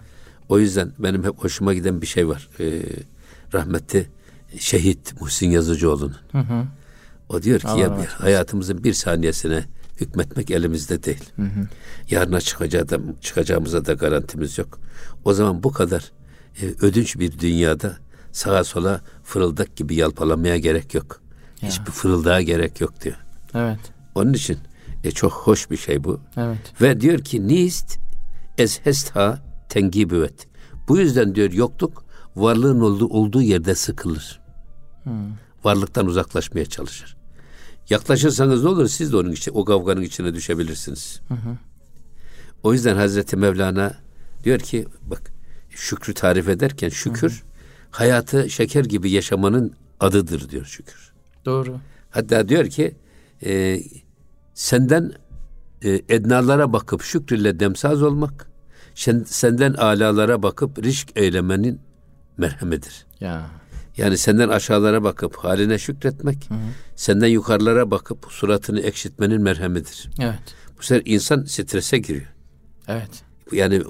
O 0.48 0.58
yüzden 0.58 0.92
benim 0.98 1.24
hep 1.24 1.38
hoşuma 1.38 1.74
giden 1.74 2.02
bir 2.02 2.06
şey 2.06 2.28
var. 2.28 2.48
Ee, 2.60 2.82
rahmetli 3.54 4.06
şehit 4.58 5.20
Muhsin 5.20 5.50
Yazıcıoğlu'nun. 5.50 6.16
Hı 6.32 6.38
hı. 6.38 6.64
O 7.28 7.42
diyor 7.42 7.60
ki 7.60 7.68
Allah 7.68 7.80
ya 7.80 7.98
bir, 7.98 8.06
hayatımızın 8.06 8.84
bir 8.84 8.92
saniyesine 8.92 9.64
hükmetmek 10.00 10.50
elimizde 10.50 11.02
değil. 11.02 11.24
Hı 11.36 11.42
hı. 11.42 11.68
Yarına 12.10 12.40
çıkacağı 12.40 12.88
da, 12.88 12.98
çıkacağımıza 13.20 13.86
da 13.86 13.92
garantimiz 13.92 14.58
yok. 14.58 14.78
O 15.24 15.32
zaman 15.32 15.62
bu 15.62 15.72
kadar 15.72 16.12
e, 16.62 16.66
ödünç 16.66 17.18
bir 17.18 17.38
dünyada 17.38 17.96
sağa 18.32 18.64
sola 18.64 19.00
fırıldak 19.24 19.76
gibi 19.76 19.94
yalpalamaya 19.94 20.56
gerek 20.56 20.94
yok. 20.94 21.20
Ya. 21.62 21.68
Hiçbir 21.68 21.90
fırıldağa 21.90 22.42
gerek 22.42 22.80
yok 22.80 23.00
diyor. 23.04 23.16
Evet. 23.54 23.78
Onun 24.14 24.32
için 24.32 24.58
e, 25.04 25.10
çok 25.10 25.32
hoş 25.32 25.70
bir 25.70 25.76
şey 25.76 26.04
bu. 26.04 26.20
Evet. 26.36 26.58
Ve 26.80 27.00
diyor 27.00 27.18
ki 27.18 27.48
nist 27.48 27.98
ez 28.58 28.80
hestha 28.84 29.42
tengibüvet. 29.68 30.48
Bu 30.88 30.98
yüzden 30.98 31.34
diyor 31.34 31.52
yokluk 31.52 32.04
varlığın 32.36 32.80
olduğu, 32.80 33.08
olduğu 33.08 33.42
yerde 33.42 33.74
sıkılır. 33.74 34.40
Hmm. 35.02 35.12
Varlıktan 35.64 36.06
uzaklaşmaya 36.06 36.66
çalışır. 36.66 37.16
Yaklaşırsanız 37.90 38.62
ne 38.62 38.68
olur? 38.68 38.88
Siz 38.88 39.12
de 39.12 39.16
onun 39.16 39.32
için, 39.32 39.52
o 39.54 39.64
kavganın 39.64 40.02
içine 40.02 40.34
düşebilirsiniz. 40.34 41.20
Hı 41.28 41.34
hı. 41.34 41.56
O 42.62 42.72
yüzden 42.72 42.96
Hazreti 42.96 43.36
Mevlana 43.36 43.94
diyor 44.44 44.58
ki 44.58 44.86
bak 45.02 45.32
şükrü 45.70 46.14
tarif 46.14 46.48
ederken 46.48 46.88
şükür 46.88 47.30
hı 47.30 47.34
hı. 47.34 47.48
hayatı 47.90 48.50
şeker 48.50 48.84
gibi 48.84 49.10
yaşamanın 49.10 49.72
adıdır 50.00 50.50
diyor 50.50 50.64
şükür. 50.64 51.07
Doğru. 51.44 51.80
Hatta 52.10 52.48
diyor 52.48 52.66
ki 52.66 52.96
e, 53.44 53.80
senden 54.54 55.12
e, 55.82 56.00
ednalara 56.08 56.72
bakıp 56.72 57.02
şükrüyle 57.02 57.60
demsaz 57.60 58.02
olmak, 58.02 58.50
senden 59.26 59.74
alalara 59.74 60.42
bakıp 60.42 60.82
risk 60.84 61.08
eylemenin 61.16 61.80
merhemidir. 62.36 63.06
Ya. 63.20 63.50
Yani 63.96 64.18
senden 64.18 64.48
aşağılara 64.48 65.04
bakıp 65.04 65.36
haline 65.36 65.78
şükretmek, 65.78 66.50
hı 66.50 66.54
hı. 66.54 66.58
senden 66.96 67.26
yukarılara 67.26 67.90
bakıp 67.90 68.26
suratını 68.30 68.80
ekşitmenin 68.80 69.42
merhemidir. 69.42 70.10
Evet. 70.20 70.54
Bu 70.78 70.82
sefer 70.82 71.02
insan 71.04 71.44
strese 71.44 71.98
giriyor. 71.98 72.34
Evet. 72.88 73.22
Yani 73.52 73.82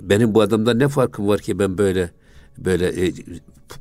benim 0.00 0.34
bu 0.34 0.40
adamda 0.40 0.74
ne 0.74 0.88
farkım 0.88 1.28
var 1.28 1.40
ki 1.40 1.58
ben 1.58 1.78
böyle 1.78 2.10
böyle 2.58 3.06
e, 3.06 3.12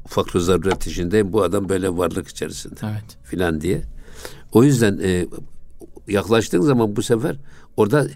fakr 0.08 0.38
zaruret 0.38 0.88
içindeyim. 0.88 1.34
Bu 1.34 1.44
adam 1.44 1.70
böyle 1.70 1.98
varlık 1.98 2.28
içerisinde. 2.28 2.80
Evet. 2.84 3.18
Filan 3.24 3.62
diye. 3.62 3.82
O 4.52 4.64
yüzden 4.64 5.00
e, 5.04 5.28
yaklaştığın 6.08 6.62
zaman 6.62 6.96
bu 6.96 7.04
sefer 7.04 7.36
orada 7.78 8.08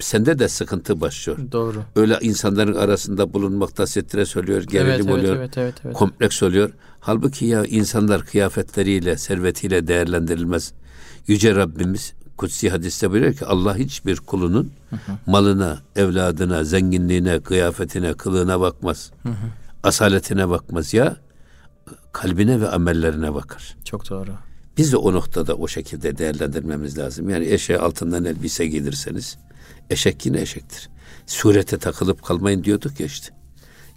sende 0.00 0.38
de 0.38 0.48
sıkıntı 0.48 1.00
başlıyor. 1.00 1.38
Doğru. 1.52 1.82
Öyle 1.96 2.18
insanların 2.20 2.74
arasında 2.74 3.34
bulunmakta 3.34 3.86
stres 3.86 4.36
oluyor, 4.36 4.62
gerilim 4.62 4.90
evet, 4.90 5.04
evet, 5.04 5.18
oluyor, 5.18 5.36
evet, 5.36 5.58
evet, 5.58 5.74
evet. 5.84 5.96
kompleks 5.96 6.42
oluyor. 6.42 6.70
Halbuki 7.00 7.46
ya 7.46 7.64
insanlar 7.64 8.24
kıyafetleriyle, 8.24 9.16
servetiyle 9.16 9.86
değerlendirilmez. 9.86 10.72
Yüce 11.26 11.54
Rabbimiz 11.54 12.12
kutsi 12.36 12.70
hadiste 12.70 13.10
buyuruyor 13.10 13.34
ki 13.34 13.46
Allah 13.46 13.76
hiçbir 13.76 14.16
kulunun 14.16 14.72
malına, 15.26 15.78
evladına, 15.96 16.64
zenginliğine, 16.64 17.40
kıyafetine, 17.40 18.14
kılığına 18.14 18.60
bakmaz. 18.60 19.10
Asaletine 19.82 20.48
bakmaz 20.48 20.94
ya 20.94 21.16
kalbine 22.12 22.60
ve 22.60 22.68
amellerine 22.68 23.34
bakar. 23.34 23.76
Çok 23.84 24.10
doğru. 24.10 24.30
Biz 24.76 24.92
de 24.92 24.96
o 24.96 25.12
noktada 25.12 25.54
o 25.54 25.68
şekilde 25.68 26.18
değerlendirmemiz 26.18 26.98
lazım. 26.98 27.30
Yani 27.30 27.46
eşeğe 27.46 27.78
altından 27.78 28.24
elbise 28.24 28.66
giydirirseniz 28.66 29.38
eşek 29.90 30.26
yine 30.26 30.40
eşektir. 30.40 30.88
Surete 31.26 31.78
takılıp 31.78 32.22
kalmayın 32.22 32.64
diyorduk 32.64 33.00
ya 33.00 33.06
işte. 33.06 33.34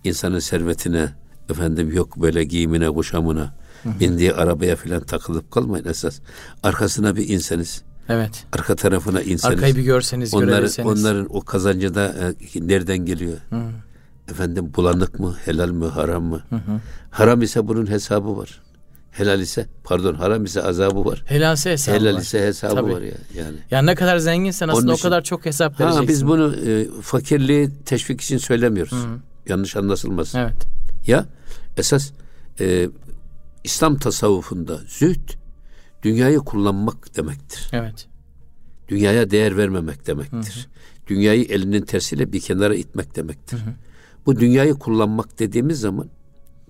İnsanın 0.03 0.39
servetine, 0.39 1.09
efendim 1.49 1.93
yok 1.93 2.21
böyle 2.21 2.43
giyimine, 2.43 2.89
kuşamına, 2.89 3.53
bindiği 3.85 4.33
arabaya 4.33 4.75
filan 4.75 5.03
takılıp 5.03 5.51
kalmayın 5.51 5.85
esas. 5.85 6.19
Arkasına 6.63 7.15
bir 7.15 7.29
inseniz, 7.29 7.83
Evet. 8.09 8.45
arka 8.53 8.75
tarafına 8.75 9.21
inseniz. 9.21 9.45
Arkayı 9.45 9.75
bir 9.75 9.83
görseniz, 9.83 10.33
onların, 10.33 10.49
görebilseniz. 10.49 10.91
onların 10.91 11.35
o 11.35 11.41
kazancı 11.41 11.95
da 11.95 12.33
e, 12.55 12.67
nereden 12.67 12.97
geliyor? 12.97 13.37
Efendim 14.31 14.71
bulanık 14.75 15.19
mı, 15.19 15.35
helal 15.45 15.69
mi, 15.69 15.85
haram 15.85 16.23
mı? 16.23 16.43
Haram 17.11 17.41
ise 17.41 17.67
bunun 17.67 17.89
hesabı 17.89 18.37
var. 18.37 18.61
Helal 19.11 19.39
ise, 19.39 19.65
pardon 19.83 20.13
haram 20.13 20.43
ise 20.45 20.63
azabı 20.63 21.05
var. 21.05 21.23
Helalse 21.25 21.71
hesabı 21.71 21.95
Helal 21.99 22.15
var. 22.15 22.21
ise 22.21 22.47
hesabı 22.47 22.75
Tabii. 22.75 22.93
var 22.93 23.01
ya 23.01 23.13
yani. 23.35 23.57
Yani 23.71 23.85
ne 23.85 23.95
kadar 23.95 24.17
zenginsen 24.17 24.67
aslında 24.67 24.83
Onun 24.85 24.91
o 24.91 24.93
için- 24.95 25.03
kadar 25.03 25.23
çok 25.23 25.45
hesap 25.45 25.79
vereceksin. 25.79 26.01
Ha 26.03 26.07
biz 26.07 26.27
bunu 26.27 26.55
e, 26.55 26.87
fakirliği 27.01 27.69
teşvik 27.85 28.21
için 28.21 28.37
söylemiyoruz. 28.37 29.05
Yanlış 29.49 29.75
anlaşılmasın. 29.75 30.39
Evet. 30.39 30.65
Ya 31.07 31.25
esas 31.77 32.11
e, 32.59 32.89
İslam 33.63 33.97
tasavvufunda 33.97 34.77
zühd 34.87 35.29
dünyayı 36.03 36.37
kullanmak 36.39 37.17
demektir. 37.17 37.69
Evet. 37.73 38.07
Dünyaya 38.89 39.31
değer 39.31 39.57
vermemek 39.57 40.07
demektir. 40.07 40.67
Dünyayı 41.07 41.43
elinin 41.43 41.81
tersiyle 41.81 42.33
bir 42.33 42.39
kenara 42.41 42.75
itmek 42.75 43.15
demektir. 43.15 43.59
Bu 44.25 44.39
dünyayı 44.39 44.73
kullanmak 44.73 45.39
dediğimiz 45.39 45.79
zaman 45.79 46.07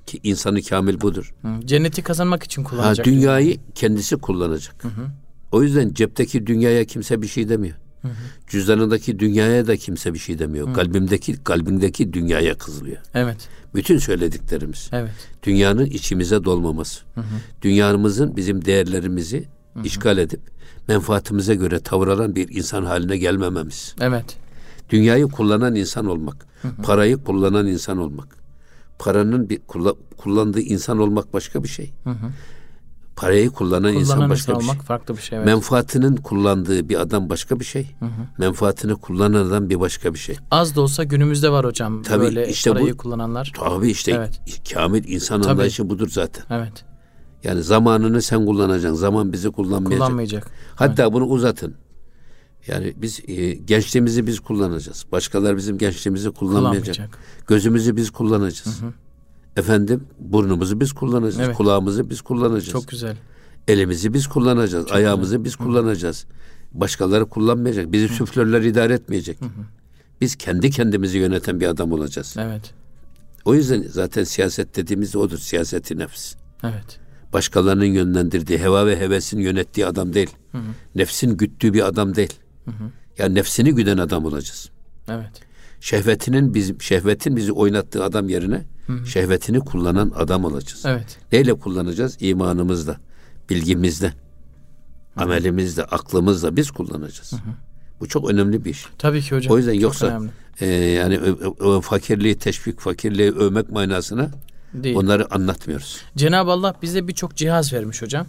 ki 0.05 0.19
insanı 0.23 0.61
kamil 0.61 1.01
budur. 1.01 1.33
Hı. 1.41 1.47
Cenneti 1.67 2.01
kazanmak 2.01 2.43
için 2.43 2.63
Ha, 2.63 2.69
kullanacak. 2.69 3.05
dünyayı 3.05 3.57
kendisi 3.75 4.15
kullanacak. 4.17 4.83
O 5.51 5.63
yüzden 5.63 5.93
cepteki 5.93 6.47
dünyaya 6.47 6.85
kimse 6.85 7.21
bir 7.21 7.27
şey 7.27 7.49
demiyor. 7.49 7.75
Cüzdanındaki 8.47 9.19
dünyaya 9.19 9.67
da 9.67 9.77
kimse 9.77 10.13
bir 10.13 10.19
şey 10.19 10.39
demiyor. 10.39 10.73
Kalbimdeki 10.73 11.43
kalbindeki 11.43 12.13
dünyaya 12.13 12.57
kızılıyor. 12.57 12.97
Evet. 13.13 13.37
Bütün 13.75 13.97
söylediklerimiz. 13.97 14.89
Evet. 14.91 15.11
Dünyanın 15.43 15.85
içimize 15.85 16.43
dolmaması. 16.43 17.01
Dünyamızın 17.61 18.35
bizim 18.35 18.65
değerlerimizi 18.65 19.45
işgal 19.83 20.17
edip 20.17 20.41
menfaatimize 20.87 21.55
göre 21.55 21.79
tavır 21.79 22.07
alan 22.07 22.35
bir 22.35 22.49
insan 22.55 22.85
haline 22.85 23.17
gelmememiz. 23.17 23.95
Evet. 24.01 24.37
Dünyayı 24.89 25.25
kullanan 25.25 25.75
insan 25.75 26.05
olmak, 26.05 26.45
parayı 26.83 27.17
kullanan 27.23 27.67
insan 27.67 27.97
olmak. 27.97 28.27
Paranın 28.99 29.49
bir 29.49 29.59
kulla- 29.67 29.95
kullandığı 30.17 30.59
insan 30.61 30.99
olmak 30.99 31.33
başka 31.33 31.63
bir 31.63 31.67
şey. 31.69 31.93
Parayı 33.15 33.49
kullanan, 33.49 33.93
insan 33.93 34.15
Kullanan 34.15 34.29
başka 34.29 34.51
insan 34.53 34.67
bir 34.67 34.73
şey. 34.73 34.85
farklı 34.85 35.17
bir 35.17 35.21
şey. 35.21 35.37
Evet. 35.37 35.45
Menfaatinin 35.47 36.15
kullandığı 36.15 36.89
bir 36.89 37.01
adam 37.01 37.29
başka 37.29 37.59
bir 37.59 37.65
şey. 37.65 37.95
Menfaatini 38.37 38.95
kullanan 38.95 39.45
adam 39.47 39.69
bir 39.69 39.79
başka 39.79 40.13
bir 40.13 40.19
şey. 40.19 40.35
Az 40.51 40.75
da 40.75 40.81
olsa 40.81 41.03
günümüzde 41.03 41.49
var 41.51 41.65
hocam. 41.65 42.03
Tabii, 42.03 42.23
böyle 42.23 42.47
işte 42.49 42.69
bu- 42.69 42.73
parayı 42.73 42.97
kullananlar. 42.97 43.51
Tabii 43.59 43.89
işte 43.91 44.11
Evet. 44.11 44.41
kamil 44.73 45.03
insan 45.07 45.41
Tabii. 45.41 45.51
anlayışı 45.51 45.89
budur 45.89 46.07
zaten. 46.11 46.43
Evet. 46.49 46.85
Yani 47.43 47.63
zamanını 47.63 48.21
sen 48.21 48.45
kullanacaksın. 48.45 48.95
Zaman 48.99 49.33
bizi 49.33 49.51
kullanmayacak. 49.51 49.97
Kullanmayacak. 49.99 50.51
Hatta 50.75 51.13
bunu 51.13 51.25
uzatın. 51.25 51.75
Yani 52.67 52.93
biz 52.97 53.21
e, 53.27 53.53
gençliğimizi 53.53 54.27
biz 54.27 54.39
kullanacağız. 54.39 55.05
Başkalar 55.11 55.57
bizim 55.57 55.77
gençliğimizi 55.77 56.31
kullanmayacak. 56.31 56.95
Kullanmayacak. 56.95 57.19
Gözümüzü 57.47 57.95
biz 57.95 58.09
kullanacağız. 58.09 58.81
Efendim 59.57 60.03
burnumuzu 60.19 60.79
biz 60.79 60.93
kullanacağız. 60.93 61.39
Evet. 61.39 61.57
Kulağımızı 61.57 62.09
biz 62.09 62.21
kullanacağız. 62.21 62.71
Çok 62.71 62.87
güzel. 62.87 63.17
Elimizi 63.67 64.13
biz 64.13 64.27
kullanacağız. 64.27 64.91
ayağımızı 64.91 65.43
biz 65.43 65.55
kullanacağız. 65.55 66.25
Başkaları 66.71 67.25
kullanmayacak. 67.25 67.91
Bizi 67.91 68.07
süflörler 68.07 68.61
idare 68.61 68.93
etmeyecek. 68.93 69.37
Biz 70.21 70.35
kendi 70.35 70.69
kendimizi 70.69 71.17
yöneten 71.17 71.59
bir 71.59 71.67
adam 71.67 71.91
olacağız. 71.91 72.35
Evet. 72.39 72.73
O 73.45 73.55
yüzden 73.55 73.85
zaten 73.89 74.23
siyaset 74.23 74.75
dediğimiz 74.75 75.15
odur. 75.15 75.37
Siyaseti 75.37 75.97
nefs. 75.97 76.35
Evet. 76.63 76.99
Başkalarının 77.33 77.85
yönlendirdiği, 77.85 78.59
heva 78.59 78.85
ve 78.85 78.99
hevesin 78.99 79.39
yönettiği 79.39 79.87
adam 79.87 80.13
değil. 80.13 80.29
Nefsin 80.95 81.37
güttüğü 81.37 81.73
bir 81.73 81.87
adam 81.87 82.15
değil. 82.15 82.33
Yani 83.17 83.35
nefsini 83.35 83.75
güden 83.75 83.97
adam 83.97 84.25
olacağız. 84.25 84.69
Evet. 85.07 85.41
Şehvetinin 85.81 86.53
bizim 86.53 86.81
şehvetin 86.81 87.35
bizi 87.35 87.51
oynattığı 87.51 88.03
adam 88.03 88.29
yerine 88.29 88.65
şehvetini 89.05 89.59
kullanan 89.59 90.11
adam 90.15 90.45
olacağız. 90.45 90.83
Evet. 90.85 91.17
Neyle 91.31 91.53
kullanacağız? 91.53 92.17
İmanımızla, 92.19 92.97
bilgimizle, 93.49 94.13
amelimizle, 95.15 95.83
aklımızla 95.83 96.55
biz 96.55 96.71
kullanacağız. 96.71 97.33
Bu 97.99 98.07
çok 98.07 98.29
önemli 98.29 98.65
bir 98.65 98.69
iş. 98.69 98.85
Tabii 98.97 99.21
ki 99.21 99.35
hocam. 99.35 99.53
O 99.53 99.57
yüzden 99.57 99.73
yoksa 99.73 100.21
e, 100.61 100.65
yani 100.67 101.17
ö- 101.17 101.53
ö- 101.59 101.81
fakirliği 101.81 102.37
teşvik, 102.37 102.79
fakirliği 102.79 103.31
övmek 103.31 103.69
manasına 103.69 104.29
Değil. 104.73 104.95
onları 104.95 105.33
anlatmıyoruz. 105.33 106.01
Cenab-ı 106.15 106.51
Allah 106.51 106.75
bize 106.81 107.07
birçok 107.07 107.35
cihaz 107.35 107.73
vermiş 107.73 108.01
hocam. 108.01 108.27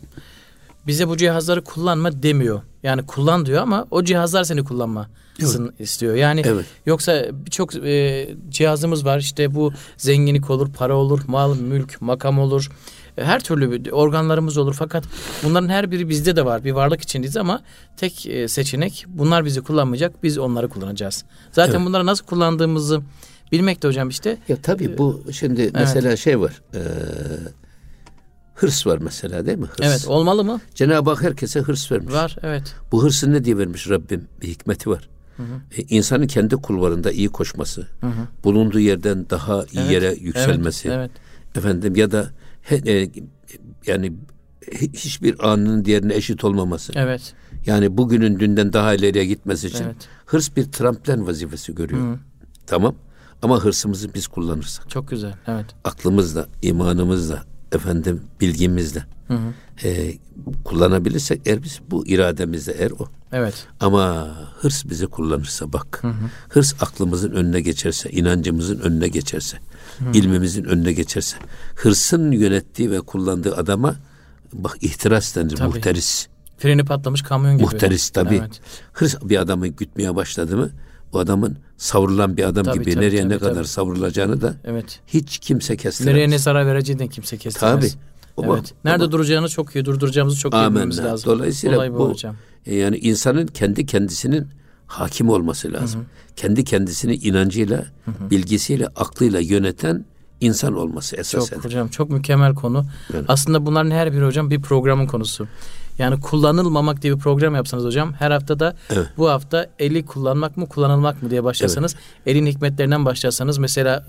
Bize 0.87 1.09
bu 1.09 1.17
cihazları 1.17 1.65
kullanma 1.65 2.23
demiyor. 2.23 2.61
Yani 2.83 3.07
kullan 3.07 3.47
diyor 3.47 3.63
ama 3.63 3.87
o 3.91 4.05
cihazlar 4.05 4.45
seni 4.45 4.65
kullanmasın 4.65 5.75
istiyor. 5.79 6.15
Yani 6.15 6.43
Evet. 6.45 6.65
yoksa 6.87 7.27
birçok 7.33 7.75
e, 7.75 8.29
cihazımız 8.49 9.05
var. 9.05 9.19
İşte 9.19 9.55
bu 9.55 9.73
zenginlik 9.97 10.51
olur, 10.51 10.73
para 10.73 10.97
olur, 10.97 11.21
mal, 11.27 11.57
mülk, 11.59 12.01
makam 12.03 12.39
olur. 12.39 12.71
E, 13.19 13.25
Her 13.25 13.41
türlü 13.45 13.85
bir 13.85 13.91
organlarımız 13.93 14.57
olur. 14.59 14.75
Fakat 14.79 15.05
bunların 15.45 15.69
her 15.69 15.91
biri 15.91 16.09
bizde 16.09 16.37
de 16.37 16.45
var. 16.45 16.65
Bir 16.65 16.73
varlık 16.73 17.01
içindeyiz 17.03 17.37
ama 17.37 17.63
tek 17.97 18.27
e, 18.27 18.49
seçenek 18.49 19.05
bunlar 19.09 19.45
bizi 19.45 19.61
kullanmayacak. 19.61 20.23
Biz 20.23 20.39
onları 20.39 20.69
kullanacağız. 20.69 21.25
Zaten 21.53 21.77
Evet. 21.77 21.87
bunları 21.87 22.07
nasıl 22.07 22.25
kullandığımızı 22.27 23.01
bilmek 23.53 23.83
de 23.83 23.89
hocam 23.89 24.09
işte. 24.09 24.39
Ya 24.49 24.57
tabii 24.63 24.99
bu 24.99 25.23
şimdi 25.33 25.71
mesela 25.75 26.17
şey 26.17 26.41
var. 26.41 26.63
e, 26.75 26.81
hırs 28.57 28.87
var 28.87 28.99
mesela 28.99 29.47
değil 29.47 29.59
mi? 29.59 29.67
Hırs. 29.67 29.81
Evet 29.81 30.05
olmalı 30.09 30.45
mı? 30.45 30.61
Cenab-ı 30.75 31.11
Hak 31.11 31.23
herkese 31.23 31.61
hırs 31.61 31.93
vermiş. 31.93 32.15
Var 32.15 32.37
evet. 32.43 32.75
Bu 32.93 33.03
hırsı 33.05 33.33
ne 33.33 33.45
diye 33.45 33.59
vermiş 33.59 33.91
Rabbim? 33.91 34.29
Bir 34.43 34.49
hikmeti 34.49 34.91
var. 34.91 35.09
E, 35.77 35.83
insanın 35.83 36.27
kendi 36.27 36.57
kulvarında 36.57 37.13
iyi 37.13 37.29
koşması, 37.29 37.87
bulunduğu 38.45 38.81
yerden 38.81 39.31
daha 39.31 39.65
iyi 39.65 39.79
Evet, 39.81 39.91
yere 39.93 40.15
yükselmesi, 40.21 40.89
Evet, 40.89 41.11
efendim 41.55 41.97
ya 41.97 42.11
da 42.13 42.31
he- 42.63 42.83
e, 42.93 43.11
yani 43.87 44.13
hi- 44.67 44.93
hiçbir 44.93 45.53
anının 45.53 45.85
diğerine 45.85 46.15
eşit 46.15 46.45
olmaması. 46.45 46.93
evet. 46.97 47.35
Yani 47.67 47.97
bugünün 47.97 48.41
dünden 48.41 48.73
daha 48.73 48.95
ileriye 48.95 49.25
gitmesi 49.27 49.67
için 49.67 49.85
Evet. 49.85 49.97
hırs 50.27 50.57
bir 50.57 50.65
tramplen 50.73 51.27
vazifesi 51.27 51.75
görüyor. 51.75 52.19
Tamam. 52.67 52.95
Ama 53.43 53.65
hırsımızı 53.65 54.15
biz 54.15 54.27
kullanırsak, 54.29 54.91
Çok 54.91 55.09
güzel. 55.09 55.35
Evet. 55.47 55.67
aklımızla, 55.85 56.47
imanımızla, 56.63 57.43
efendim 57.77 58.23
bilgimizle 58.41 59.05
e, 59.85 60.15
kullanabilirsek 60.65 61.41
eğer 61.45 61.63
biz 61.63 61.81
bu 61.91 62.07
irademizle 62.07 62.73
eğer 62.73 62.91
o. 62.91 63.09
Evet. 63.33 63.67
Ama 63.81 64.29
hırs 64.61 64.85
bizi 64.85 65.07
kullanırsa 65.07 65.73
bak. 65.73 66.03
Hırs 66.49 66.75
aklımızın 66.83 67.31
önüne 67.31 67.61
geçerse, 67.61 68.11
inancımızın 68.11 68.81
önüne 68.81 69.09
geçerse, 69.09 69.59
ilmimizin 70.15 70.65
önüne 70.65 70.93
geçerse, 70.93 71.37
hırsın 71.77 72.33
yönettiği 72.33 72.91
ve 72.91 73.01
kullandığı 73.01 73.57
adama 73.57 73.97
bak 74.53 74.77
ihtiras 74.81 75.37
denir, 75.37 75.57
Tabii. 75.57 75.69
muhteris. 75.69 76.29
Freni 76.59 76.85
patlamış 76.85 77.23
kamyon 77.23 77.55
gibi. 77.55 77.63
Muhteris 77.63 78.11
tabii. 78.11 78.37
Evet. 78.37 78.61
Hırs 78.93 79.15
bir 79.23 79.37
adamı 79.37 79.67
gütmeye 79.67 80.17
başladı 80.17 80.57
mı 80.57 80.71
o 81.13 81.19
adamın 81.19 81.57
savrulan 81.77 82.37
bir 82.37 82.45
adam 82.45 82.65
Tabii, 82.65 82.79
gibi 82.79 82.95
tabii, 82.95 83.05
nereye 83.05 83.23
tabii, 83.23 83.29
ne 83.35 83.39
kadar 83.39 83.55
tabii. 83.55 83.67
savrulacağını 83.69 84.41
da 84.41 84.55
Evet. 84.65 85.01
hiç 85.07 85.39
kimse 85.39 85.77
kestiremez. 85.77 86.15
Nereye 86.15 86.31
ne 86.31 86.39
zarar 86.39 86.67
vereceğini 86.67 87.09
kimse 87.09 87.37
kestirmez. 87.37 87.75
Tabii. 87.81 88.03
Ama- 88.47 88.55
evet. 88.57 88.75
Nerede 88.85 89.03
ama- 89.05 89.13
duracağını 89.13 89.49
çok 89.49 89.77
iyi, 89.77 89.85
durduracağımızı 89.85 90.37
çok 90.39 90.55
iyi 90.55 90.67
bilmemiz 90.71 90.99
lazım. 90.99 91.33
Dolayısıyla 91.33 91.77
Olay 91.77 91.93
bu, 91.93 91.99
bu 91.99 92.09
hocam. 92.11 92.37
e, 92.67 92.75
yani 92.75 92.97
insanın 92.99 93.47
kendi 93.47 93.87
kendisinin 93.87 94.49
hakim 94.87 95.29
olması 95.29 95.73
lazım. 95.73 96.05
Kendi 96.37 96.65
kendisini 96.65 97.15
inancıyla, 97.15 97.85
bilgisiyle, 98.31 98.87
aklıyla 98.87 99.41
yöneten 99.41 100.05
insan 100.41 100.75
olması 100.75 101.17
esas 101.17 101.51
Çok 101.51 101.65
hocam 101.65 101.89
çok 101.89 102.11
mükemmel 102.11 102.55
konu. 102.55 102.87
Evet. 103.15 103.25
Aslında 103.29 103.67
bunların 103.67 103.91
her 103.91 104.13
biri 104.13 104.25
hocam 104.25 104.51
bir 104.51 104.61
programın 104.63 105.07
konusu. 105.07 105.49
Yani 105.99 106.21
kullanılmamak 106.21 107.03
diye 107.03 107.15
bir 107.15 107.19
program 107.19 107.55
yapsanız 107.55 107.85
hocam. 107.85 108.13
Her 108.13 108.31
hafta 108.31 108.59
da 108.61 108.77
Evet. 108.91 109.07
bu 109.19 109.29
hafta 109.31 109.67
eli 109.79 110.05
kullanmak 110.07 110.57
mı 110.57 110.69
kullanılmak 110.69 111.23
mı 111.23 111.31
diye 111.31 111.45
başlasanız. 111.45 111.97
Elin 112.27 112.47
hikmetlerinden 112.47 113.05
başlasanız. 113.05 113.59
Mesela 113.59 114.05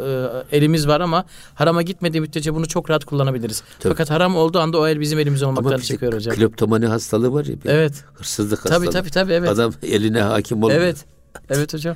e, 0.51 0.57
elimiz 0.57 0.87
var 0.87 1.01
ama 1.01 1.25
harama 1.53 1.81
gitmediği 1.81 2.21
müddetçe 2.21 2.53
bunu 2.55 2.67
çok 2.67 2.89
rahat 2.89 3.05
kullanabiliriz. 3.05 3.63
Tabii. 3.79 3.93
Fakat 3.93 4.09
haram 4.09 4.35
olduğu 4.35 4.59
anda 4.59 4.77
o 4.79 4.87
el 4.87 4.99
bizim 4.99 5.19
elimize 5.19 5.45
Ama 5.45 5.59
olmaktan 5.59 5.79
de 5.79 5.83
çıkıyor 5.83 6.13
hocam. 6.13 6.35
kleptomani 6.35 6.85
hastalığı 6.85 7.33
var 7.33 7.45
ya. 7.45 7.55
bir 7.63 7.69
Evet. 7.69 8.03
Hırsızlık 8.13 8.63
Tabii 8.63 8.73
hastalığı. 8.73 8.91
tabii 8.93 9.09
tabii 9.11 9.33
evet. 9.33 9.49
Adam 9.49 9.73
eline 9.83 10.21
hakim 10.21 10.63
olmuyor. 10.63 10.81
Evet. 10.81 11.05
Evet 11.49 11.73
hocam. 11.73 11.95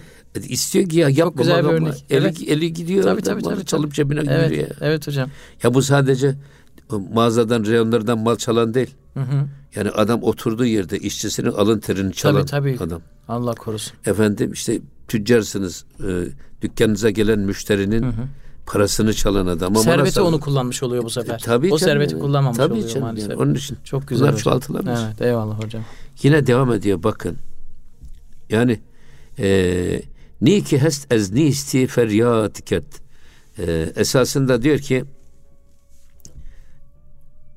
İstiyor 0.50 0.90
ki 0.90 0.98
ya 0.98 1.10
yapmamak 1.10 1.38
güzel 1.38 1.64
bir 1.64 1.70
ama 1.70 1.78
örnek. 1.78 2.06
Eli, 2.10 2.20
Evet. 2.26 2.42
eli 2.48 2.74
gidiyor. 2.74 3.04
Tabii, 3.04 3.22
tabii, 3.22 3.42
tabii, 3.44 3.66
çalıp 3.66 3.94
cebine 3.94 4.20
Evet. 4.30 4.50
giriyor. 4.50 4.68
Evet 4.82 5.08
hocam. 5.08 5.30
ya 5.64 5.74
bu 5.74 5.82
sadece 5.82 6.36
mağazadan, 7.14 7.66
reyonlardan 7.66 8.18
mal 8.20 8.36
çalan 8.36 8.74
değil. 8.74 8.90
Hı 9.14 9.20
hı. 9.20 9.48
Yani 9.76 9.90
adam 9.90 10.24
oturduğu 10.24 10.66
yerde 10.66 10.98
işçisinin 11.00 11.52
alın 11.52 11.80
terini 11.80 12.14
çalan 12.14 12.46
Tabii, 12.46 12.76
tabii. 12.76 12.84
adam. 12.84 13.02
Allah 13.28 13.54
korusun. 13.56 13.94
Efendim 14.06 14.52
işte 14.54 14.80
tüccarsınız. 15.08 15.86
E, 16.00 16.08
dükkanınıza 16.62 17.10
gelen 17.10 17.40
müşterinin 17.40 18.06
parasını 18.66 19.14
çalan 19.14 19.48
adam. 19.48 19.68
Ama 19.68 19.84
Serveti 19.84 20.08
nasıl- 20.08 20.22
onu 20.22 20.40
kullanmış 20.40 20.84
oluyor 20.84 21.04
bu 21.04 21.10
sefer. 21.10 21.34
E, 21.36 21.38
tabii 21.38 21.74
o 21.74 21.78
canım, 21.78 21.94
serveti 21.94 22.20
kullanmamış 22.20 22.58
tabii 22.58 22.74
oluyor 22.74 22.88
canım, 22.90 23.02
maalesef. 23.08 23.30
yani 23.30 23.40
onun 23.42 23.54
için 23.54 23.78
Çok 23.84 24.08
güzel 24.08 24.28
bunlar 24.28 24.38
çoğaltılamaz. 24.40 25.04
Evet 25.08 25.22
eyvallah 25.22 25.64
hocam. 25.64 25.84
Yine 26.24 26.48
devam 26.48 26.74
ediyor 26.74 27.04
bakın. 27.04 27.38
Yani 28.50 28.80
e, 29.40 30.02
ni 30.42 30.64
ki 30.64 30.80
hest 30.82 31.12
ez 31.14 31.32
nisti 31.32 31.88
feryat 31.88 32.66
ket. 32.66 32.84
E, 33.60 33.92
esasında 33.96 34.62
diyor 34.62 34.80
ki 34.80 35.04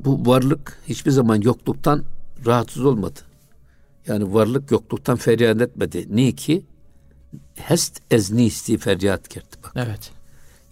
bu 0.04 0.26
varlık 0.26 0.78
hiçbir 0.88 1.10
zaman 1.10 1.40
yokluktan 1.40 2.04
rahatsız 2.46 2.84
olmadı. 2.84 3.20
Yani 4.06 4.34
varlık 4.34 4.70
yokluktan 4.70 5.16
feryat 5.16 5.60
etmedi. 5.60 6.06
Ni 6.16 6.36
ki 6.36 6.64
hest 7.54 8.00
ez 8.10 8.30
nisti 8.30 8.78
feryat 8.78 9.28
ket. 9.28 9.64
Bak. 9.64 9.72
Evet. 9.76 10.10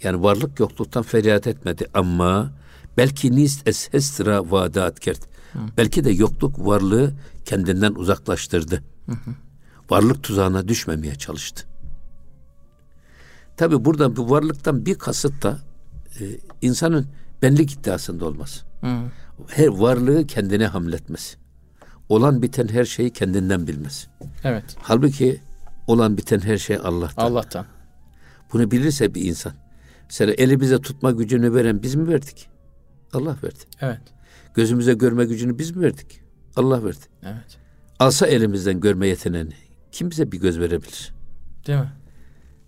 Yani 0.02 0.22
varlık 0.22 0.60
yokluktan 0.60 1.02
feryat 1.02 1.46
etmedi 1.46 1.86
ama 1.94 2.52
belki 2.96 3.36
nist 3.36 3.68
es 3.68 3.92
hestra 3.92 4.50
vadat 4.50 5.00
kert. 5.00 5.20
Belki 5.76 6.04
de 6.04 6.10
yokluk 6.10 6.66
varlığı 6.66 7.12
kendinden 7.44 7.94
uzaklaştırdı. 7.94 8.82
Varlık 9.90 10.22
tuzağına 10.22 10.68
düşmemeye 10.68 11.14
çalıştı. 11.14 11.66
Tabi 13.56 13.84
burada 13.84 14.16
bu 14.16 14.30
varlıktan 14.30 14.86
bir 14.86 14.94
kasıt 14.94 15.42
da 15.42 15.58
e, 16.20 16.24
insanın 16.62 17.06
benlik 17.42 17.72
iddiasında 17.72 18.24
olmaz. 18.24 18.64
Hı. 18.82 19.02
Her 19.48 19.66
varlığı 19.66 20.26
kendine 20.26 20.66
hamletmesi. 20.66 21.36
Olan 22.08 22.42
biten 22.42 22.68
her 22.68 22.84
şeyi 22.84 23.10
kendinden 23.10 23.66
bilmesi. 23.66 24.08
Evet. 24.44 24.64
Halbuki 24.78 25.40
olan 25.86 26.16
biten 26.16 26.40
her 26.40 26.58
şey 26.58 26.76
Allah'tan. 26.76 27.24
Allah'tan. 27.26 27.66
Bunu 28.52 28.70
bilirse 28.70 29.14
bir 29.14 29.24
insan. 29.24 29.52
Mesela 30.04 30.32
eli 30.32 30.60
bize 30.60 30.80
tutma 30.80 31.10
gücünü 31.10 31.54
veren 31.54 31.82
biz 31.82 31.94
mi 31.94 32.08
verdik? 32.08 32.48
Allah 33.12 33.36
verdi. 33.44 33.64
Evet. 33.80 34.00
Gözümüze 34.54 34.94
görme 34.94 35.24
gücünü 35.24 35.58
biz 35.58 35.76
mi 35.76 35.82
verdik? 35.82 36.20
Allah 36.56 36.84
verdi. 36.84 37.04
Evet. 37.22 37.58
Alsa 37.98 38.26
elimizden 38.26 38.80
görme 38.80 39.08
yeteneğini 39.08 39.54
kim 39.92 40.10
bize 40.10 40.32
bir 40.32 40.40
göz 40.40 40.60
verebilir? 40.60 41.14
Değil 41.66 41.78
mi? 41.78 41.92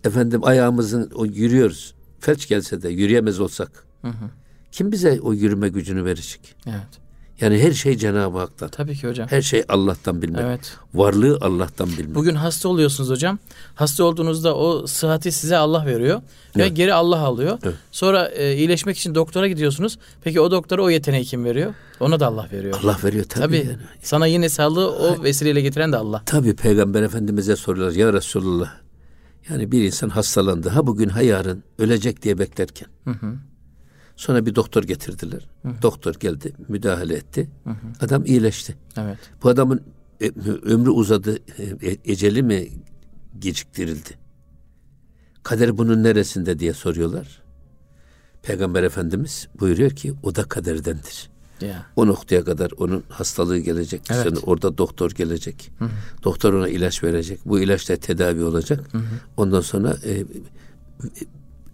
Efendim 0.03 0.43
ayağımızın 0.43 1.11
o 1.15 1.25
yürüyoruz. 1.25 1.95
Felç 2.19 2.47
gelse 2.47 2.81
de 2.81 2.89
yürüyemez 2.89 3.39
olsak 3.39 3.85
Hı 4.01 4.07
hı. 4.07 4.29
Kim 4.75 4.91
bize 4.91 5.19
o 5.21 5.33
yürüme 5.33 5.69
gücünü 5.69 6.05
verecek? 6.05 6.55
Evet. 6.67 7.05
Yani 7.41 7.59
her 7.63 7.71
şey 7.71 7.97
Cenab-ı 7.97 8.37
Hak'tan. 8.37 8.69
Tabii 8.69 8.95
ki 8.95 9.07
hocam. 9.07 9.27
Her 9.29 9.41
şey 9.41 9.63
Allah'tan 9.69 10.21
bilmek. 10.21 10.41
Evet. 10.41 10.77
Varlığı 10.93 11.37
Allah'tan 11.41 11.87
bilmek. 11.89 12.15
Bugün 12.15 12.35
hasta 12.35 12.69
oluyorsunuz 12.69 13.09
hocam. 13.09 13.39
Hasta 13.75 14.03
olduğunuzda 14.03 14.55
o 14.55 14.87
sıhhati 14.87 15.31
size 15.31 15.57
Allah 15.57 15.85
veriyor 15.85 16.21
ve 16.57 16.63
Evet. 16.63 16.75
geri 16.75 16.93
Allah 16.93 17.19
alıyor. 17.19 17.59
Evet. 17.63 17.75
Sonra 17.91 18.27
e, 18.27 18.55
iyileşmek 18.55 18.97
için 18.97 19.15
doktora 19.15 19.47
gidiyorsunuz. 19.47 19.97
Peki 20.23 20.41
o 20.41 20.51
doktora 20.51 20.83
o 20.83 20.89
yeteneği 20.89 21.25
kim 21.25 21.45
veriyor? 21.45 21.73
Ona 21.99 22.19
da 22.19 22.27
Allah 22.27 22.47
veriyor. 22.51 22.79
Allah 22.83 22.97
veriyor 23.03 23.25
tabii. 23.29 23.43
Tabii. 23.43 23.67
yani. 23.67 23.77
Sana 24.03 24.27
yine 24.27 24.49
sağlığı 24.49 24.91
o 24.91 25.23
vesileyle 25.23 25.61
getiren 25.61 25.91
de 25.91 25.97
Allah. 25.97 26.23
Tabi 26.25 26.55
Peygamber 26.55 27.01
Efendimiz'e 27.03 27.55
soruyorlar 27.55 27.95
ya 27.95 28.13
Resulullah. 28.13 28.73
Yani 29.49 29.71
bir 29.71 29.83
insan 29.83 30.09
hastalandı. 30.09 30.69
Ha 30.69 30.87
bugün 30.87 31.09
ha 31.09 31.21
yarın 31.21 31.63
ölecek 31.79 32.21
diye 32.21 32.39
beklerken. 32.39 32.87
Sonra 34.15 34.45
bir 34.45 34.55
doktor 34.55 34.83
getirdiler. 34.83 35.47
Doktor 35.81 36.13
geldi, 36.13 36.53
müdahale 36.67 37.13
etti. 37.13 37.49
Adam 38.01 38.25
iyileşti. 38.25 38.75
Evet. 38.97 39.17
Bu 39.43 39.49
adamın 39.49 39.81
e, 40.21 40.31
ömrü 40.63 40.89
uzadı, 40.89 41.37
e, 41.81 41.97
eceli 42.05 42.43
mi 42.43 42.67
geciktirildi? 43.39 44.09
Kader 45.43 45.77
bunun 45.77 46.03
neresinde 46.03 46.59
diye 46.59 46.73
soruyorlar. 46.73 47.41
Peygamber 48.43 48.83
Efendimiz 48.83 49.47
buyuruyor 49.59 49.91
ki 49.91 50.13
o 50.23 50.35
da 50.35 50.43
kaderdendir. 50.43 51.29
Ya. 51.61 51.85
O 51.95 52.07
noktaya 52.07 52.43
kadar 52.43 52.71
onun 52.77 53.03
hastalığı 53.09 53.57
gelecek. 53.57 54.01
Evet. 54.09 54.23
Sonra 54.23 54.39
orada 54.39 54.77
doktor 54.77 55.11
gelecek. 55.11 55.71
Doktor 56.23 56.53
ona 56.53 56.67
ilaç 56.67 57.03
verecek. 57.03 57.39
Bu 57.45 57.59
ilaçla 57.59 57.95
tedavi 57.95 58.43
olacak. 58.43 58.89
Ondan 59.37 59.61
sonra 59.61 59.97
e, 60.03 60.11
e, 60.11 60.23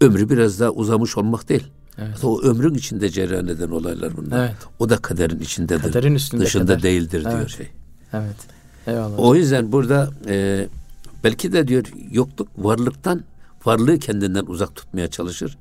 ömrü 0.00 0.30
biraz 0.30 0.60
daha 0.60 0.70
uzamış 0.70 1.16
olmak 1.16 1.48
değil. 1.48 1.66
Evet. 1.98 2.24
O 2.24 2.42
ömrün 2.42 2.74
içinde 2.74 3.10
cereyan 3.10 3.46
eden 3.46 3.68
olaylar 3.70 4.16
bunlar. 4.16 4.46
Evet. 4.46 4.56
O 4.78 4.90
da 4.90 4.96
kaderin 4.96 5.40
içindedir. 5.40 5.82
Kaderin 5.82 6.14
üstünde 6.14 6.44
Dışında 6.44 6.64
kader. 6.66 6.82
değildir 6.82 7.20
diyor 7.20 7.38
Evet. 7.40 7.48
şey. 7.50 7.70
Evet. 8.12 8.36
Eyvallah. 8.86 9.18
O 9.18 9.34
yüzden 9.34 9.72
burada 9.72 10.10
e, 10.28 10.66
belki 11.24 11.52
de 11.52 11.68
diyor 11.68 11.84
yokluk 12.10 12.48
varlıktan 12.58 13.22
varlığı 13.64 13.98
kendinden 13.98 14.44
uzak 14.46 14.74
tutmaya 14.74 15.10
çalışır. 15.10 15.58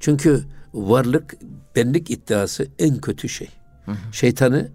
Çünkü 0.00 0.42
varlık 0.74 1.34
benlik 1.76 2.10
iddiası 2.10 2.66
en 2.78 2.98
kötü 3.00 3.28
şey. 3.28 3.48
Şeytanı 4.12 4.68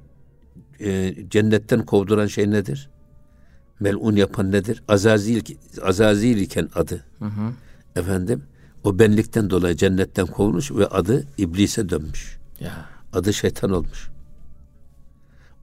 e, 0.79 1.15
cennetten 1.29 1.85
kovduran 1.85 2.27
şey 2.27 2.51
nedir? 2.51 2.89
Melun 3.79 4.15
yapan 4.15 4.51
nedir? 4.51 4.83
Azazil, 4.87 5.41
Azazil 5.81 6.37
iken 6.37 6.69
adı. 6.75 7.03
Efendim 7.95 8.43
o 8.87 8.99
benlikten 8.99 9.49
dolayı 9.49 9.75
cennetten 9.75 10.25
kovulmuş 10.27 10.71
ve 10.71 10.87
adı 10.87 11.27
iblise 11.37 11.89
dönmüş. 11.89 12.37
Ya. 12.59 12.85
Adı 13.13 13.33
şeytan 13.33 13.71
olmuş. 13.71 14.09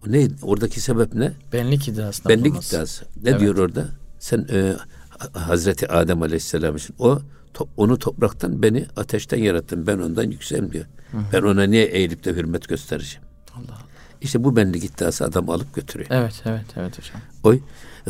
O 0.06 0.12
ne? 0.12 0.28
Oradaki 0.42 0.80
sebep 0.80 1.14
ne? 1.14 1.32
Benlik 1.52 1.88
iddiasından 1.88 2.36
Benlik 2.36 2.52
olması. 2.52 2.76
iddiası. 2.76 3.04
Ne 3.22 3.30
Evet. 3.30 3.40
diyor 3.40 3.56
orada? 3.58 3.88
Sen 4.18 4.46
e, 4.52 4.74
Ha- 5.18 5.48
Hazreti 5.48 5.88
Adem 5.92 6.22
Aleyhisselam 6.22 6.76
için 6.76 6.94
o 6.98 7.18
to- 7.54 7.68
onu 7.76 7.98
topraktan 7.98 8.62
beni 8.62 8.86
ateşten 8.96 9.38
yarattın. 9.38 9.86
Ben 9.86 9.98
ondan 9.98 10.30
yükselim 10.30 10.72
diyor. 10.72 10.84
Ben 11.32 11.42
ona 11.42 11.62
niye 11.64 11.84
eğilip 11.84 12.24
de 12.24 12.32
hürmet 12.32 12.68
göstereceğim? 12.68 13.26
Allah 13.54 13.62
Allah. 13.72 13.78
İşte 14.20 14.44
bu 14.44 14.56
benlik 14.56 14.84
iddiası 14.84 15.24
adam 15.24 15.50
alıp 15.50 15.74
götürüyor. 15.74 16.08
Evet, 16.12 16.42
evet, 16.44 16.64
evet 16.76 16.98
hocam. 16.98 17.20
O, 17.44 17.54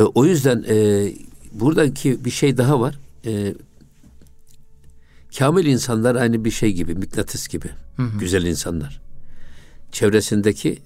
e, 0.00 0.02
o 0.14 0.24
yüzden 0.24 0.64
e, 0.68 1.08
buradaki 1.52 2.24
bir 2.24 2.30
şey 2.30 2.56
daha 2.56 2.80
var. 2.80 2.98
E, 3.26 3.54
kamil 5.38 5.66
insanlar 5.66 6.14
aynı 6.14 6.44
bir 6.44 6.50
şey 6.50 6.72
gibi, 6.72 6.94
mıknatıs 6.94 7.48
gibi. 7.48 7.66
Güzel 8.20 8.44
insanlar. 8.44 9.00
Çevresindeki 9.92 10.78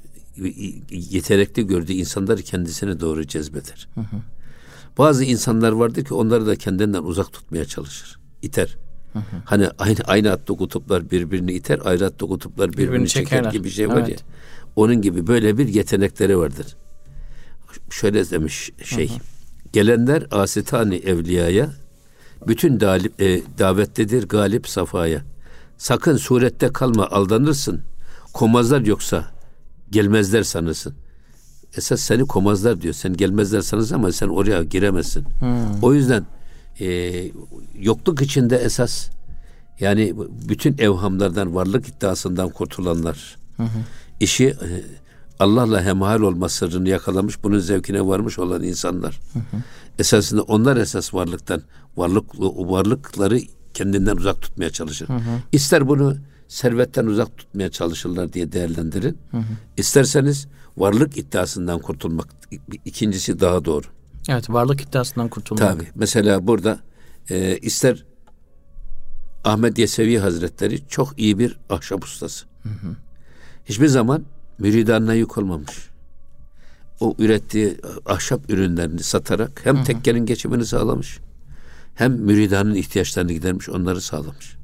yetenekli 0.91 1.67
gördüğü 1.67 1.93
insanları 1.93 2.43
kendisine 2.43 3.01
doğru 3.01 3.27
cezbeder. 3.27 3.89
Bazı 4.99 5.25
insanlar 5.25 5.73
vardır 5.73 6.05
ki 6.05 6.15
onları 6.15 6.47
da 6.47 6.57
kendinden 6.57 7.03
uzak 7.03 7.33
tutmaya 7.33 7.65
çalışır. 7.65 8.19
İter. 8.43 8.77
Hani 9.45 9.69
aynı 9.79 9.99
aynı 10.05 10.29
hatta 10.29 10.55
kutuplar 10.55 11.11
birbirini 11.11 11.53
iter, 11.53 11.81
ayrı 11.85 12.05
hatta 12.05 12.27
kutuplar 12.27 12.73
birbirini, 12.73 12.89
Birbirini 12.89 13.09
çeker 13.09 13.45
gibi 13.45 13.65
bir 13.65 13.71
şey 13.71 13.89
var 13.89 13.99
Evet. 13.99 14.09
ya. 14.09 14.17
Onun 14.77 15.03
gibi 15.03 15.27
böyle 15.27 15.59
bir 15.59 15.69
yetenekleri 15.69 16.39
vardır. 16.39 16.77
Şöyle 17.91 18.31
demiş 18.31 18.71
şey. 18.85 19.11
Gelenler 19.73 20.27
asitani 20.31 20.97
evliyaya 20.97 21.71
bütün 22.47 22.81
dalip, 22.81 23.21
e, 23.21 23.43
davetlidir 23.59 24.29
galip 24.29 24.69
safaya. 24.69 25.23
Sakın 25.79 26.17
surette 26.17 26.69
kalma 26.69 27.07
aldanırsın. 27.07 27.81
Komazlar 28.33 28.81
yoksa 28.81 29.31
gelmezler 29.91 30.43
sanırsın. 30.43 30.95
Esas 31.77 32.01
seni 32.01 32.27
komazlar 32.27 32.81
diyor. 32.81 32.95
Sen 32.95 33.13
gelmezler 33.17 33.61
sanırsın 33.61 33.95
ama 33.95 34.13
sen 34.13 34.29
oraya 34.29 34.63
giremezsin. 34.63 35.25
O 35.83 35.95
yüzden 35.95 36.27
e, 36.81 37.13
yokluk 37.79 38.23
içinde 38.23 38.57
esas 38.57 39.09
yani 39.81 40.15
bütün 40.49 40.79
evhamlardan, 40.79 41.55
varlık 41.55 41.89
iddiasından 41.89 42.49
kurtulanlar. 42.49 43.37
işi 44.21 44.47
e, 44.47 44.69
Allah'la 45.41 45.83
hemhal 45.83 46.21
olma 46.21 46.49
sırrını 46.49 46.89
yakalamış, 46.89 47.43
bunun 47.43 47.59
zevkine 47.59 48.07
varmış 48.07 48.39
olan 48.39 48.63
insanlar. 48.63 49.21
Esasında 49.99 50.43
onlar 50.43 50.77
esas 50.77 51.15
varlıktan, 51.15 51.63
varlık 51.97 52.25
varlıkları 52.41 53.41
kendinden 53.75 54.17
uzak 54.17 54.43
tutmaya 54.43 54.71
çalışır. 54.71 55.09
İster 55.53 55.89
bunu 55.89 56.17
servetten 56.49 57.07
uzak 57.07 57.39
tutmaya 57.39 57.71
çalışırlar 57.71 58.33
diye 58.33 58.53
değerlendirin. 58.53 59.19
Hı 59.31 59.37
hı. 59.37 59.43
İsterseniz 59.77 60.49
varlık 60.77 61.19
iddiasından 61.19 61.79
kurtulmak 61.79 62.29
ikincisi 62.85 63.41
daha 63.41 63.65
doğru. 63.65 63.87
Evet 64.29 64.51
varlık 64.51 64.81
iddiasından 64.81 65.29
kurtulmak. 65.29 65.73
Tabi 65.73 65.89
mesela 65.95 66.47
burada 66.47 66.81
e, 67.31 67.59
ister 67.59 68.05
Ahmet 69.45 69.79
Yesevi 69.79 70.19
Hazretleri 70.19 70.89
çok 70.89 71.19
iyi 71.21 71.39
bir 71.39 71.59
ahşap 71.71 72.05
ustası. 72.05 72.47
Hı 72.63 72.69
hı. 72.69 72.97
Hiçbir 73.65 73.87
zaman 73.87 74.25
müridanına 74.59 75.15
yük 75.15 75.39
olmamış. 75.39 75.89
O 77.01 77.15
ürettiği 77.19 77.77
ahşap 78.07 78.51
ürünlerini 78.51 79.03
satarak 79.03 79.61
hem 79.65 79.77
hı 79.77 79.81
hı. 79.81 79.85
tekkenin 79.85 80.27
geçimini 80.27 80.67
sağlamış 80.67 81.19
hem 81.99 82.13
müridanın 82.13 82.75
ihtiyaçlarını 82.75 83.33
gidermiş 83.33 83.69
onları 83.69 84.01
sağlamış. 84.01 84.57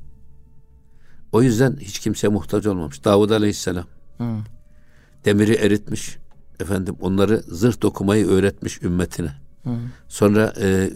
O 1.33 1.43
yüzden 1.43 1.77
hiç 1.81 1.99
kimseye 1.99 2.29
muhtaç 2.29 2.67
olmamış. 2.67 3.05
Davud 3.05 3.31
Aleyhisselam 3.31 3.87
hı. 4.19 4.37
demiri 5.25 5.55
eritmiş. 5.55 6.17
Efendim 6.61 6.97
onları 7.01 7.43
zırh 7.49 7.83
dokumayı 7.83 8.27
öğretmiş 8.27 8.83
ümmetine. 8.83 9.33
Hı. 9.65 9.71
Sonra 10.09 10.55
e, 10.61 10.91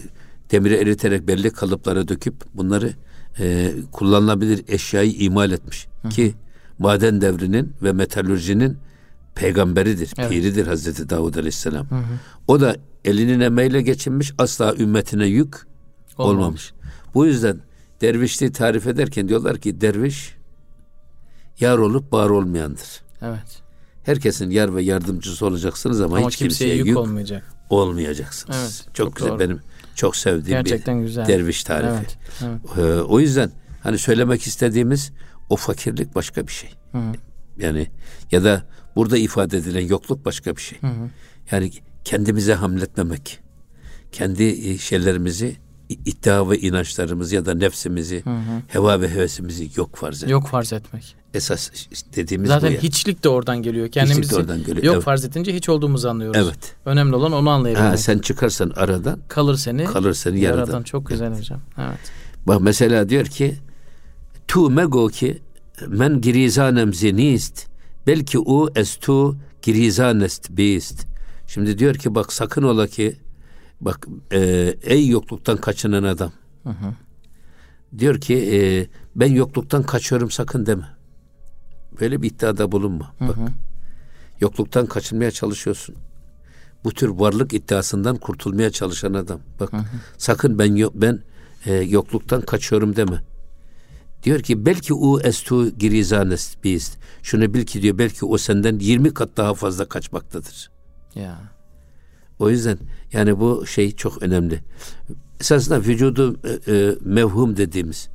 demiri 0.51 0.75
eriterek 0.75 1.29
belli 1.29 1.51
kalıplara 1.51 2.09
döküp 2.09 2.35
bunları 2.55 2.93
e, 3.39 3.75
kullanılabilir 3.93 4.65
eşyayı 4.69 5.13
imal 5.13 5.51
etmiş. 5.51 5.87
Hı. 6.03 6.09
Ki 6.09 6.35
maden 6.79 7.21
devrinin 7.21 7.73
ve 7.83 7.93
metalürjinin 7.93 8.79
peygamberidir, 9.39 10.13
evet. 10.19 10.31
piridir 10.31 10.67
Hazreti 10.67 11.11
Davud 11.11 11.35
Aleyhisselam. 11.35 11.91
Hı 11.91 11.95
hı. 11.95 12.19
O 12.49 12.61
da 12.61 12.77
elinin 13.05 13.41
emeğiyle 13.41 13.83
geçinmiş, 13.83 14.33
asla 14.39 14.75
ümmetine 14.75 15.27
yük 15.27 15.55
olmamış. 16.19 16.39
olmamış. 16.39 16.73
Bu 17.15 17.27
yüzden 17.27 17.61
dervişliği 18.01 18.53
tarif 18.53 18.87
ederken 18.87 19.29
diyorlar 19.29 19.59
ki 19.59 19.81
derviş 19.81 20.37
yar 21.61 21.79
olup 21.79 22.13
var 22.13 22.31
olmayandır. 22.31 23.03
Evet. 23.23 23.63
Herkesin 24.03 24.51
yar 24.51 24.77
ve 24.77 24.83
yardımcısı 24.83 25.47
olacaksınız 25.47 26.01
ama, 26.01 26.17
ama 26.17 26.29
hiç 26.29 26.37
kimseye, 26.37 26.77
kimseye 26.77 26.89
yük, 26.89 26.99
olmayacak. 26.99 27.45
olmayacaksınız. 27.71 28.59
Evet, 28.59 28.95
çok, 28.95 29.07
çok 29.07 29.17
güzel 29.17 29.31
doğru. 29.31 29.41
benim 29.41 29.61
çok 29.95 30.17
sevdiğim 30.17 30.59
Gerçekten 30.59 30.99
bir 31.01 31.07
güzel. 31.07 31.27
derviş 31.29 31.65
tarifi. 31.65 31.89
Evet, 31.89 32.19
evet. 32.43 32.79
Ee, 32.79 33.03
o 33.03 33.21
yüzden 33.21 33.51
hani 33.83 33.99
söylemek 33.99 34.43
istediğimiz 34.43 35.13
o 35.51 35.57
fakirlik 35.57 36.15
başka 36.15 36.47
bir 36.47 36.53
şey. 36.53 36.71
Hı. 36.93 36.99
Yani 37.59 37.91
ya 38.33 38.45
da 38.45 38.63
burada 38.99 39.19
ifade 39.19 39.57
edilen 39.57 39.87
yokluk 39.87 40.25
başka 40.25 40.57
bir 40.57 40.61
şey. 40.61 40.79
Hı 40.81 40.87
hı. 40.87 41.11
Yani 41.51 41.71
kendimize 42.05 42.55
hamletmemek, 42.55 43.39
kendi 44.13 44.45
e, 44.45 44.79
şeylerimizi 44.79 45.57
iddia 45.89 46.51
ve 46.51 46.59
inançlarımızı 46.59 47.35
ya 47.35 47.47
da 47.47 47.55
nefsimizi, 47.55 48.25
hı 48.25 48.31
hı. 48.31 48.63
heva 48.69 49.01
ve 49.01 49.09
hevesimizi 49.09 49.71
yok 49.77 49.97
farz 49.97 50.17
etmek. 50.17 50.31
Yok 50.31 50.47
farz 50.47 50.73
etmek. 50.73 51.17
Esas 51.35 51.71
dediğimiz 52.17 52.49
Zaten 52.49 52.71
bu 52.71 52.73
yani. 52.73 52.83
hiçlik 52.83 53.25
de 53.25 53.29
oradan 53.29 53.63
geliyor. 53.63 53.89
Kendimizi 53.89 54.21
hiçlik 54.21 54.33
de 54.33 54.41
oradan 54.41 54.59
geliyor. 54.59 54.83
yok 54.83 54.95
evet. 54.95 55.05
farz 55.05 55.25
edince 55.25 55.55
hiç 55.55 55.69
olduğumuzu 55.69 56.09
anlıyoruz. 56.09 56.41
Evet. 56.45 56.75
Önemli 56.85 57.17
olan 57.17 57.33
onu 57.33 57.51
anlayabilmek. 57.51 57.93
Ha, 57.93 57.97
sen 57.97 58.19
çıkarsan 58.19 58.73
aradan 58.77 59.21
kalır 59.29 59.57
seni. 59.57 59.85
Kalır 59.85 60.15
seni 60.15 60.41
yaradan. 60.41 60.61
yaradan. 60.61 60.83
Çok 60.83 61.07
güzel 61.07 61.27
evet. 61.27 61.39
hocam. 61.39 61.61
Evet. 61.79 61.99
Bak 62.47 62.61
mesela 62.61 63.09
diyor 63.09 63.27
ki 63.27 63.55
tu 64.49 64.71
mego 64.71 65.09
ki 65.09 65.43
men 65.87 66.21
girizanem 66.21 66.95
zinist 66.95 67.69
belki 68.09 68.39
u 68.39 68.71
estu 68.77 69.37
girizanest 69.63 70.51
bist. 70.51 71.07
Şimdi 71.47 71.79
diyor 71.79 71.95
ki 71.95 72.15
bak 72.15 72.33
sakın 72.33 72.63
ola 72.63 72.87
ki 72.87 73.17
Bak 73.81 74.07
e, 74.33 74.41
ey 74.83 75.09
yokluktan 75.09 75.57
kaçınan 75.57 76.03
adam. 76.03 76.33
Hı 76.63 76.71
hı. 76.71 76.95
Diyor 77.99 78.21
ki 78.21 78.35
e, 78.35 78.59
ben 79.17 79.33
yokluktan 79.33 79.83
kaçıyorum 79.83 80.31
sakın 80.31 80.67
deme. 80.67 80.85
Böyle 82.01 82.23
bir 82.23 82.31
iddiada 82.31 82.73
bulunma. 82.73 83.15
Hı 83.19 83.25
hı. 83.25 83.29
Bak 83.29 83.39
yokluktan 84.41 84.87
kaçınmaya 84.87 85.31
çalışıyorsun. 85.31 85.95
Bu 86.85 86.93
tür 86.93 87.09
varlık 87.09 87.55
iddiasından 87.55 88.17
kurtulmaya 88.17 88.71
çalışan 88.71 89.15
adam. 89.15 89.41
Bak 89.61 89.73
hı 89.73 89.77
hı. 89.77 89.85
sakın 90.19 90.59
ben 90.59 90.77
yok 90.77 90.93
ben 90.97 91.23
e, 91.67 91.75
yokluktan 91.75 92.41
kaçıyorum 92.41 92.97
deme. 92.97 93.23
Diyor 94.23 94.41
ki 94.41 94.67
belki 94.67 94.95
u 94.95 95.21
estu 95.21 95.71
girizanes 95.79 96.55
biz. 96.65 96.97
Şunu 97.23 97.55
bil 97.55 97.67
ki 97.67 97.83
diyor 97.83 97.99
belki 97.99 98.25
o 98.25 98.39
senden 98.39 98.79
20 98.79 99.15
kat 99.15 99.37
daha 99.37 99.55
fazla 99.55 99.89
kaçmaktadır. 99.89 100.71
Ya. 101.15 101.39
O 102.39 102.51
yüzden 102.51 102.79
yani 103.13 103.41
bu 103.41 103.67
şey 103.67 103.97
çok 103.97 104.23
önemli. 104.23 104.61
Esasında 105.41 105.81
vücudu 105.81 106.37
e, 106.45 106.73
e, 106.73 106.95
mevhum 107.05 107.57
dediğimiz 107.57 108.09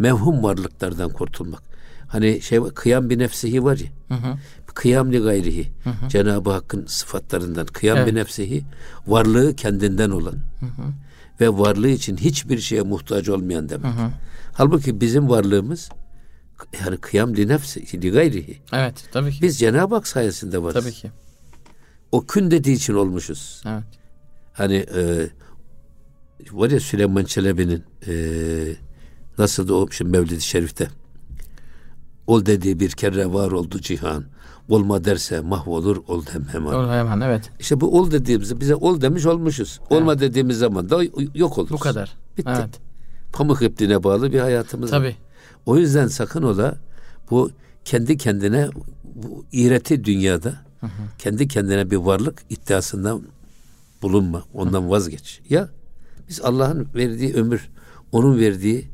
mevhum 0.00 0.42
varlıklardan 0.42 1.10
kurtulmak. 1.10 1.62
Hani 2.08 2.40
şey 2.42 2.60
kıyam 2.60 3.10
bir 3.10 3.18
nefsihi 3.18 3.64
var 3.64 3.78
ya. 3.78 3.90
Hı 4.08 4.14
hı. 4.14 4.36
Kıyam 4.74 5.12
li 5.12 5.18
gayrihi. 5.18 5.72
Hı 5.84 5.90
hı. 5.90 6.08
Cenab-ı 6.08 6.50
Hakk'ın 6.50 6.86
sıfatlarından 6.86 7.66
kıyam 7.66 7.98
evet. 7.98 8.08
bir 8.08 8.14
nefsihi 8.14 8.64
varlığı 9.06 9.56
kendinden 9.56 10.10
olan. 10.10 10.34
Hı 10.60 10.66
hı. 10.66 10.82
Ve 11.40 11.48
varlığı 11.48 11.88
için 11.88 12.16
hiçbir 12.16 12.58
şeye 12.58 12.82
muhtaç 12.82 13.28
olmayan 13.28 13.68
demek. 13.68 13.92
Hı 13.92 14.02
hı. 14.02 14.10
Halbuki 14.52 15.00
bizim 15.00 15.28
varlığımız 15.28 15.90
yani 16.84 16.96
kıyam 16.96 17.36
li 17.36 17.48
nefsi 17.48 18.02
li 18.02 18.10
gayrihi. 18.10 18.58
Evet 18.72 19.08
tabii 19.12 19.32
ki. 19.32 19.42
Biz 19.42 19.58
Cenab-ı 19.58 19.94
Hak 19.94 20.08
sayesinde 20.08 20.62
varız. 20.62 20.84
Tabii 20.84 20.92
ki 20.92 21.10
o 22.12 22.26
kün 22.26 22.50
dediği 22.50 22.72
için 22.72 22.94
olmuşuz. 22.94 23.62
Evet. 23.66 23.84
Hani 24.52 24.86
e, 24.94 25.28
var 26.52 26.70
ya 26.70 26.80
Süleyman 26.80 27.24
Çelebi'nin 27.24 27.84
e, 28.06 28.14
nasıldı 29.38 29.74
o 29.74 29.90
şimdi 29.90 30.10
Mevlid-i 30.10 30.40
Şerif'te 30.40 30.88
ol 32.26 32.46
dediği 32.46 32.80
bir 32.80 32.90
kere 32.90 33.32
var 33.32 33.50
oldu 33.50 33.80
cihan. 33.80 34.24
Olma 34.70 35.04
derse 35.04 35.40
mahvolur 35.40 35.96
ol 36.08 36.26
dem 36.34 36.44
hemen. 36.52 36.72
Ol 36.72 36.90
hemen 36.90 37.20
evet. 37.20 37.50
İşte 37.60 37.80
bu 37.80 37.98
ol 37.98 38.10
dediğimizde 38.10 38.60
bize 38.60 38.74
ol 38.74 39.00
demiş 39.00 39.26
olmuşuz. 39.26 39.80
Evet. 39.80 39.92
Olma 39.92 40.20
dediğimiz 40.20 40.58
zaman 40.58 40.90
da 40.90 41.02
yok 41.34 41.58
oluruz. 41.58 41.72
Bu 41.72 41.78
kadar. 41.78 42.16
Bitti. 42.38 42.50
Evet. 42.56 42.80
Pamuk 43.32 43.62
ipliğine 43.62 44.04
bağlı 44.04 44.32
bir 44.32 44.40
hayatımız 44.40 44.90
Tabii. 44.90 45.06
var. 45.06 45.16
O 45.66 45.76
yüzden 45.76 46.06
sakın 46.06 46.42
ola 46.42 46.76
bu 47.30 47.50
kendi 47.84 48.16
kendine 48.16 48.68
bu 49.14 49.44
iğreti 49.52 50.04
dünyada 50.04 50.54
Hı 50.80 50.86
hı. 50.86 50.90
Kendi 51.18 51.48
kendine 51.48 51.90
bir 51.90 51.96
varlık 51.96 52.42
iddiasından 52.50 53.22
bulunma. 54.02 54.44
Ondan 54.54 54.82
hı. 54.82 54.90
vazgeç. 54.90 55.40
Ya 55.48 55.68
biz 56.28 56.40
Allah'ın 56.40 56.88
verdiği 56.94 57.34
ömür, 57.34 57.68
onun 58.12 58.38
verdiği 58.38 58.88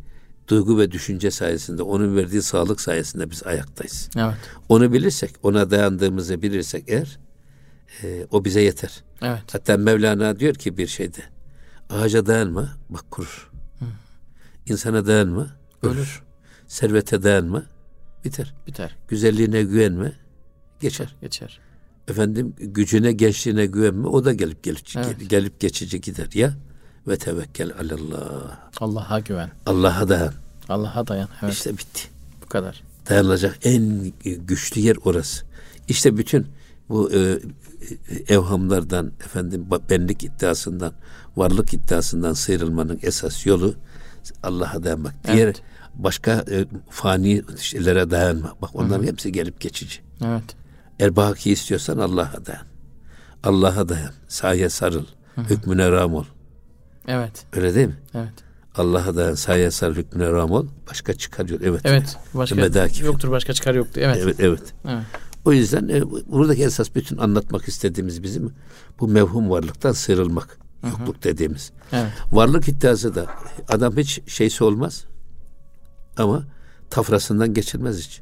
duygu 0.48 0.78
ve 0.78 0.92
düşünce 0.92 1.30
sayesinde, 1.30 1.82
onun 1.82 2.16
verdiği 2.16 2.42
sağlık 2.42 2.80
sayesinde 2.80 3.30
biz 3.30 3.42
ayaktayız. 3.46 4.10
Evet. 4.16 4.34
Onu 4.68 4.92
bilirsek, 4.92 5.34
ona 5.42 5.70
dayandığımızı 5.70 6.42
bilirsek 6.42 6.84
eğer 6.88 7.18
e, 8.02 8.26
o 8.30 8.44
bize 8.44 8.60
yeter. 8.60 9.04
Evet. 9.22 9.42
Hatta 9.52 9.76
Mevlana 9.76 10.38
diyor 10.38 10.54
ki 10.54 10.76
bir 10.76 10.86
şeyde 10.86 11.22
ağaca 11.90 12.26
dayanma 12.26 12.68
bak 12.88 13.10
kurur. 13.10 13.50
Hı. 13.78 13.84
İnsana 14.66 15.06
dayanma 15.06 15.56
ölür. 15.82 15.94
ölür. 15.94 16.22
Servete 16.66 17.22
dayanma 17.22 17.62
biter. 18.24 18.54
Biter. 18.66 18.96
Güzelliğine 19.08 19.62
güvenme 19.62 20.12
geçer. 20.80 21.16
Geçer 21.20 21.60
efendim 22.08 22.54
gücüne 22.58 23.12
gençliğine 23.12 23.66
güvenme 23.66 24.06
o 24.06 24.24
da 24.24 24.32
gelip 24.32 24.62
gelip 24.62 24.80
evet. 24.96 25.30
gelip 25.30 25.60
geçici 25.60 26.00
gider 26.00 26.28
ya 26.34 26.54
ve 27.08 27.16
tevekkel 27.16 27.72
alallah. 27.80 28.58
Allah'a 28.80 29.20
güven. 29.20 29.50
Allah'a 29.66 30.08
dayan. 30.08 30.32
Allah'a 30.68 31.06
dayan. 31.06 31.28
Evet. 31.42 31.52
İşte 31.52 31.72
bitti. 31.72 32.02
Bu 32.44 32.46
kadar. 32.46 32.82
Dayanılacak 33.08 33.58
en 33.62 34.12
güçlü 34.24 34.80
yer 34.80 34.96
orası. 35.04 35.44
İşte 35.88 36.16
bütün 36.16 36.46
bu 36.88 37.12
e, 37.12 37.38
evhamlardan 38.28 39.12
efendim 39.24 39.66
benlik 39.90 40.24
iddiasından 40.24 40.92
varlık 41.36 41.74
iddiasından 41.74 42.32
sıyrılmanın 42.32 42.98
esas 43.02 43.46
yolu 43.46 43.74
Allah'a 44.42 44.84
dayanmak. 44.84 45.14
Evet. 45.24 45.36
Diğer 45.36 45.54
başka 45.94 46.32
e, 46.32 46.66
fani 46.90 47.42
şeylere 47.58 48.10
dayanma. 48.10 48.54
Bak 48.62 48.70
onların 48.74 49.02
Hı-hı. 49.02 49.10
hepsi 49.12 49.32
gelip 49.32 49.60
geçici. 49.60 50.00
Evet. 50.24 50.56
Eğer 50.98 51.16
baki 51.16 51.50
istiyorsan 51.52 51.98
Allah'a 51.98 52.46
dayan. 52.46 52.66
Allah'a 53.44 53.88
dayan. 53.88 54.12
Sahaya 54.28 54.70
sarıl. 54.70 55.04
Hı 55.34 55.40
hı. 55.40 55.44
Hükmüne 55.44 55.90
ram 55.90 56.14
ol. 56.14 56.24
Evet. 57.06 57.44
Öyle 57.52 57.74
değil 57.74 57.86
mi? 57.86 57.96
Evet. 58.14 58.32
Allah'a 58.76 59.16
dayan, 59.16 59.34
sahaya 59.34 59.70
sarıl, 59.70 59.94
hükmüne 59.94 60.32
ram 60.32 60.50
ol. 60.50 60.66
Başka 60.90 61.14
çıkar 61.14 61.48
yok. 61.48 61.60
Evet. 61.64 61.80
Evet. 61.84 62.16
Başka 62.34 62.54
Medaki. 62.56 63.04
yoktur, 63.04 63.30
başka 63.30 63.52
çıkar 63.52 63.74
yoktur. 63.74 64.00
Evet. 64.00 64.18
Evet, 64.22 64.36
evet. 64.40 64.60
evet. 64.84 64.98
O 65.44 65.52
yüzden 65.52 65.88
e, 65.88 66.02
buradaki 66.32 66.64
esas 66.64 66.94
bütün 66.94 67.16
anlatmak 67.16 67.68
istediğimiz 67.68 68.22
bizim 68.22 68.52
bu 69.00 69.08
mevhum 69.08 69.50
varlıktan 69.50 69.92
sıyrılmak. 69.92 70.58
Hı 70.80 70.86
hı. 70.86 70.90
Yokluk 70.90 71.24
dediğimiz. 71.24 71.72
Evet. 71.92 72.12
Varlık 72.32 72.68
iddiası 72.68 73.14
da 73.14 73.26
adam 73.68 73.96
hiç 73.96 74.20
şeysi 74.26 74.64
olmaz 74.64 75.04
ama 76.18 76.44
tafrasından 76.90 77.54
geçilmez 77.54 77.98
hiç. 77.98 78.20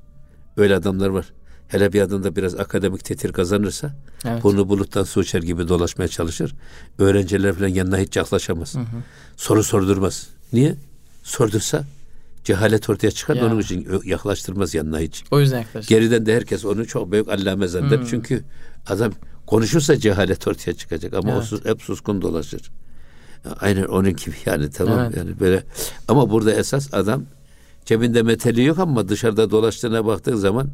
Öyle 0.57 0.76
adamlar 0.76 1.09
var. 1.09 1.32
Hele 1.69 1.93
bir 1.93 2.01
adında 2.01 2.37
biraz 2.37 2.55
akademik 2.55 3.05
tetir 3.05 3.33
kazanırsa 3.33 3.95
evet. 4.25 4.43
burnu 4.43 4.69
buluttan 4.69 5.03
su 5.05 5.23
içer 5.23 5.43
gibi 5.43 5.69
dolaşmaya 5.69 6.09
çalışır. 6.09 6.55
Öğrenciler 6.99 7.53
falan 7.55 7.69
yanına 7.69 7.99
hiç 7.99 8.17
yaklaşamaz. 8.17 8.75
Hı 8.75 8.79
hı. 8.79 8.85
Soru 9.37 9.62
sordurmaz. 9.65 10.29
Niye? 10.53 10.75
Sordursa 11.23 11.85
Cehalet 12.45 12.91
ortaya 12.91 13.11
çıkar 13.11 13.37
Ya. 13.37 13.47
onun 13.47 13.61
için 13.61 13.89
yaklaştırmaz 14.05 14.75
yanına 14.75 14.99
hiç. 14.99 15.25
O 15.31 15.41
yüzden 15.41 15.59
yaklaşık. 15.59 15.89
Geriden 15.89 16.27
de 16.27 16.37
herkes 16.37 16.65
onu 16.65 16.87
çok 16.87 17.12
büyük 17.12 17.29
allame 17.29 17.69
zanneder. 17.69 17.99
Hmm. 17.99 18.07
Çünkü 18.07 18.45
adam 18.87 19.12
konuşursa 19.47 19.99
cehalet 19.99 20.49
ortaya 20.49 20.73
çıkacak 20.73 21.15
ama 21.15 21.33
o 21.33 21.37
Evet. 21.37 21.45
sus- 21.45 21.65
hep 21.65 21.83
suskun 21.83 22.23
dolaşır. 22.23 22.71
Aynen 23.61 23.85
onun 23.85 24.17
gibi 24.17 24.35
yani 24.47 24.71
tamam 24.71 24.99
Evet. 25.01 25.17
yani 25.17 25.41
böyle 25.41 25.62
ama 26.09 26.31
burada 26.31 26.53
esas 26.53 26.95
adam 26.95 27.25
cebinde 27.85 28.23
meteli 28.23 28.65
yok 28.65 28.79
ama 28.79 29.09
dışarıda 29.09 29.51
dolaştığına 29.51 30.07
baktığın 30.07 30.37
zaman 30.37 30.69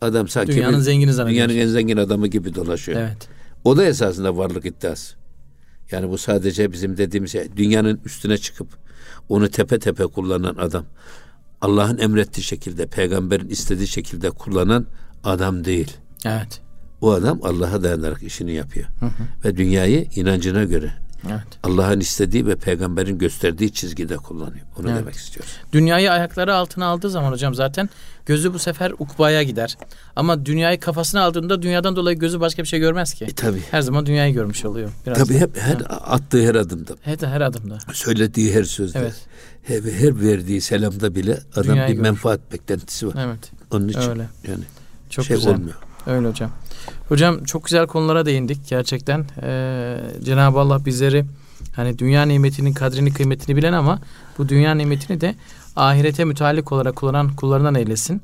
adam 0.00 0.28
sanki 0.28 0.52
Dünyanın 0.52 0.78
bir- 0.78 0.82
zengini 0.82 1.12
zannediyor. 1.12 1.48
dünyanın 1.48 1.62
en 1.68 1.72
zengin 1.72 1.96
adamı 1.96 2.26
gibi 2.26 2.54
dolaşıyor. 2.54 3.00
Evet. 3.00 3.28
O 3.64 3.76
da 3.76 3.84
esasında 3.84 4.36
varlık 4.36 4.66
iddiası. 4.66 5.14
Yani 5.90 6.08
bu 6.10 6.18
sadece 6.18 6.72
bizim 6.72 6.96
dediğimiz 6.96 7.32
şey. 7.32 7.48
Dünyanın 7.56 8.00
üstüne 8.04 8.38
çıkıp 8.38 8.68
onu 9.28 9.48
tepe 9.48 9.78
tepe 9.78 10.04
kullanan 10.06 10.54
adam. 10.54 10.84
Allah'ın 11.60 11.98
emrettiği 11.98 12.44
şekilde, 12.44 12.86
peygamberin 12.86 13.48
istediği 13.48 13.86
şekilde 13.86 14.30
kullanan 14.30 14.86
adam 15.24 15.64
değil. 15.64 15.96
Evet. 16.24 16.60
O 17.00 17.12
adam 17.12 17.40
Allah'a 17.42 17.82
dayanarak 17.82 18.22
işini 18.22 18.52
yapıyor. 18.52 18.86
Ve 19.44 19.56
dünyayı 19.56 20.06
inancına 20.16 20.64
göre 20.64 20.92
Evet. 21.28 21.42
Allah'ın 21.62 22.00
istediği 22.00 22.46
ve 22.46 22.56
peygamberin 22.56 23.18
gösterdiği 23.18 23.72
çizgide 23.72 24.16
kullanıyor. 24.16 24.66
Onu 24.80 24.90
Evet. 24.90 25.00
demek 25.00 25.14
istiyoruz. 25.14 25.52
Dünyayı 25.72 26.12
ayakları 26.12 26.54
altına 26.54 26.86
aldığı 26.86 27.10
zaman 27.10 27.32
hocam 27.32 27.54
zaten 27.54 27.88
gözü 28.26 28.54
bu 28.54 28.58
sefer 28.58 28.90
ukbaya 28.98 29.42
gider. 29.42 29.76
Ama 30.16 30.46
dünyayı 30.46 30.80
kafasına 30.80 31.22
aldığında 31.22 31.62
dünyadan 31.62 31.96
dolayı 31.96 32.18
gözü 32.18 32.40
başka 32.40 32.62
bir 32.62 32.68
şey 32.68 32.80
görmez 32.80 33.14
ki. 33.14 33.24
E 33.24 33.32
tabi. 33.34 33.62
Her 33.70 33.80
zaman 33.80 34.06
dünyayı 34.06 34.34
görmüş 34.34 34.64
oluyor. 34.64 34.90
Biraz 35.06 35.18
Tabi 35.18 35.34
da. 35.34 35.38
hep 35.38 35.56
her 35.60 35.76
attığı 35.88 36.42
her 36.48 36.54
adımda, 36.54 36.92
Her, 37.02 37.18
her 37.18 37.40
adımda. 37.40 37.78
söylediği 37.92 38.54
her 38.54 38.64
sözde, 38.64 38.98
Evet. 38.98 39.14
her, 39.62 39.92
her 39.92 40.20
verdiği 40.20 40.60
selamda 40.60 41.14
bile 41.14 41.38
adam 41.52 41.64
Dünyayı 41.64 41.88
bir 41.88 41.94
görür. 41.94 42.02
menfaat 42.08 42.52
beklentisi 42.52 43.06
var. 43.06 43.14
Evet. 43.18 43.50
Onun 43.70 43.88
için 43.88 44.00
Öyle. 44.10 44.26
yani 44.48 44.64
Çok 45.10 45.24
şey 45.24 45.36
güzel. 45.36 45.54
olmuyor. 45.54 45.76
Öyle 46.06 46.28
hocam. 46.28 46.50
Hocam 47.08 47.44
çok 47.44 47.64
güzel 47.64 47.86
konulara 47.86 48.26
değindik 48.26 48.58
gerçekten. 48.68 49.26
Ee, 49.42 49.96
Cenab-ı 50.24 50.58
Allah 50.60 50.84
bizleri 50.84 51.24
hani 51.76 51.98
dünya 51.98 52.22
nimetinin 52.22 52.72
kadrini 52.72 53.12
kıymetini 53.12 53.56
bilen 53.56 53.72
ama 53.72 53.98
bu 54.38 54.48
dünya 54.48 54.74
nimetini 54.74 55.20
de 55.20 55.34
ahirete 55.76 56.24
müteallik 56.24 56.72
olarak 56.72 56.96
kullanan 56.96 57.36
kullarından 57.36 57.74
eylesin. 57.74 58.22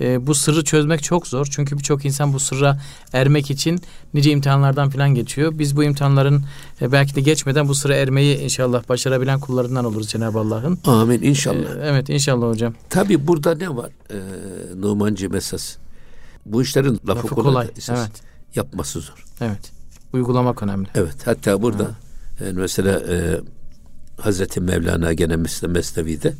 Ee, 0.00 0.26
bu 0.26 0.34
sırrı 0.34 0.64
çözmek 0.64 1.02
çok 1.02 1.26
zor. 1.26 1.46
Çünkü 1.50 1.78
birçok 1.78 2.04
insan 2.04 2.32
bu 2.32 2.40
sırra 2.40 2.80
ermek 3.12 3.50
için 3.50 3.80
nice 4.14 4.30
imtihanlardan 4.30 4.90
falan 4.90 5.14
geçiyor. 5.14 5.58
Biz 5.58 5.76
bu 5.76 5.84
imtihanların 5.84 6.44
e, 6.80 6.92
belki 6.92 7.14
de 7.14 7.20
geçmeden 7.20 7.68
bu 7.68 7.74
sıra 7.74 7.94
ermeyi 7.94 8.38
inşallah 8.38 8.88
başarabilen 8.88 9.40
kullarından 9.40 9.84
oluruz 9.84 10.08
Cenab-ı 10.08 10.38
Allah'ın. 10.38 10.78
Amin 10.84 11.22
inşallah. 11.22 11.76
Ee, 11.76 11.80
evet 11.82 12.08
inşallah 12.10 12.48
hocam. 12.48 12.74
Tabi 12.90 13.26
burada 13.26 13.54
ne 13.54 13.76
var? 13.76 13.90
Ee, 14.10 14.16
Numancı 14.80 15.30
esas. 15.36 15.76
Bu 16.52 16.62
işlerin 16.62 16.94
lafı, 16.94 17.08
Lafı 17.08 17.28
kolay. 17.28 17.44
kolay. 17.52 17.68
esas. 17.76 17.98
Evet. 17.98 18.10
Yapması 18.54 19.00
zor. 19.00 19.24
Evet. 19.40 19.72
Uygulamak 20.12 20.62
önemli. 20.62 20.88
Evet. 20.94 21.16
Hatta 21.24 21.62
burada 21.62 21.90
e, 22.40 22.52
mesela 22.52 23.00
e, 23.14 23.40
Hazreti 24.20 24.60
Mevlana 24.60 25.12
gene 25.12 25.34
Mes- 25.34 25.68
Mesnevi'de 25.68 26.34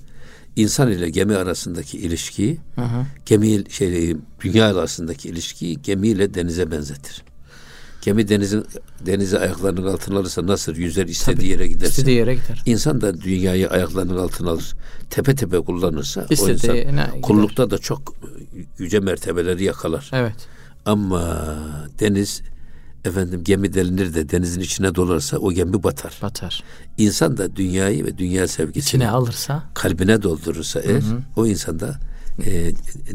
insan 0.56 0.90
ile 0.90 1.10
gemi 1.10 1.36
arasındaki 1.36 1.98
ilişkiyi 1.98 2.58
Hı 2.74 2.80
hı. 2.82 3.06
gemi 3.26 3.64
şey 3.70 4.16
dünya 4.40 4.66
arasındaki 4.78 5.28
ilişkiyi 5.28 5.82
gemiyle 5.82 6.34
denize 6.34 6.70
benzetir. 6.70 7.22
Gemi 8.02 8.28
denizin 8.28 8.64
denizi 9.06 9.38
ayaklarının 9.38 9.86
altına 9.86 10.18
alırsa 10.18 10.46
nasıl 10.46 10.76
yüzer 10.76 11.06
istediği 11.06 11.50
yere 11.50 11.68
giderse 11.68 11.90
İstediği 11.90 12.16
yere 12.16 12.34
gider. 12.34 12.62
İnsan 12.66 13.00
da 13.00 13.20
dünyayı 13.20 13.70
ayaklarının 13.70 14.16
altına 14.16 14.50
alır. 14.50 14.74
Tepe 15.10 15.34
tepe 15.34 15.58
kullanırsa 15.60 16.20
o 16.30 16.34
İstediğine 16.34 16.80
insan 16.82 17.06
gider. 17.06 17.20
kullukta 17.22 17.70
da 17.70 17.78
çok 17.78 18.14
yüce 18.78 19.00
mertebeleri 19.00 19.64
yakalar. 19.64 20.10
Evet. 20.12 20.34
Ama 20.86 21.46
deniz 22.00 22.42
efendim 23.04 23.44
gemi 23.44 23.74
delinir 23.74 24.14
de 24.14 24.28
denizin 24.30 24.60
içine 24.60 24.94
dolarsa 24.94 25.38
o 25.38 25.52
gemi 25.52 25.82
batar. 25.82 26.18
Batar. 26.22 26.62
İnsan 26.98 27.36
da 27.36 27.56
dünyayı 27.56 28.04
ve 28.04 28.18
dünya 28.18 28.48
sevgisini 28.48 28.80
İçine 28.82 29.10
alırsa 29.10 29.62
kalbine 29.74 30.22
doldurursa 30.22 30.80
eğer 30.80 31.02
o 31.36 31.46
insanda 31.46 31.98
e, 32.44 32.72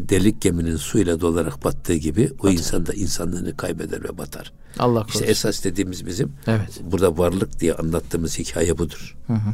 delik 0.09 0.41
geminin 0.41 0.75
suyla 0.75 1.21
dolarak 1.21 1.63
battığı 1.65 1.93
gibi 1.95 2.31
o 2.39 2.49
insan 2.49 2.85
da 2.85 2.93
insanlığını 2.93 3.57
kaybeder 3.57 4.03
ve 4.03 4.17
batar. 4.17 4.51
Allah 4.79 4.99
İşte 5.07 5.19
korusun. 5.19 5.31
esas 5.31 5.63
dediğimiz 5.63 6.05
bizim 6.05 6.33
Evet. 6.47 6.81
burada 6.83 7.17
varlık 7.17 7.59
diye 7.59 7.73
anlattığımız 7.73 8.39
hikaye 8.39 8.77
budur. 8.77 9.17
Hı 9.27 9.33
hı. 9.33 9.53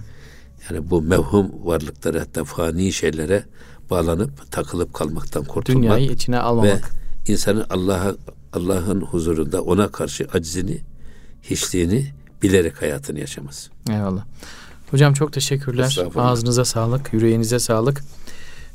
Yani 0.69 0.89
bu 0.89 1.01
mevhum 1.01 1.51
varlıklara 1.65 2.21
hatta 2.21 2.43
fani 2.43 2.93
şeylere 2.93 3.43
bağlanıp 3.89 4.51
takılıp 4.51 4.93
kalmaktan 4.93 5.43
kurtulmak 5.43 5.83
Dünyayı 5.83 6.11
içine 6.11 6.35
ve 6.35 6.41
almamak. 6.41 6.91
insanın 7.27 7.65
Allah'a 7.69 8.15
Allah'ın 8.53 9.01
huzurunda 9.01 9.61
ona 9.61 9.87
karşı 9.87 10.27
acizini, 10.33 10.77
hiçliğini 11.43 12.07
bilerek 12.41 12.81
hayatını 12.81 13.19
yaşaması. 13.19 13.69
Eyvallah. 13.89 14.25
Hocam 14.91 15.13
çok 15.13 15.33
teşekkürler. 15.33 15.99
Ağzınıza 16.15 16.65
sağlık, 16.65 17.13
yüreğinize 17.13 17.59
sağlık. 17.59 18.03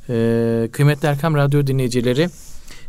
Ee, 0.08 0.68
kıymetli 0.72 1.08
Erkam 1.08 1.34
Radyo 1.34 1.66
dinleyicileri, 1.66 2.28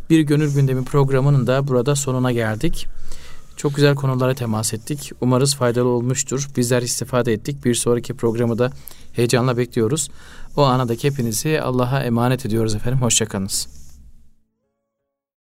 Bir 0.09 0.19
Gönül 0.19 0.53
Gündemi 0.53 0.85
programının 0.85 1.47
da 1.47 1.67
burada 1.67 1.95
sonuna 1.95 2.31
geldik. 2.31 2.87
Çok 3.57 3.75
güzel 3.75 3.95
konulara 3.95 4.33
temas 4.33 4.73
ettik. 4.73 5.11
Umarız 5.21 5.55
faydalı 5.55 5.87
olmuştur. 5.87 6.47
Bizler 6.57 6.81
istifade 6.81 7.33
ettik. 7.33 7.65
Bir 7.65 7.75
sonraki 7.75 8.13
programı 8.13 8.57
da 8.57 8.71
heyecanla 9.13 9.57
bekliyoruz. 9.57 10.09
O 10.57 10.63
anadaki 10.63 11.07
hepinizi 11.07 11.61
Allah'a 11.61 12.03
emanet 12.03 12.45
ediyoruz 12.45 12.75
efendim. 12.75 13.01
Hoşçakalınız. 13.01 13.82